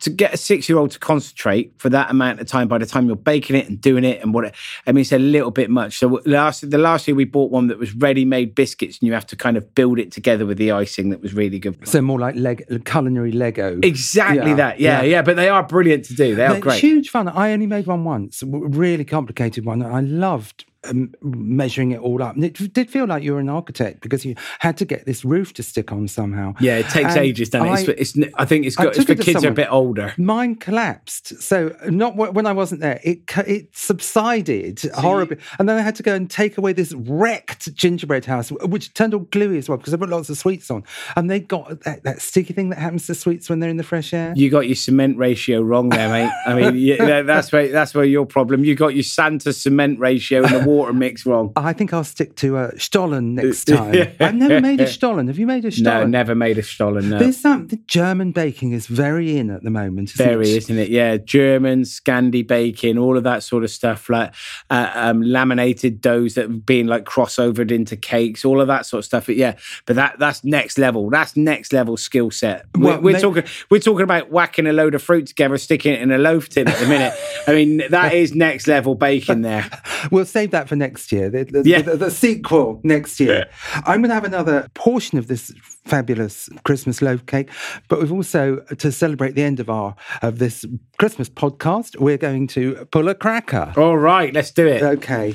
to 0.02 0.10
get 0.10 0.34
a 0.34 0.36
six 0.36 0.68
year 0.68 0.78
old 0.78 0.90
to 0.92 0.98
concentrate 0.98 1.72
for 1.78 1.88
that 1.88 2.10
amount 2.10 2.40
of 2.40 2.46
time 2.46 2.68
by 2.68 2.78
the 2.78 2.86
time 2.86 3.06
you're 3.06 3.16
baking 3.16 3.56
it 3.56 3.68
and 3.68 3.80
doing 3.80 4.04
it 4.04 4.20
and 4.22 4.34
what 4.34 4.44
it, 4.44 4.54
I 4.86 4.92
mean, 4.92 5.02
it's 5.02 5.12
a 5.12 5.18
little 5.18 5.50
bit 5.50 5.70
much. 5.70 5.98
So 5.98 6.20
last 6.26 6.68
the 6.70 6.78
last 6.78 7.06
year 7.08 7.14
we 7.14 7.24
bought 7.24 7.50
one 7.50 7.68
that 7.68 7.78
was 7.78 7.94
ready 7.94 8.24
made 8.24 8.54
biscuits 8.54 8.98
and 8.98 9.06
you 9.06 9.12
have 9.14 9.26
to 9.28 9.36
kind 9.36 9.56
of 9.56 9.74
build 9.74 9.98
it 9.98 10.12
together 10.12 10.44
with 10.46 10.58
the 10.58 10.72
icing 10.72 11.10
that 11.10 11.22
was 11.22 11.34
really 11.34 11.58
good. 11.58 11.76
So 11.88 12.00
more 12.02 12.18
like 12.18 12.34
leg- 12.36 12.84
culinary 12.84 13.32
Lego. 13.32 13.78
Exactly 13.82 14.50
Yeah, 14.50 14.54
that. 14.56 14.80
Yeah, 14.80 15.02
yeah. 15.02 15.08
yeah, 15.08 15.22
But 15.22 15.36
they 15.36 15.48
are 15.48 15.62
brilliant 15.62 16.04
to 16.06 16.14
do. 16.14 16.34
They 16.34 16.44
are 16.46 16.52
They're 16.52 16.60
great. 16.60 16.80
Huge 16.80 17.08
fun. 17.10 17.28
I 17.28 17.52
only 17.52 17.66
made 17.66 17.86
one 17.86 18.04
once, 18.04 18.42
really 18.46 19.04
complicated 19.04 19.64
one. 19.64 19.82
I 19.82 20.00
loved 20.00 20.64
um, 20.84 21.12
measuring 21.22 21.92
it 21.92 22.00
all 22.00 22.22
up. 22.22 22.34
And 22.34 22.44
it 22.44 22.72
did 22.72 22.90
feel 22.90 23.06
like 23.06 23.22
you 23.22 23.34
were 23.34 23.40
an 23.40 23.48
architect 23.48 24.00
because 24.00 24.24
you 24.24 24.34
had 24.58 24.76
to 24.78 24.84
get 24.84 25.06
this 25.06 25.24
roof 25.24 25.52
to 25.54 25.62
stick 25.62 25.92
on 25.92 26.08
somehow. 26.08 26.54
Yeah, 26.60 26.78
it 26.78 26.88
takes 26.88 27.10
And 27.16 27.18
ages, 27.24 27.50
doesn't 27.50 27.68
it? 27.68 27.70
I- 27.70 27.92
It's, 28.00 28.14
it's, 28.16 28.28
I 28.36 28.44
think 28.44 28.66
it's 28.66 28.78
I 28.78 28.86
it's 28.86 29.04
for 29.04 29.12
it 29.12 29.20
kids 29.20 29.42
who 29.42 29.48
are 29.48 29.52
a 29.52 29.54
bit 29.54 29.68
older. 29.70 30.12
Mine 30.16 30.54
collapsed. 30.56 31.40
So 31.42 31.74
not 31.88 32.16
when 32.16 32.46
I 32.46 32.52
wasn't 32.52 32.80
there. 32.80 33.00
It 33.02 33.20
it 33.46 33.68
subsided 33.76 34.80
horribly, 34.94 35.38
and 35.58 35.68
then 35.68 35.76
I 35.78 35.80
had 35.80 35.94
to 35.96 36.02
go 36.02 36.14
and 36.14 36.30
take 36.30 36.58
away 36.58 36.72
this 36.72 36.92
wrecked 36.94 37.72
gingerbread 37.74 38.24
house, 38.24 38.50
which 38.50 38.92
turned 38.94 39.14
all 39.14 39.20
gluey 39.20 39.58
as 39.58 39.68
well 39.68 39.78
because 39.78 39.94
I 39.94 39.96
put 39.96 40.08
lots 40.08 40.28
of 40.30 40.36
sweets 40.38 40.70
on, 40.70 40.84
and 41.16 41.30
they 41.30 41.40
got 41.40 41.80
that, 41.82 42.02
that 42.04 42.20
sticky 42.20 42.52
thing 42.54 42.70
that 42.70 42.78
happens 42.78 43.06
to 43.06 43.14
sweets 43.14 43.48
when 43.48 43.60
they're 43.60 43.70
in 43.70 43.76
the 43.76 43.82
fresh 43.84 44.12
air. 44.12 44.32
You 44.36 44.50
got 44.50 44.66
your 44.66 44.74
cement 44.76 45.16
ratio 45.18 45.60
wrong 45.62 45.88
there, 45.88 46.08
mate. 46.08 46.30
I 46.46 46.54
mean, 46.54 46.76
yeah, 46.76 47.22
that's 47.22 47.50
where 47.52 47.68
that's 47.68 47.94
where 47.94 48.04
your 48.04 48.26
problem. 48.26 48.64
You 48.64 48.74
got 48.74 48.94
your 48.94 49.04
Santa 49.04 49.52
cement 49.52 49.98
ratio 49.98 50.42
and 50.44 50.54
the 50.54 50.64
water 50.72 50.92
mix 50.92 51.24
wrong. 51.26 51.52
I 51.56 51.72
think 51.72 51.92
I'll 51.92 52.04
stick 52.04 52.36
to 52.36 52.56
a 52.56 52.78
Stollen 52.78 53.34
next 53.34 53.64
time. 53.66 54.08
I've 54.20 54.34
never 54.34 54.60
made 54.60 54.80
a 54.80 54.86
Stollen. 54.92 55.28
Have 55.28 55.38
you 55.38 55.46
made 55.46 55.64
a 55.64 55.70
Stollen? 55.70 56.10
No, 56.10 56.18
never 56.18 56.34
made 56.34 56.58
a 56.58 56.62
Stollen. 56.62 57.10
No. 57.10 57.18
There's 57.18 57.36
some 57.36 57.68
the 57.68 57.76
German 57.86 58.32
baking 58.32 58.72
is 58.72 58.86
very 58.86 59.36
in 59.36 59.50
at 59.50 59.62
the 59.62 59.70
moment. 59.70 60.10
Isn't 60.14 60.26
Very, 60.26 60.50
it? 60.50 60.56
isn't 60.58 60.78
it? 60.78 60.88
Yeah, 60.88 61.16
German, 61.16 61.82
Scandi 61.82 62.46
baking, 62.46 62.98
all 62.98 63.16
of 63.16 63.24
that 63.24 63.42
sort 63.42 63.64
of 63.64 63.70
stuff, 63.70 64.08
like 64.08 64.34
uh, 64.70 64.90
um, 64.94 65.22
laminated 65.22 66.00
doughs 66.00 66.34
that 66.34 66.48
have 66.48 66.66
been 66.66 66.86
like 66.86 67.04
crossovered 67.04 67.70
into 67.70 67.96
cakes, 67.96 68.44
all 68.44 68.60
of 68.60 68.66
that 68.68 68.86
sort 68.86 69.00
of 69.00 69.04
stuff. 69.04 69.26
But 69.26 69.36
yeah, 69.36 69.56
but 69.86 69.96
that 69.96 70.18
that's 70.18 70.44
next 70.44 70.78
level. 70.78 71.10
That's 71.10 71.36
next 71.36 71.72
level 71.72 71.96
skill 71.96 72.30
set. 72.30 72.66
We're, 72.74 72.92
Well, 72.92 73.00
we're 73.00 73.20
talking 73.20 73.44
we're 73.70 73.80
talking 73.80 74.04
about 74.04 74.30
whacking 74.30 74.66
a 74.66 74.72
load 74.72 74.94
of 74.94 75.02
fruit 75.02 75.26
together, 75.26 75.58
sticking 75.58 75.92
it 75.94 76.00
in 76.00 76.10
a 76.12 76.18
loaf 76.18 76.48
tin 76.48 76.68
at 76.68 76.78
the 76.78 76.86
minute. 76.86 77.14
I 77.46 77.52
mean, 77.54 77.82
that 77.90 78.12
is 78.22 78.34
next 78.34 78.66
level 78.66 78.94
baking 78.94 79.42
there. 79.42 79.68
We'll 80.10 80.24
save 80.24 80.50
that 80.52 80.61
for 80.68 80.76
next 80.76 81.12
year. 81.12 81.30
The, 81.30 81.44
the, 81.44 81.62
Yeah. 81.64 81.82
the, 81.82 81.96
the 81.96 82.10
sequel 82.10 82.80
next 82.84 83.18
year. 83.20 83.46
I'm 83.86 84.00
going 84.02 84.08
to 84.10 84.14
have 84.14 84.24
another 84.24 84.68
portion 84.74 85.18
of 85.18 85.26
this 85.28 85.52
fabulous 85.84 86.48
Christmas 86.64 87.00
loaf 87.02 87.24
cake, 87.26 87.48
but 87.88 88.00
we've 88.00 88.12
also 88.12 88.56
to 88.78 88.92
celebrate 88.92 89.34
the 89.34 89.42
end 89.42 89.60
of 89.60 89.68
our 89.70 89.94
of 90.22 90.38
this 90.38 90.64
Christmas 90.98 91.28
podcast. 91.28 91.98
We're 91.98 92.18
going 92.18 92.46
to 92.48 92.86
pull 92.92 93.08
a 93.08 93.14
cracker. 93.14 93.72
All 93.76 93.96
right, 93.98 94.32
let's 94.34 94.50
do 94.50 94.66
it. 94.66 94.82
Okay. 94.82 95.34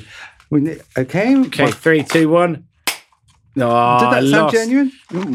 We 0.50 0.78
okay. 0.96 1.36
Okay, 1.36 1.70
three, 1.70 2.02
two, 2.02 2.28
one. 2.30 2.64
No, 3.56 3.66
Did 3.66 3.72
that 3.72 4.12
I 4.12 4.20
sound 4.20 4.30
lost. 4.30 4.54
genuine? 4.54 4.92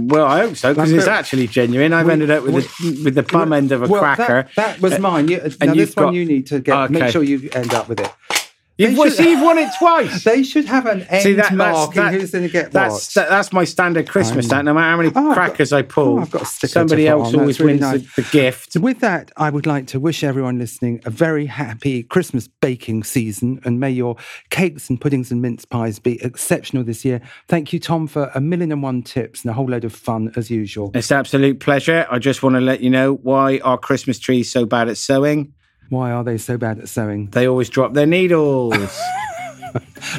Well, 0.08 0.26
I 0.26 0.40
hope 0.46 0.56
so 0.56 0.74
because 0.74 0.94
it's 0.94 1.08
actually 1.08 1.46
genuine. 1.48 1.92
I've 1.92 2.08
ended 2.08 2.32
up 2.32 2.44
with 2.46 2.74
the 2.78 3.02
with 3.04 3.16
the 3.16 3.24
bum 3.24 3.52
end 3.52 3.72
of 3.74 3.84
a 3.84 3.88
Well, 3.88 4.02
cracker. 4.02 4.48
That, 4.56 4.80
was 4.80 4.94
Uh, 4.94 5.00
mine. 5.00 5.28
You, 5.28 5.40
and 5.42 5.60
now 5.60 5.74
this 5.74 5.90
you've 5.90 5.98
one 5.98 6.14
you 6.14 6.24
need 6.26 6.48
to 6.48 6.60
get. 6.62 6.74
Okay. 6.74 6.94
Make 7.00 7.12
sure 7.12 7.22
you 7.22 7.50
end 7.54 7.74
up 7.74 7.90
with 7.90 8.00
it. 8.00 8.10
You've, 8.78 8.96
should- 8.96 9.14
see, 9.14 9.30
you've 9.32 9.42
won 9.42 9.58
it 9.60 9.70
twice. 9.78 10.24
They 10.34 10.42
should 10.42 10.66
have 10.66 10.88
an 10.88 11.04
end 11.04 11.22
See 11.24 11.34
that, 11.34 11.44
that's, 11.44 11.56
mark 11.56 11.94
that, 11.94 12.14
who's 12.14 12.32
going 12.32 12.46
to 12.46 12.52
get 12.52 12.72
that's, 12.72 13.14
that- 13.14 13.30
that's 13.30 13.54
my 13.54 13.66
standard 13.66 14.10
Christmas. 14.10 14.48
That 14.50 14.66
no 14.66 14.74
matter 14.74 14.90
how 14.90 14.98
many 14.98 15.12
Oh, 15.16 15.34
crackers 15.34 15.70
got- 15.70 15.78
I 15.78 15.82
pull, 15.84 16.18
oh, 16.18 16.22
I've 16.22 16.32
got 16.32 16.42
a 16.42 16.46
sticker 16.46 16.68
to 16.70 16.74
somebody 16.74 17.08
else 17.08 17.34
always 17.34 17.58
That's 17.58 17.60
really 17.60 17.74
wins 17.80 17.82
nice. 17.82 18.16
the, 18.16 18.22
the 18.24 18.30
gift. 18.32 18.74
So 18.74 18.80
with 18.80 19.00
that, 19.02 19.32
I 19.38 19.52
would 19.52 19.68
like 19.68 19.86
to 19.88 20.00
wish 20.00 20.24
everyone 20.24 20.58
listening 20.58 21.02
a 21.06 21.12
very 21.12 21.46
happy 21.46 22.02
Christmas 22.04 22.48
baking 22.48 23.04
season 23.04 23.60
and 23.64 23.80
may 23.80 23.92
your 23.92 24.16
cakes 24.50 24.90
and 24.90 25.00
puddings 25.00 25.32
and 25.32 25.40
mince 25.42 25.66
pies 25.66 26.00
be 26.00 26.20
exceptional 26.24 26.84
this 26.84 27.06
year. 27.06 27.22
Thank 27.48 27.74
you, 27.74 27.80
Tom, 27.80 28.08
for 28.08 28.32
a 28.34 28.42
million 28.42 28.72
and 28.72 28.82
one 28.82 29.04
tips 29.04 29.44
and 29.44 29.52
a 29.52 29.54
whole 29.54 29.68
load 29.68 29.84
of 29.86 29.94
fun 29.94 30.32
as 30.36 30.50
usual. 30.50 30.90
It's 30.96 31.12
an 31.12 31.18
absolute 31.18 31.60
pleasure. 31.60 32.08
I 32.10 32.18
just 32.18 32.42
want 32.42 32.56
to 32.56 32.62
let 32.62 32.82
you 32.82 32.90
know 32.90 33.14
why 33.14 33.60
our 33.60 33.78
Christmas 33.78 34.18
trees 34.18 34.52
so 34.52 34.66
bad 34.66 34.90
at 34.90 34.98
sewing. 34.98 35.54
Why 35.90 36.12
are 36.12 36.24
they 36.24 36.38
so 36.38 36.58
bad 36.58 36.80
at 36.80 36.90
sewing? 36.90 37.28
They 37.28 37.48
always 37.48 37.70
drop 37.70 37.94
their 37.94 38.06
needles. 38.08 38.76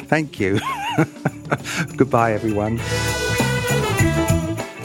Thank 0.07 0.39
you. 0.39 0.59
Goodbye, 1.97 2.33
everyone. 2.33 2.77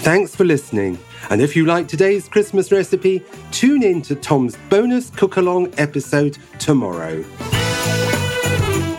Thanks 0.02 0.34
for 0.34 0.44
listening. 0.44 0.98
And 1.28 1.40
if 1.40 1.54
you 1.54 1.64
like 1.64 1.86
today's 1.86 2.28
Christmas 2.28 2.72
recipe, 2.72 3.22
tune 3.52 3.82
in 3.84 4.02
to 4.02 4.14
Tom's 4.16 4.56
bonus 4.68 5.10
cook 5.10 5.36
along 5.36 5.72
episode 5.78 6.38
tomorrow. 6.58 7.24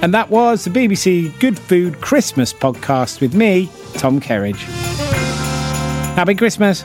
and 0.01 0.13
that 0.13 0.29
was 0.29 0.63
the 0.63 0.69
BBC 0.69 1.37
Good 1.39 1.59
Food 1.59 1.99
Christmas 1.99 2.53
podcast 2.53 3.19
with 3.19 3.33
me, 3.35 3.69
Tom 3.95 4.21
Kerridge. 4.21 4.61
Happy 6.15 6.35
Christmas. 6.35 6.83